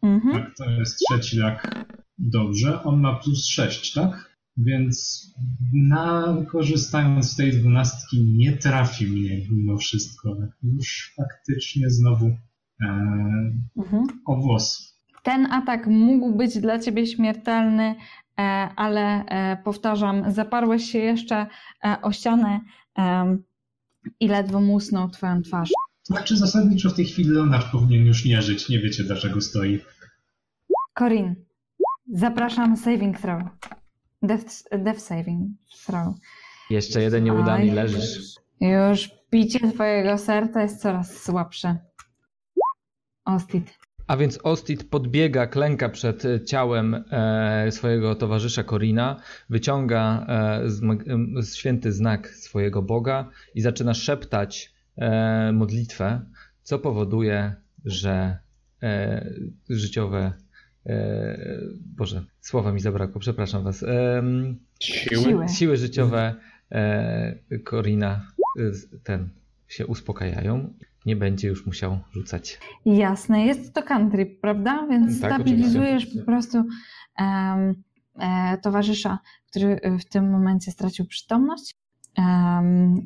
[0.04, 0.34] Mhm.
[0.44, 1.86] Tak, to jest trzeci lak.
[2.18, 4.33] Dobrze, on ma plus 6, tak?
[4.58, 5.28] Więc
[5.74, 10.36] na, korzystając z tej dwunastki nie trafi mnie mimo wszystko.
[10.64, 12.38] Już faktycznie znowu e,
[13.78, 14.04] Mhm.
[14.26, 14.94] o włos.
[15.24, 17.96] Ten atak mógł być dla ciebie śmiertelny,
[18.40, 18.42] e,
[18.76, 21.48] ale e, powtarzam, zaparłeś się jeszcze
[21.86, 22.60] e, o ścianę
[22.96, 23.44] em,
[24.20, 25.70] i ledwo musnął twoją twarz.
[26.04, 28.70] Znaczy zasadniczo w tej chwili Leonard powinien już nie żyć.
[28.70, 29.80] Nie wiecie dlaczego stoi.
[31.00, 31.36] Corin,
[32.14, 33.42] zapraszam saving throw.
[34.24, 35.52] Death, death saving
[35.86, 36.16] throw.
[36.70, 37.72] Jeszcze jeden nieudany Aj.
[37.72, 38.36] leżysz.
[38.62, 41.78] Już bicie twojego serca jest coraz słabsze.
[43.26, 43.80] Ostit.
[44.08, 51.92] A więc Ostit podbiega, klęka przed e, ciałem e, swojego towarzysza Korina, wyciąga e, święty
[51.92, 54.74] znak swojego Boga i zaczyna szeptać
[55.54, 56.26] modlitwę,
[56.64, 57.56] co powoduje,
[57.86, 58.38] że
[59.70, 60.34] życiowe.
[60.86, 61.38] E,
[61.98, 63.84] Boże, słowa mi zabrakło, przepraszam Was.
[63.84, 65.50] Em, Siły?
[65.50, 65.78] Siły.
[65.78, 66.36] życiowe
[66.72, 68.28] e, Korina
[68.60, 68.62] e,
[69.04, 69.30] ten
[69.68, 70.74] się uspokajają.
[71.06, 72.60] Nie będzie już musiał rzucać.
[72.86, 74.88] Jasne, jest to country, prawda?
[74.90, 76.20] Więc Tak, stabilizujesz oczywiście.
[76.20, 76.58] po prostu
[77.18, 77.84] em,
[78.20, 79.20] e, towarzysza,
[79.50, 81.76] który w tym momencie stracił przytomność.
[82.18, 83.06] Em,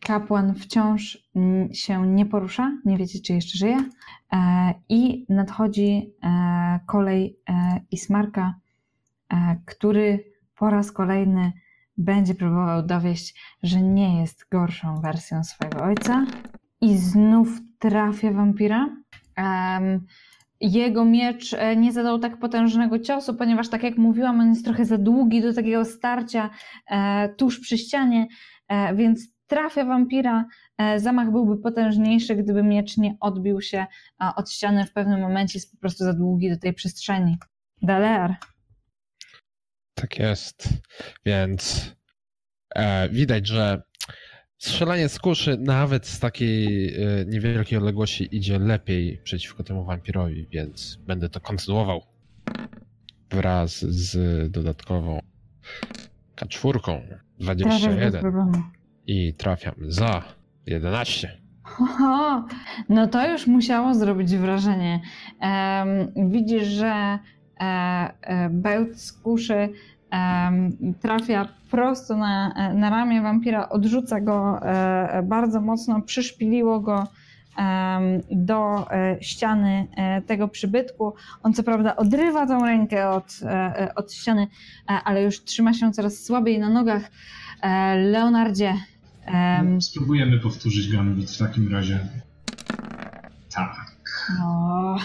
[0.00, 1.18] kapłan wciąż
[1.72, 3.78] się nie porusza, nie wiecie, czy jeszcze żyje.
[4.32, 8.54] E, I nadchodzi e, kolej e, Ismarka,
[9.64, 10.24] który
[10.56, 11.52] po raz kolejny
[11.98, 16.26] będzie próbował dowieść, że nie jest gorszą wersją swojego ojca.
[16.80, 17.48] I znów
[17.78, 18.96] trafia wampira.
[20.60, 24.98] Jego miecz nie zadał tak potężnego ciosu, ponieważ, tak jak mówiłam, on jest trochę za
[24.98, 26.50] długi do takiego starcia
[27.36, 28.26] tuż przy ścianie,
[28.94, 30.44] więc trafia wampira.
[30.78, 33.86] E, zamach byłby potężniejszy, gdyby miecz nie odbił się e,
[34.36, 37.36] od ściany w pewnym momencie, jest po prostu za długi do tej przestrzeni.
[37.82, 38.34] Dalear.
[39.94, 40.68] Tak jest.
[41.26, 41.92] Więc
[42.74, 43.82] e, widać, że
[44.58, 50.96] strzelanie z kuszy nawet z takiej e, niewielkiej odległości idzie lepiej przeciwko temu wampirowi, więc
[50.96, 52.02] będę to kontynuował
[53.30, 55.20] wraz z dodatkową
[56.36, 58.75] K4 Trafiasz bez 21 problemu.
[59.06, 60.22] I trafiam za
[60.66, 61.28] 11.
[61.80, 62.44] Oho,
[62.88, 65.00] no to już musiało zrobić wrażenie.
[65.40, 67.18] Em, widzisz, że e,
[67.60, 69.68] e, bełt z kuszy
[71.00, 77.06] trafia prosto na, na ramię wampira, odrzuca go e, bardzo mocno, przyszpiliło go
[78.30, 81.14] do e, ściany e, tego przybytku.
[81.42, 83.40] On co prawda odrywa tą rękę od,
[83.96, 84.46] od ściany,
[84.86, 87.10] ale już trzyma się coraz słabiej na nogach.
[87.96, 88.74] Leonardzie,
[89.26, 92.08] em, Spróbujemy powtórzyć gambit w takim razie.
[93.54, 93.96] Tak.
[94.42, 94.96] O.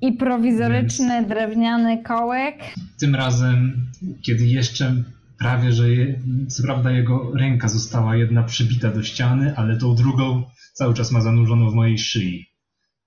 [0.00, 2.56] I prowizoryczny drewniany kołek.
[2.98, 3.86] Tym razem,
[4.22, 5.04] kiedy jeszcze
[5.38, 10.44] prawie, że je, co prawda jego ręka została jedna przybita do ściany, ale tą drugą
[10.72, 12.46] cały czas ma zanurzoną w mojej szyi.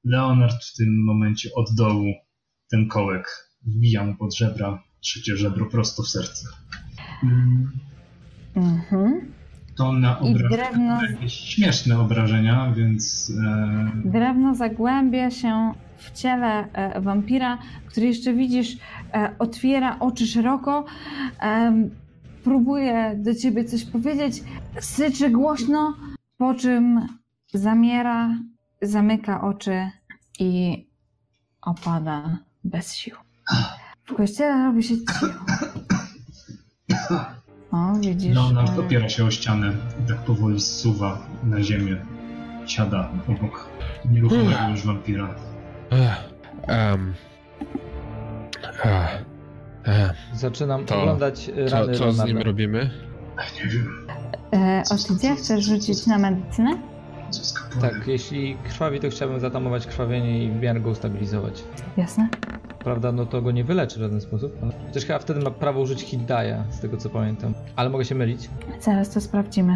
[0.04, 2.14] Leonard w tym momencie od dołu
[2.72, 3.28] ten kołek.
[3.66, 6.48] Wbija mu pod żebra, trzecie żebro prosto w serce.
[8.56, 9.32] Mhm.
[9.78, 17.02] To na obrażenia, drewno- jakieś śmieszne obrażenia, więc e, Drewno zagłębia się w ciele e,
[17.02, 18.78] wampira, który jeszcze widzisz,
[19.14, 20.86] e, otwiera oczy szeroko,
[21.40, 21.90] em,
[22.44, 24.44] próbuje do ciebie coś powiedzieć,
[24.80, 25.96] syczy głośno,
[26.38, 27.08] po czym
[27.54, 28.30] zamiera,
[28.82, 29.90] zamyka oczy
[30.40, 30.86] i
[31.62, 33.16] opada bez sił.
[34.06, 35.26] W kościele robi się cicho.
[37.76, 38.36] O, widzisz.
[38.36, 39.72] Leonard e, opiera się o ścianę
[40.06, 41.96] i tak powoli zsuwa na ziemię.
[42.66, 43.70] Siada obok
[44.12, 45.36] nieruchomego już wampira.
[49.86, 52.90] Ech, Zaczynam To- oglądać e, co, rany co z nim robimy?
[53.64, 54.08] Nie wiem,
[54.54, 56.78] E, Ostydzie, chcesz rzucić na medycynę?
[57.30, 57.42] co.
[57.82, 61.64] Tak, jeśli krwawi, to chciałbym zatamować krwawienie i w miarę go ustabilizować.
[61.98, 62.30] Jasne.
[62.86, 64.58] Prawda, no to go nie wyleczy w żaden sposób.
[64.64, 67.54] ale- Chociaż chyba wtedy ma prawo użyć hit die'a, z tego co pamiętam.
[67.76, 68.50] Ale mogę się mylić.
[68.82, 69.76] Zaraz to sprawdzimy.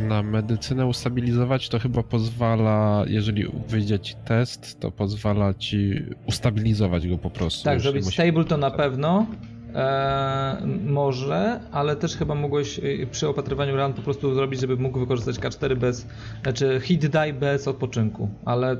[0.00, 5.92] Na medycynę ustabilizować to chyba pozwala, jeżeli wyjdzie ci test, to pozwala ci
[6.26, 7.64] ustabilizować go po prostu.
[7.64, 9.26] Tak, zrobić musi- stable to na pewno.
[9.74, 14.98] E, może, ale też chyba mogłeś y, przy opatrywaniu ran po prostu zrobić, żeby mógł
[14.98, 16.06] wykorzystać K4 bez,
[16.42, 18.76] znaczy hit die bez odpoczynku, ale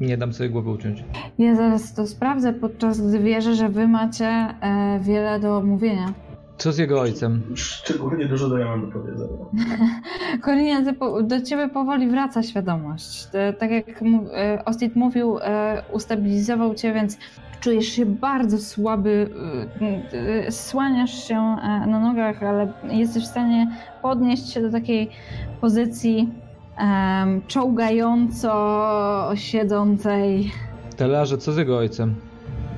[0.00, 1.04] nie dam sobie głowy uciąć.
[1.38, 6.12] Ja zaraz to sprawdzę, podczas gdy wierzę, że wy macie e, wiele do mówienia.
[6.58, 7.42] Co z jego ojcem?
[7.54, 9.34] Szczególnie dużo do ja mam do powiedzenia.
[10.98, 13.26] Po, do ciebie powoli wraca świadomość.
[13.26, 14.02] Te, tak jak
[14.32, 17.18] e, Ostit mówił, e, ustabilizował cię, więc
[17.60, 19.30] czujesz się bardzo słaby,
[20.12, 23.66] e, e, słaniasz się e, na nogach, ale jesteś w stanie
[24.02, 25.10] podnieść się do takiej
[25.60, 26.28] pozycji
[26.78, 28.50] em, czołgająco
[29.34, 30.52] siedzącej.
[30.96, 32.14] Telarze, co z jego ojcem?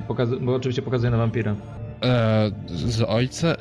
[0.07, 1.55] Pokazu- bo oczywiście pokazuje na wampira.
[2.03, 3.55] E, z ojcem?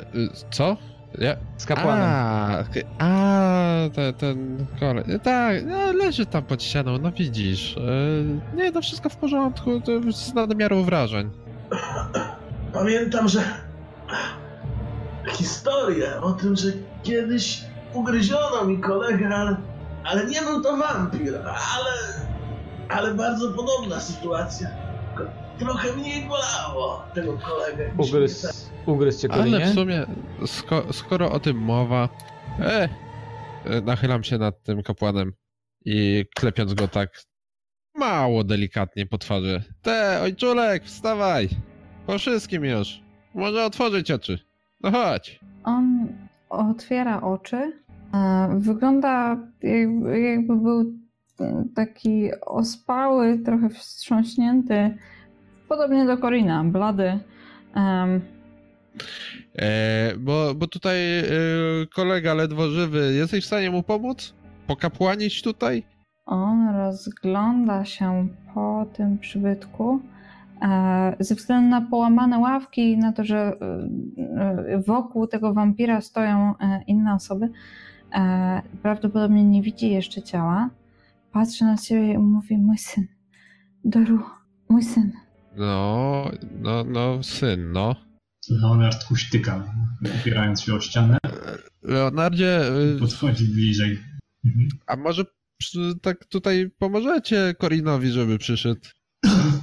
[0.50, 0.76] Co?
[1.18, 1.36] Ja?
[1.56, 2.06] Z kapłanem.
[2.10, 2.58] A,
[2.98, 5.04] a te, ten kolej.
[5.22, 7.76] Tak, no, leży tam pod ścianą, no widzisz.
[7.76, 11.30] E, nie, to wszystko w porządku, to jest nadmiaru wrażeń.
[12.72, 13.40] Pamiętam, że
[15.32, 16.68] historię o tym, że
[17.02, 17.64] kiedyś
[17.94, 19.56] ugryziono mi kolegę, ale,
[20.04, 21.92] ale nie był to wampir, ale,
[22.88, 24.68] ale bardzo podobna sytuacja.
[25.58, 27.90] Trochę mniej bolało tego kolegę.
[27.98, 30.06] Ugryz, ugryz cię Ale w sumie,
[30.46, 32.08] sko, skoro o tym mowa,
[32.60, 32.88] e,
[33.64, 35.32] e, nachylam się nad tym kapłanem
[35.84, 37.10] i klepiąc go tak
[37.94, 39.62] mało delikatnie po twarzy.
[39.82, 41.48] Te, ojczulek, wstawaj!
[42.06, 43.00] Po wszystkim już.
[43.34, 44.38] Może otworzyć oczy.
[44.80, 45.40] No chodź.
[45.64, 46.08] On
[46.48, 47.72] otwiera oczy.
[48.14, 50.92] E, Wygląda jakby, jakby był
[51.74, 54.98] taki ospały, trochę wstrząśnięty.
[55.68, 57.18] Podobnie do Korina, blady.
[57.74, 58.20] Em,
[59.58, 61.24] E, bo, bo tutaj e,
[61.94, 63.12] kolega ledwo żywy.
[63.14, 64.34] Jesteś w stanie mu pomóc?
[64.66, 65.82] Pokapłanić tutaj?
[66.26, 70.00] On rozgląda się po tym przybytku.
[70.62, 73.52] e, Ze względu na połamane ławki i na to, że e,
[74.72, 77.48] e, wokół tego wampira stoją e, inne osoby,
[78.14, 80.70] e, prawdopodobnie nie widzi jeszcze ciała.
[81.32, 83.06] Patrzy na ciebie i mówi: Mój syn,
[83.84, 84.18] Doru,
[84.68, 85.12] mój syn.
[85.56, 86.30] No,
[86.60, 87.96] no, no, syn, no.
[88.50, 89.74] Leonard kuśtyka,
[90.20, 91.18] opierając się o ścianę,
[91.82, 92.60] Leonardzie,
[92.96, 93.98] e, podchodzi bliżej.
[94.46, 94.68] Mhm.
[94.86, 95.24] a może
[95.58, 98.80] przy- tak tutaj pomożecie Korinowi, żeby przyszedł?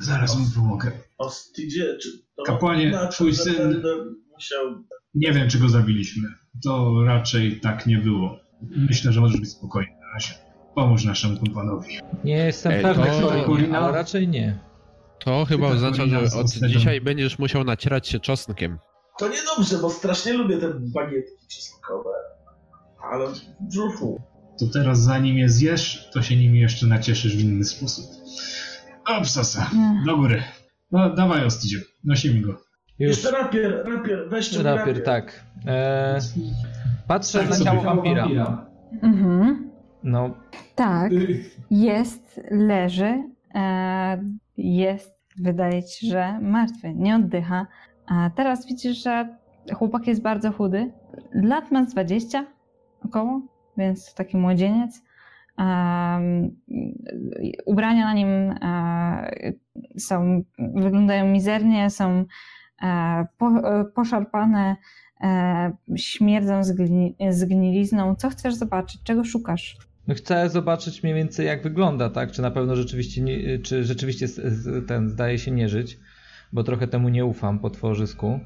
[0.01, 0.91] Zaraz mu pomogę.
[1.17, 3.81] O Stidzie, czy to Kapłanie, znaczy, twój syn-
[4.33, 4.83] musiał...
[5.13, 6.29] Nie wiem, czy go zabiliśmy.
[6.63, 8.39] To raczej tak nie było.
[8.61, 10.33] Myślę, że możesz być spokojny na razie.
[10.75, 11.99] Pomóż naszemu kumpanowi.
[12.23, 13.79] Nie jestem Ej, pewny, to- Korina?
[13.79, 14.59] ale raczej nie.
[15.19, 18.79] To chyba oznacza, że od dzisiaj będziesz musiał nacierać się czosnkiem.
[19.19, 22.09] To niedobrze, bo strasznie lubię te bagietki czosnkowe.
[23.11, 24.21] Ale w brzuchu.
[24.59, 28.05] To teraz zanim je zjesz, to się nimi jeszcze nacieszysz w inny sposób.
[29.07, 29.69] O, psosa.
[29.75, 30.03] Nie.
[30.05, 30.43] Do góry.
[30.91, 31.77] No, dawaj, Ostydzie.
[32.03, 32.61] Nosimy go.
[32.99, 34.79] Już Jeszcze rapier, rapier, weźcie rapier.
[34.87, 35.43] rapier, tak.
[35.67, 36.19] E,
[37.07, 38.27] patrzę Tak na ciało wampira.
[39.01, 39.69] Mhm.
[40.03, 40.29] No,
[40.75, 41.11] Tak,
[41.71, 43.23] jest, leży,
[43.55, 44.23] e,
[44.57, 47.67] jest, wydaje ci, że martwy, nie oddycha.
[48.07, 49.35] A teraz widzisz, że
[49.73, 50.91] chłopak jest bardzo chudy.
[51.33, 52.45] Lat ma z 20
[53.05, 53.41] około,
[53.77, 55.01] więc taki młodzieniec.
[55.57, 56.55] Em,
[57.65, 59.53] ubrania na nim e,
[59.97, 62.25] są, wyglądają mizernie, są
[63.95, 64.75] poszarpane,
[65.21, 68.15] e, śmierdzą zgni, zgnilizną.
[68.15, 69.03] Co chcesz zobaczyć?
[69.03, 69.77] Czego szukasz?
[70.07, 72.31] no chcę zobaczyć mniej więcej jak wygląda, tak?
[72.31, 73.21] Czy na pewno rzeczywiście,
[73.63, 74.27] czy rzeczywiście
[74.87, 75.99] ten zdaje się nie żyć.
[76.53, 78.39] bo trochę temu nie ufam po tworzysku.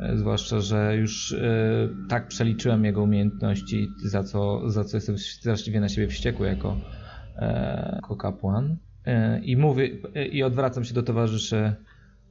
[0.00, 5.80] E, zwłaszcza, że już e, tak przeliczyłem jego umiejętności, za co, za co jestem straszliwie
[5.80, 6.76] na siebie wściekły jako,
[7.36, 8.76] e, jako kapłan.
[9.42, 9.88] I mówię,
[10.32, 11.74] i odwracam się do towarzyszy,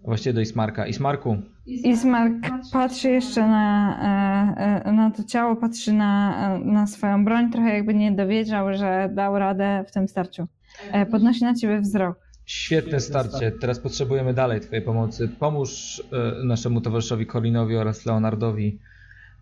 [0.05, 0.87] właściwie do Ismarka.
[0.87, 1.37] Ismarku.
[1.65, 2.33] Ismark
[2.71, 8.73] patrzy jeszcze na, na to ciało, patrzy na, na swoją broń, trochę jakby nie dowiedział,
[8.73, 10.47] że dał radę w tym starciu.
[11.11, 12.23] Podnosi na ciebie wzrok.
[12.45, 13.51] Świetne starcie.
[13.51, 15.29] Teraz potrzebujemy dalej Twojej pomocy.
[15.39, 18.79] Pomóż e, naszemu towarzyszowi Colinowi oraz Leonardowi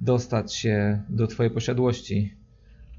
[0.01, 2.35] dostać się do Twojej posiadłości.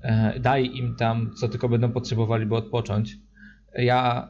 [0.03, 3.17] E, daj im tam, co tylko będą potrzebowali, by odpocząć.
[3.75, 4.29] Ja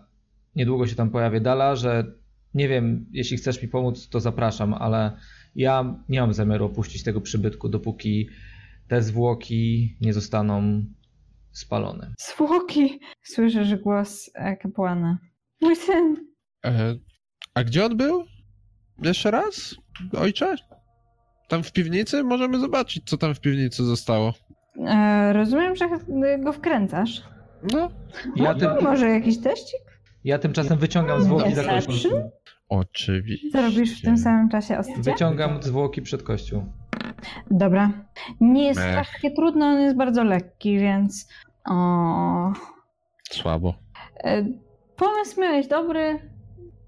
[0.57, 1.41] niedługo się tam pojawię.
[1.41, 2.05] Dala, że
[2.55, 5.17] nie wiem, jeśli chcesz mi pomóc, to zapraszam, ale
[5.55, 8.29] ja nie mam zamiaru opuścić tego przybytku, dopóki
[8.89, 10.85] te zwłoki nie zostaną
[11.53, 12.13] spalone.
[12.19, 13.01] Zwłoki!
[13.23, 15.19] Słyszysz głos e, kapłana.
[15.61, 16.17] Mój syn.
[16.65, 16.95] E,
[17.55, 18.25] a gdzie on był?
[19.03, 19.75] Jeszcze raz?
[20.19, 20.57] Ojcze?
[21.49, 22.25] Tam w piwnicy?
[22.25, 24.35] Możemy zobaczyć, co tam w piwnicy zostało.
[24.87, 25.89] E, rozumiem, że
[26.39, 27.23] go wkręcasz.
[27.73, 27.91] No.
[28.37, 28.71] Ja tym...
[28.83, 29.81] Może jakiś teścik?
[30.25, 32.31] Ja tymczasem wyciągam zwłoki za kościół.
[32.73, 33.51] Oczywiście.
[33.51, 35.03] Co robisz w tym samym czasie, Ostycie?
[35.03, 36.65] Wyciągam zwłoki przed kościół.
[37.51, 37.91] Dobra.
[38.41, 38.95] Nie jest Ech.
[38.95, 41.29] takie trudne, on jest bardzo lekki, więc...
[41.65, 42.53] O...
[43.31, 43.75] Słabo.
[44.25, 44.45] E,
[44.97, 46.19] Pomysł miałeś dobry.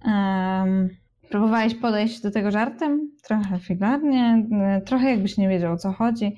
[0.05, 0.89] Um,
[1.31, 4.47] próbowałeś podejść do tego żartem, trochę filarnie,
[4.87, 6.37] trochę jakbyś nie wiedział o co chodzi,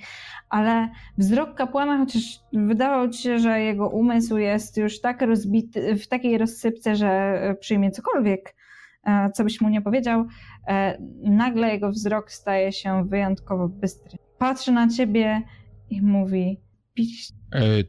[0.48, 6.08] ale wzrok kapłana, chociaż wydawało ci się, że jego umysł jest już tak rozbity, w
[6.08, 8.65] takiej rozsypce, że przyjmie cokolwiek, e,
[9.34, 10.26] co byś mu nie powiedział,
[10.68, 14.18] e, nagle jego wzrok staje się wyjątkowo bystry.
[14.38, 15.42] Patrzy na ciebie
[15.90, 16.60] i mówi:
[16.94, 17.34] Piliście.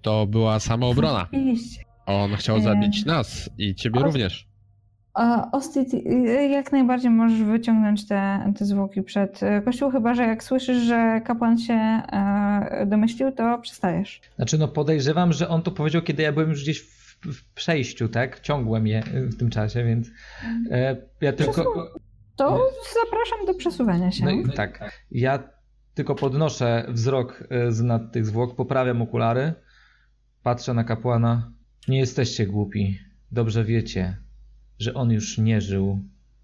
[0.02, 1.26] To była samoobrona.
[1.32, 1.84] Piliście.
[2.06, 4.48] On chciał zabić nas i ciebie również.
[5.52, 5.88] Ostit,
[6.50, 11.22] jak najbardziej możesz wyciągnąć te, te zwłoki przed e, kościół, chyba że jak słyszysz, że
[11.26, 14.22] kapłan się e, domyślił, to przestajesz.
[14.36, 18.10] Znaczy, no podejrzewam, że on to powiedział, kiedy ja byłem już gdzieś w, w przejściu,
[18.10, 18.40] tak?
[18.40, 20.08] Ciągłem je w tym czasie, więc
[20.72, 21.92] e, ja tylko.
[22.36, 22.70] To
[23.06, 24.26] zapraszam do przesuwania się.
[24.26, 24.92] No i, tak.
[25.12, 25.50] Ja
[25.94, 29.54] tylko podnoszę wzrok z nad tych zwłok, poprawiam okulary,
[30.44, 31.52] patrzę na kapłana
[31.88, 33.00] nie jesteście głupi.
[33.32, 34.18] Dobrze wiecie,
[34.80, 36.00] że on już nie żył,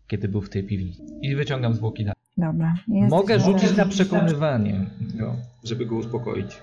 [0.08, 1.04] kiedy był w tej piwnicy.
[1.22, 2.16] I wyciągam zwłoki dalej.
[2.38, 2.74] Dobra.
[2.88, 4.86] Mogę rzucić na przekonywanie
[5.16, 6.62] go, żeby go uspokoić.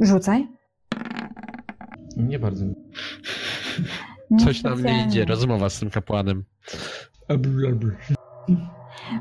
[0.00, 0.46] Rzucaj.
[2.18, 2.64] Nie bardzo.
[4.38, 6.44] Coś nam nie idzie, rozmowa z tym kapłanem.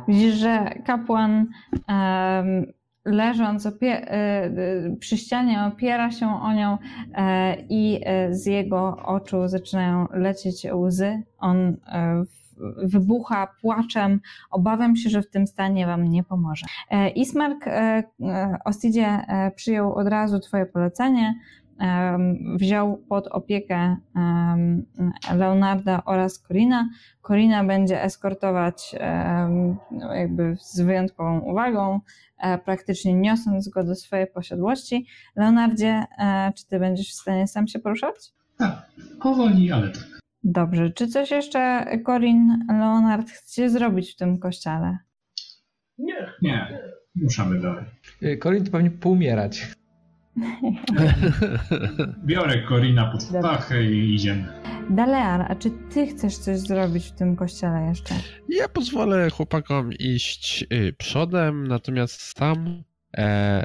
[0.07, 1.47] Widzisz, że kapłan
[1.87, 2.65] um,
[3.05, 4.51] leżąc opie- e, e,
[4.99, 6.77] przy ścianie opiera się o nią
[7.13, 11.23] e, i z jego oczu zaczynają lecieć łzy.
[11.37, 11.77] On
[12.83, 14.19] wybucha płaczem.
[14.51, 16.65] Obawiam się, że w tym stanie wam nie pomoże.
[17.15, 17.65] Ismark
[18.65, 19.19] Ostidzie
[19.55, 21.35] przyjął od razu twoje polecenie
[22.55, 23.97] wziął pod opiekę
[25.35, 26.89] Leonarda oraz Corina.
[27.27, 28.95] Corina będzie eskortować
[30.15, 31.99] jakby z wyjątkową uwagą,
[32.37, 35.07] e, praktycznie niosąc go do swojej posiadłości.
[35.35, 38.15] Leonardzie, e, czy ty będziesz w stanie sam się poruszać?
[38.57, 38.91] Tak,
[39.21, 40.21] powoli, ale tak.
[40.43, 40.89] Dobrze.
[40.89, 44.97] Czy coś jeszcze Corin, Leonard chcecie zrobić w tym kościele?
[45.97, 46.31] Nie.
[46.41, 46.79] Nie.
[47.23, 47.85] Ruszamy dalej.
[48.43, 49.76] Corin to pewnie poumierać.
[52.26, 54.47] Biorę Korina pod pachę i idziemy.
[54.89, 58.15] Dalear, a czy ty chcesz coś zrobić w tym kościele jeszcze?
[58.49, 62.84] Ja pozwolę chłopakom iść y, przodem, natomiast sam
[63.18, 63.64] e,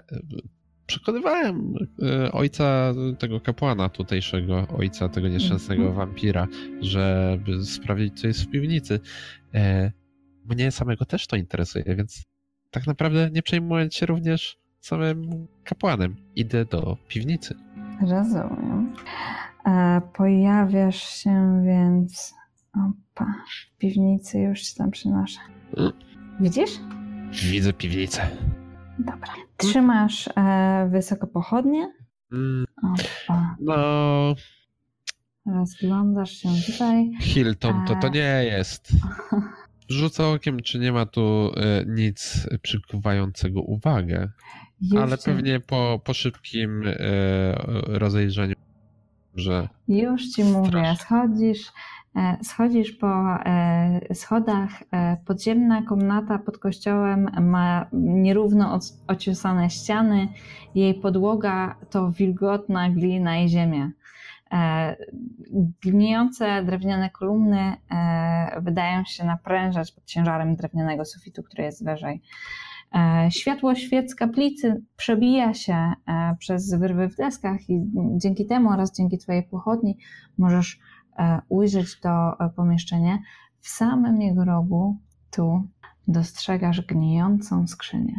[0.87, 5.97] przekonywałem e, ojca tego kapłana tutejszego, ojca tego nieszczęsnego mm -hmm.
[5.97, 6.49] wampira,
[6.81, 9.01] żeby sprawdzić, co jest w piwnicy.
[9.55, 9.93] E,
[10.45, 12.25] mnie samego też to interesuje, więc
[12.71, 16.17] tak naprawdę nie przejmując się również samym kapłanem.
[16.37, 17.55] Idę do piwnicy.
[18.01, 18.93] Rozumiem.
[19.67, 22.35] E, pojawiasz się więc.
[22.75, 23.35] Opa,
[23.75, 25.41] w piwnicy już się tam przynoszę.
[25.77, 25.93] Mm.
[26.41, 26.71] Widzisz?
[27.51, 28.29] Widzę piwnicę.
[28.99, 29.35] Dobra.
[29.57, 31.93] Trzymasz e, wysoko pochodnie.
[32.33, 32.65] Mm.
[32.83, 33.57] Opa.
[33.61, 34.35] No.
[35.47, 37.11] Rozglądasz się tutaj.
[37.21, 38.93] Hilton, to to e, nie jest.
[39.89, 44.29] Rzucę okiem, czy nie ma tu e, nic przykuwającego uwagę.
[44.83, 45.25] Już ale ci...
[45.25, 46.95] pewnie po, po szybkim e,
[47.87, 48.55] rozejrzeniu,
[49.35, 49.69] że.
[49.89, 51.73] Już ci mówię, schodzisz,
[52.17, 54.71] e, schodzisz po e, schodach.
[54.93, 60.29] E, podziemna komnata pod kościołem ma nierówno ociosane ściany.
[60.75, 63.91] Jej podłoga to wilgotna glina i ziemia.
[65.83, 67.77] Gnijące drewniane kolumny
[68.61, 72.23] wydają się naprężać pod ciężarem drewnianego sufitu, który jest wyżej.
[73.31, 75.93] Światło świec kaplicy przebija się
[76.39, 77.81] przez wyrwy w deskach i
[78.17, 79.97] dzięki temu oraz dzięki Twojej pochodni
[80.39, 80.79] możesz
[81.49, 83.19] ujrzeć to pomieszczenie.
[83.61, 84.99] W samym jego rogu,
[85.31, 85.69] tu,
[86.09, 88.15] dostrzegasz gnijącą skrzynię.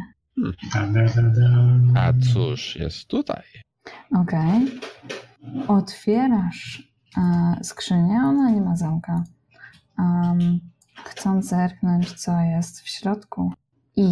[1.94, 3.42] A cóż jest tutaj?
[4.10, 4.70] Okej.
[5.44, 5.68] Okay.
[5.68, 9.24] Otwierasz e, skrzynię, ona nie ma zamka.
[9.98, 10.60] Um,
[11.04, 13.52] chcąc zerknąć, co jest w środku.
[13.96, 14.10] I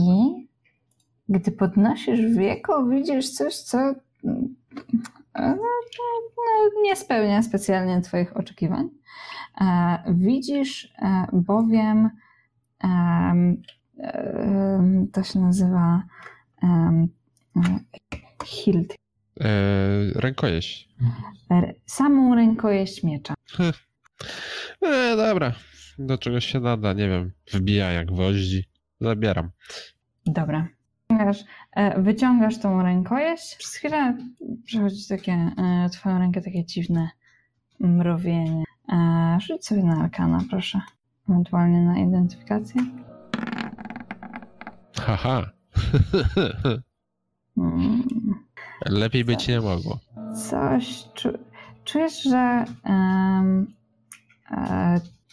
[1.32, 3.94] gdy podnosisz wieko, widzisz coś, co e,
[5.34, 5.56] no,
[6.82, 8.88] nie spełnia specjalnie Twoich oczekiwań.
[9.60, 12.10] E, widzisz e, bowiem
[15.12, 16.02] to się nazywa
[18.44, 18.94] hilt.
[20.14, 20.88] Rękojeść.
[21.86, 23.34] Samą rękojeść miecza.
[24.82, 25.52] E, dobra,
[25.98, 28.64] do czegoś się nada, nie wiem, wbija jak gwoździ.
[29.00, 29.50] Zabieram.
[30.26, 30.68] Dobra.
[31.12, 33.56] Wyciągasz, e, wyciągasz tą rękojeść.
[33.56, 34.16] Przez chwilę
[34.64, 37.10] przechodzi takie, e, twoją rękę takie dziwne
[37.80, 38.64] mrowienie.
[39.38, 40.80] Rzuć sobie na arkana, proszę.
[41.28, 42.82] Ewentualnie na identyfikację.
[45.00, 45.42] Haha.
[47.56, 48.02] Hmm.
[48.86, 49.98] Lepiej być nie mogło.
[50.50, 51.04] Coś.
[51.14, 51.28] Czu,
[51.84, 53.74] czujesz, że um,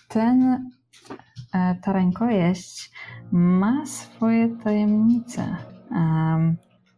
[0.08, 0.66] ten, e,
[1.52, 2.92] ta rękojeść
[3.32, 5.56] ma swoje tajemnice.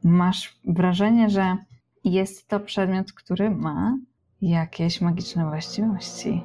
[0.03, 1.57] Masz wrażenie, że
[2.03, 3.97] jest to przedmiot, który ma
[4.41, 6.43] jakieś magiczne właściwości.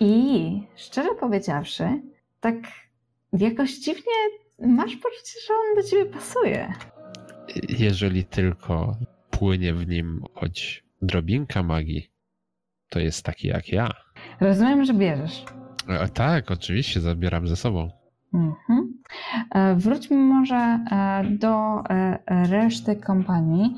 [0.00, 2.02] I szczerze powiedziawszy,
[2.40, 2.54] tak
[3.32, 4.12] jakoś dziwnie
[4.58, 6.72] masz poczucie, że on do ciebie pasuje.
[7.68, 8.96] Jeżeli tylko
[9.30, 12.10] płynie w nim choć drobinka magii,
[12.88, 13.88] to jest taki jak ja.
[14.40, 15.44] Rozumiem, że bierzesz.
[15.88, 17.90] E, tak, oczywiście, zabieram ze sobą.
[18.34, 19.00] Mhm.
[19.50, 21.82] E, wróćmy może e, do
[22.26, 23.76] reszty kompanii.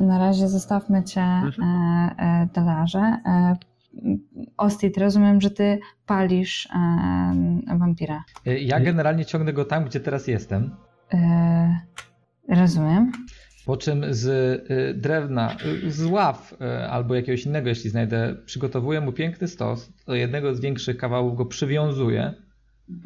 [0.00, 2.48] Na razie zostawmy cię, mhm.
[2.54, 3.16] Delarze.
[4.56, 6.68] Ostit, rozumiem, że ty palisz
[7.78, 8.24] wampira.
[8.44, 10.76] Ja generalnie ciągnę go tam, gdzie teraz jestem.
[12.48, 13.12] Rozumiem.
[13.66, 14.26] Po czym z
[14.70, 19.92] y, drewna, y, z ław y, albo jakiegoś innego, jeśli znajdę, przygotowuję mu piękny stos.
[20.06, 22.34] Do jednego z większych kawałów go przywiązuję.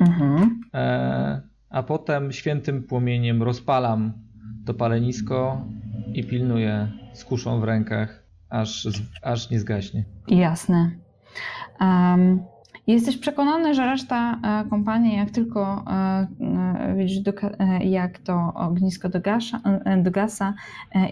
[0.00, 0.60] Mhm.
[0.74, 1.40] E,
[1.70, 4.12] a potem świętym płomieniem rozpalam
[4.66, 5.64] to palenisko
[6.14, 8.88] i pilnuję z kuszą w rękach aż,
[9.22, 10.04] aż nie zgaśnie.
[10.28, 10.90] Jasne.
[11.80, 12.42] Um,
[12.86, 17.20] jesteś przekonany, że reszta e, kompanii, jak tylko e, e, widzisz,
[17.80, 19.60] jak to ognisko dogasa,
[20.02, 20.54] dogasa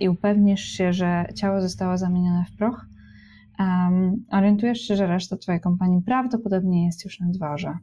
[0.01, 2.87] i upewnisz się, że ciało zostało zamienione w proch,
[3.59, 7.79] um, orientujesz się, że reszta twojej kompanii prawdopodobnie jest już na dworze.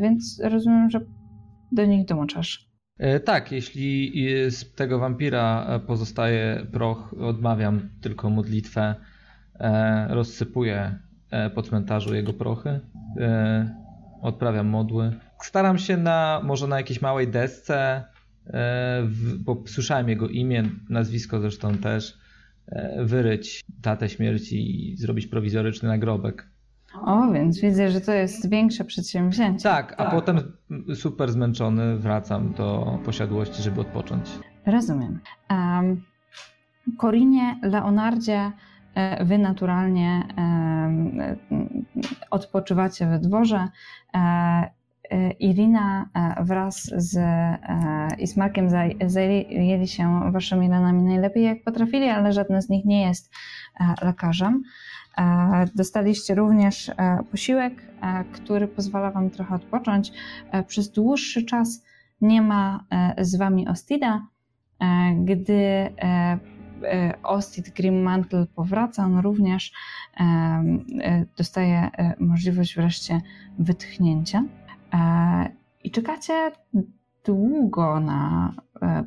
[0.00, 1.00] Więc rozumiem, że
[1.72, 2.66] do nich dołączasz.
[3.24, 4.12] Tak, jeśli
[4.50, 8.94] z tego wampira pozostaje proch, odmawiam tylko modlitwę,
[10.08, 10.98] rozsypuję
[11.54, 12.80] po cmentarzu jego prochy,
[14.22, 15.12] odprawiam modły.
[15.42, 18.04] Staram się na, może na jakiejś małej desce,
[19.38, 22.18] bo słyszałem jego imię, nazwisko zresztą też,
[22.98, 26.46] wyryć datę śmierci i zrobić prowizoryczny nagrobek.
[27.02, 29.62] O, więc widzę, że to jest większe przedsięwzięcie.
[29.62, 30.10] Tak, a tak.
[30.10, 30.52] potem
[30.94, 34.30] super zmęczony wracam do posiadłości, żeby odpocząć.
[34.66, 35.20] Rozumiem.
[35.50, 36.02] Um,
[36.98, 38.52] Korinie, Leonardzie, e,
[39.20, 40.22] wy naturalnie
[42.30, 43.68] odpoczywacie we dworze.
[44.14, 44.18] E,
[45.10, 46.08] e, Irina
[46.40, 47.18] wraz z
[48.18, 48.68] Ismarkiem
[49.06, 53.30] zajęli się waszymi ranami najlepiej jak potrafili, ale żadne z nich nie jest
[54.02, 54.62] lekarzem.
[55.18, 56.94] E, dostaliście również e,
[57.30, 60.12] posiłek, e, który pozwala Wam trochę odpocząć.
[60.66, 61.82] Przez dłuższy czas
[62.20, 62.84] nie ma
[63.18, 64.26] z Wami Ostida.
[65.24, 65.90] Gdy
[67.22, 69.72] Ostid Grimmantle powraca, on również
[71.36, 73.20] dostaje możliwość wreszcie
[73.58, 74.44] wytchnięcia.
[75.84, 76.52] I czekacie
[77.24, 78.52] długo na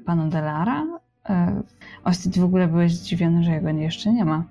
[0.05, 0.85] pana Delara.
[2.03, 4.43] Ostid w ogóle byłeś zdziwiony, że jego jeszcze nie ma.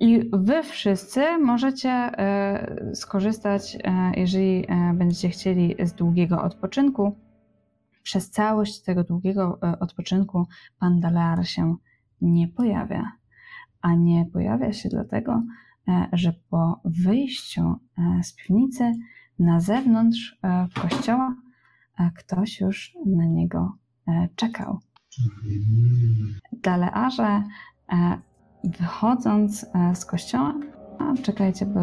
[0.00, 7.16] I wy wszyscy możecie e, skorzystać, e, jeżeli e, będziecie chcieli, z długiego odpoczynku.
[8.02, 10.46] Przez całość tego długiego odpoczynku
[10.78, 11.76] pan Dalear się
[12.20, 13.12] nie pojawia.
[13.80, 15.42] A nie pojawia się dlatego,
[16.12, 17.74] że po wyjściu
[18.22, 18.92] z piwnicy
[19.38, 20.38] na zewnątrz
[20.74, 21.36] kościoła
[22.16, 23.72] ktoś już na niego
[24.36, 24.78] czekał.
[26.52, 27.42] Dalearze
[28.64, 30.54] wychodząc e, z kościoła,
[30.98, 31.80] a czekajcie, bo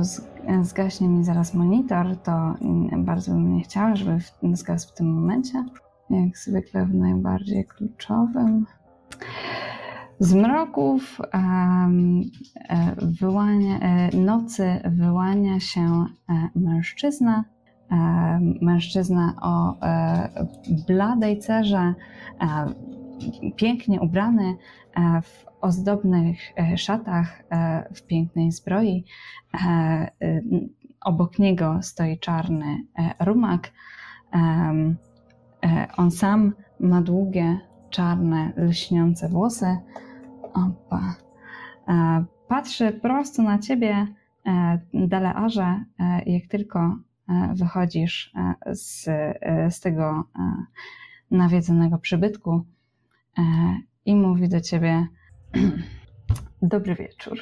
[0.62, 4.20] zgaśnie mi zaraz monitor, to mm, bardzo bym nie chciała, żeby
[4.54, 5.66] zgasł w tym momencie.
[6.10, 8.66] Jak zwykle w najbardziej kluczowym.
[10.20, 12.22] Z mroków um,
[12.98, 17.44] wyłania, e, nocy wyłania się e, mężczyzna,
[18.62, 19.78] mężczyzna o
[20.88, 21.94] bladej cerze,
[23.56, 24.58] pięknie ubrany
[25.24, 26.40] w ozdobnych
[26.76, 27.44] szatach,
[27.96, 29.06] w pięknej zbroi.
[31.02, 32.78] Obok niego stoi czarny
[33.20, 33.72] rumak.
[35.98, 37.60] On sam ma długie,
[37.90, 39.78] czarne, lśniące włosy.
[40.54, 41.16] Opa.
[41.88, 44.08] E, patrzy prosto na ciebie,
[44.46, 46.98] e, Delearze, e, jak tylko
[47.54, 48.34] wychodzisz
[48.72, 49.06] z,
[49.76, 50.24] z tego
[51.32, 52.66] nawiedzonego przybytku
[54.06, 55.08] i mówi do ciebie
[56.62, 57.40] dobry wieczór.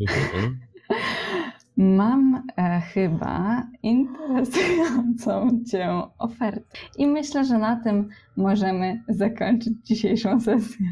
[1.80, 6.78] Mam e, chyba interesującą Cię ofertę.
[6.98, 10.86] I myślę, że na tym możemy zakończyć dzisiejszą sesję.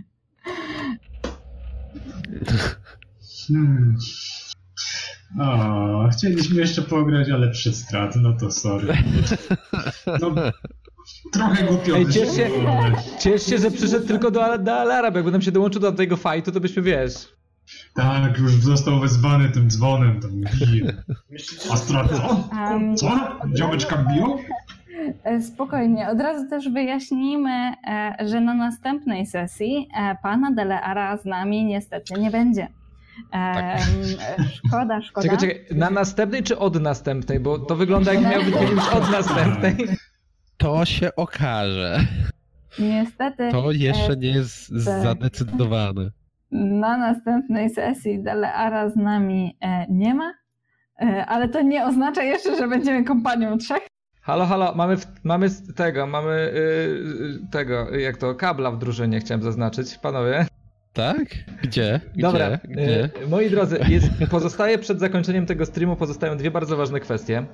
[3.49, 3.97] Hmm.
[5.41, 8.95] O, chcieliśmy jeszcze pograć, ale przy strat, no to sorry.
[10.21, 10.35] No,
[11.33, 12.51] trochę głupio Ej, ciesz się,
[13.19, 16.17] ciesz się, że przyszedł tylko do, do Alara, bo jakby nam się dołączył do tego
[16.17, 17.38] fajtu, to byśmy, wiesz...
[17.95, 20.93] Tak, już został wezwany tym dzwonem, tam bije.
[21.73, 22.49] Astra, co?
[22.53, 23.39] Um, Co?
[23.55, 24.39] Działeczka biją?
[25.25, 31.25] E, spokojnie, od razu też wyjaśnijmy, e, że na następnej sesji e, pana Deleara z
[31.25, 32.69] nami niestety nie będzie.
[33.33, 33.81] Tak.
[34.53, 35.29] Szkoda, szkoda.
[35.29, 37.41] Czekaj, czekaj, na następnej czy od następnej?
[37.41, 39.77] Bo to wygląda jak miał być już od następnej.
[40.57, 42.01] To się okaże.
[42.79, 43.49] Niestety.
[43.53, 46.11] To jeszcze nie jest zadecydowane
[46.51, 50.33] na następnej sesji Deleara z nami e, nie ma,
[51.03, 53.87] e, ale to nie oznacza jeszcze, że będziemy kompanią trzech.
[54.23, 59.43] Halo, halo, mamy, w, mamy tego, mamy yy, tego, jak to, kabla w drużynie chciałem
[59.43, 60.47] zaznaczyć, panowie.
[60.93, 61.25] Tak?
[61.63, 62.01] Gdzie?
[62.13, 62.23] Gdzie?
[62.23, 63.11] Dobra, Gdzie?
[63.21, 67.47] Yy, moi drodzy, jest, pozostaje przed zakończeniem tego streamu pozostają dwie bardzo ważne kwestie.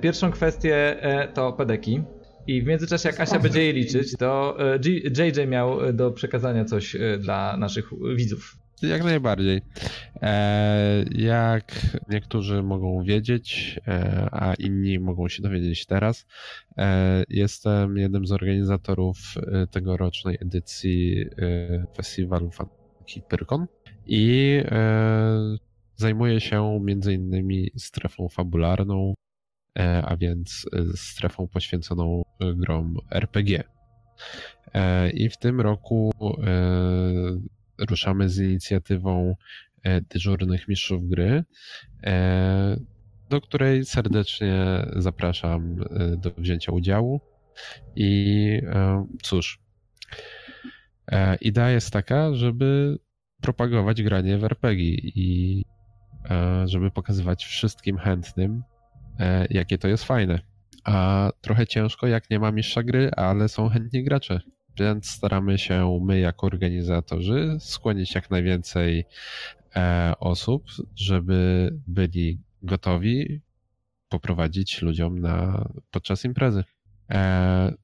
[0.00, 0.96] Pierwszą kwestię
[1.34, 2.02] to pedeki.
[2.46, 6.64] I w międzyczasie, jak Asia będzie je liczyć, to JJ e, miał e, do przekazania
[6.64, 8.56] coś e, dla naszych widzów.
[8.82, 9.60] Jak najbardziej.
[11.10, 11.72] Jak
[12.08, 13.80] niektórzy mogą wiedzieć,
[14.32, 16.26] a inni mogą się dowiedzieć teraz,
[17.28, 19.16] jestem jednym z organizatorów
[19.70, 21.26] tegorocznej edycji
[21.96, 23.66] festiwalu Fanki Pyrkon
[24.06, 24.60] i
[25.96, 29.14] zajmuję się między innymi strefą fabularną,
[29.78, 33.64] a więc e, strefą poświęconą e, grom RPG.
[35.14, 36.12] I w tym roku
[37.78, 39.34] ruszamy z inicjatywą
[40.10, 41.44] dyżurnych mistrzów gry,
[43.30, 45.76] do której serdecznie zapraszam
[46.16, 47.20] do wzięcia udziału.
[47.96, 48.60] I
[49.22, 49.60] cóż,
[51.40, 52.98] idea jest taka, żeby
[53.40, 55.64] propagować granie w RPG i
[56.64, 58.71] żeby pokazywać wszystkim chętnym, E,
[59.50, 60.40] jakie to jest fajne.
[60.84, 64.40] A trochę ciężko, jak nie ma mistrza gry, ale są chętni gracze.
[64.78, 69.04] Więc staramy się my, jako organizatorzy, skłonić jak najwięcej
[69.76, 70.64] e, osób,
[70.96, 73.40] żeby byli gotowi
[74.08, 76.64] poprowadzić ludziom na, podczas imprezy.
[77.10, 77.74] E,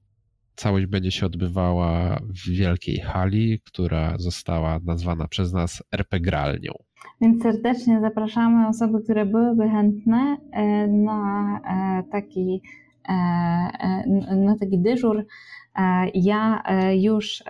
[0.56, 6.72] całość będzie się odbywała w wielkiej hali, która została nazwana przez nas RP Gralnią.
[7.20, 12.62] Więc serdecznie zapraszamy osoby, które byłyby chętne e, na e, taki,
[13.08, 15.26] e, na taki dyżur.
[16.14, 16.62] Ja
[16.92, 17.42] już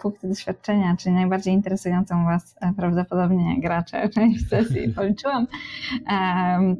[0.00, 5.46] punkty doświadczenia, czyli najbardziej interesującą Was prawdopodobnie gracze część sesji policzyłam.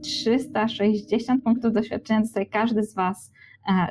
[0.02, 3.32] 360 punktów doświadczenia dostaje każdy z Was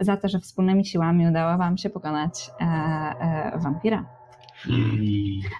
[0.01, 2.51] za to, że wspólnymi siłami udało Wam się pokonać
[3.55, 4.18] wampira.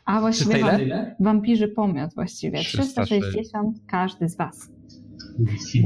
[0.05, 0.79] A właściwie wam,
[1.19, 2.59] wampirzy pomiot właściwie.
[2.59, 4.71] 360 każdy z was.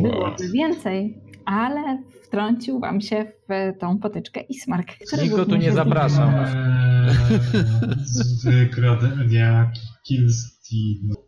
[0.02, 4.88] Byłoby więcej, ale wtrącił wam się w tą potyczkę Ismark.
[5.24, 6.36] Niko tu nie zapraszam.
[6.36, 6.54] Eee,
[8.44, 9.72] Wykradania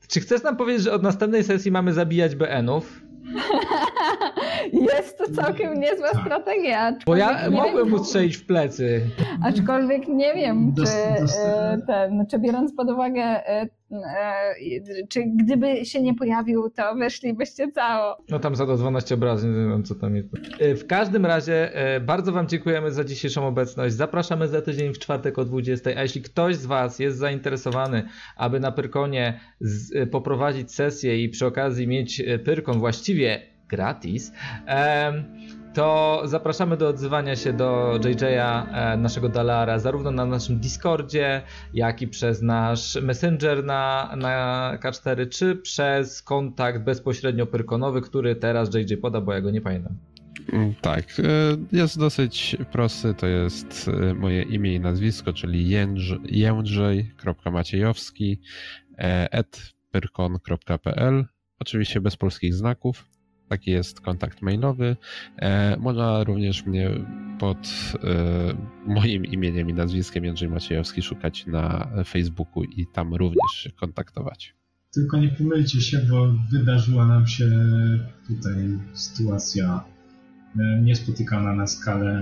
[0.08, 3.05] Czy chcesz nam powiedzieć, że od następnej sesji mamy zabijać BN-ów?
[4.92, 6.22] Jest to całkiem niezła tak.
[6.22, 6.96] strategia.
[7.06, 9.02] Bo ja mogłem mu strzelić w plecy.
[9.44, 10.92] Aczkolwiek nie wiem, czy
[11.40, 13.68] e, ten, czy biorąc pod uwagę E,
[15.10, 18.18] czy gdyby się nie pojawił, to weszlibyście cało.
[18.30, 20.30] No tam za 12 obrażeń, nie wiem co tam jest.
[20.60, 23.96] E, W każdym razie e, bardzo Wam dziękujemy za dzisiejszą obecność.
[23.96, 25.90] Zapraszamy za tydzień w czwartek o 20.
[25.98, 28.04] A jeśli ktoś z Was jest zainteresowany,
[28.38, 34.32] aby na Pyrkonie z, e, poprowadzić sesję i przy okazji mieć e, Pyrkon właściwie gratis,
[34.66, 35.24] em,
[35.76, 41.42] to zapraszamy do odzywania się do JJ'a, e, naszego Dalara, zarówno na naszym Discordzie,
[41.74, 48.76] jak i przez nasz Messenger na, na K4, czy przez kontakt bezpośrednio pyrkonowy, który teraz
[48.76, 49.94] JJ poda, bo ja go nie pamiętam.
[50.54, 51.24] Mm, Tak, e,
[51.72, 58.42] jest dosyć prosty, to jest e, moje imię i nazwisko, czyli jędrz- jędrzej.maciejowski
[59.32, 61.26] at pyrkon.pl
[61.60, 63.06] oczywiście bez polskich znaków.
[63.50, 64.96] Taki jest kontakt mailowy.
[65.38, 66.90] E, Można również mnie
[67.40, 67.58] pod
[68.04, 68.56] e,
[68.88, 74.56] moim imieniem i nazwiskiem Jędrzej Maciejowski szukać na Facebooku i tam również się kontaktować.
[74.94, 77.50] Tylko nie pomylcie się, bo wydarzyła nam się
[78.28, 78.56] tutaj
[78.94, 79.84] sytuacja
[80.60, 82.22] e, niespotykana na skalę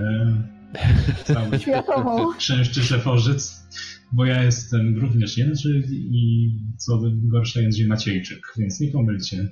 [1.24, 2.32] całych Światową.
[2.32, 3.66] chrzęszczy Szeforzyc,
[4.12, 9.48] bo ja jestem również Jędrzej i co gorsza Jędrzej Maciejczyk, więc nie pomylcie.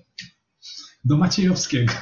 [1.04, 1.92] Do Maciejowskiego.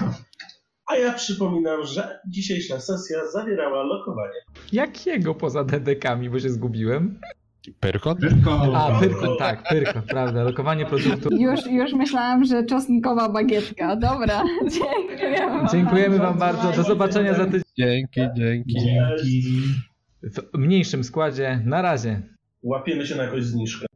[0.86, 4.38] A ja przypominam, że dzisiejsza sesja zawierała lokowanie.
[4.72, 7.20] Jakiego poza DDK-ami, bo się zgubiłem?
[7.80, 8.16] Pyrkon?
[8.16, 8.76] Pyrko.
[8.76, 11.28] A, Pyrkon, tak, Pyrkon, prawda, lokowanie produktu.
[11.32, 13.96] Już, już myślałam, że czosnkowa bagietka.
[13.96, 14.42] Dobra,
[15.08, 15.68] dziękujemy wam.
[15.72, 18.74] Dziękujemy Wam bardzo, do zobaczenia za tydzień Dzięki, dzięki.
[18.80, 19.52] Dzięki.
[20.54, 21.62] w mniejszym składzie.
[21.64, 22.22] Na razie.
[22.62, 23.86] Łapiemy się na jakąś zniżkę.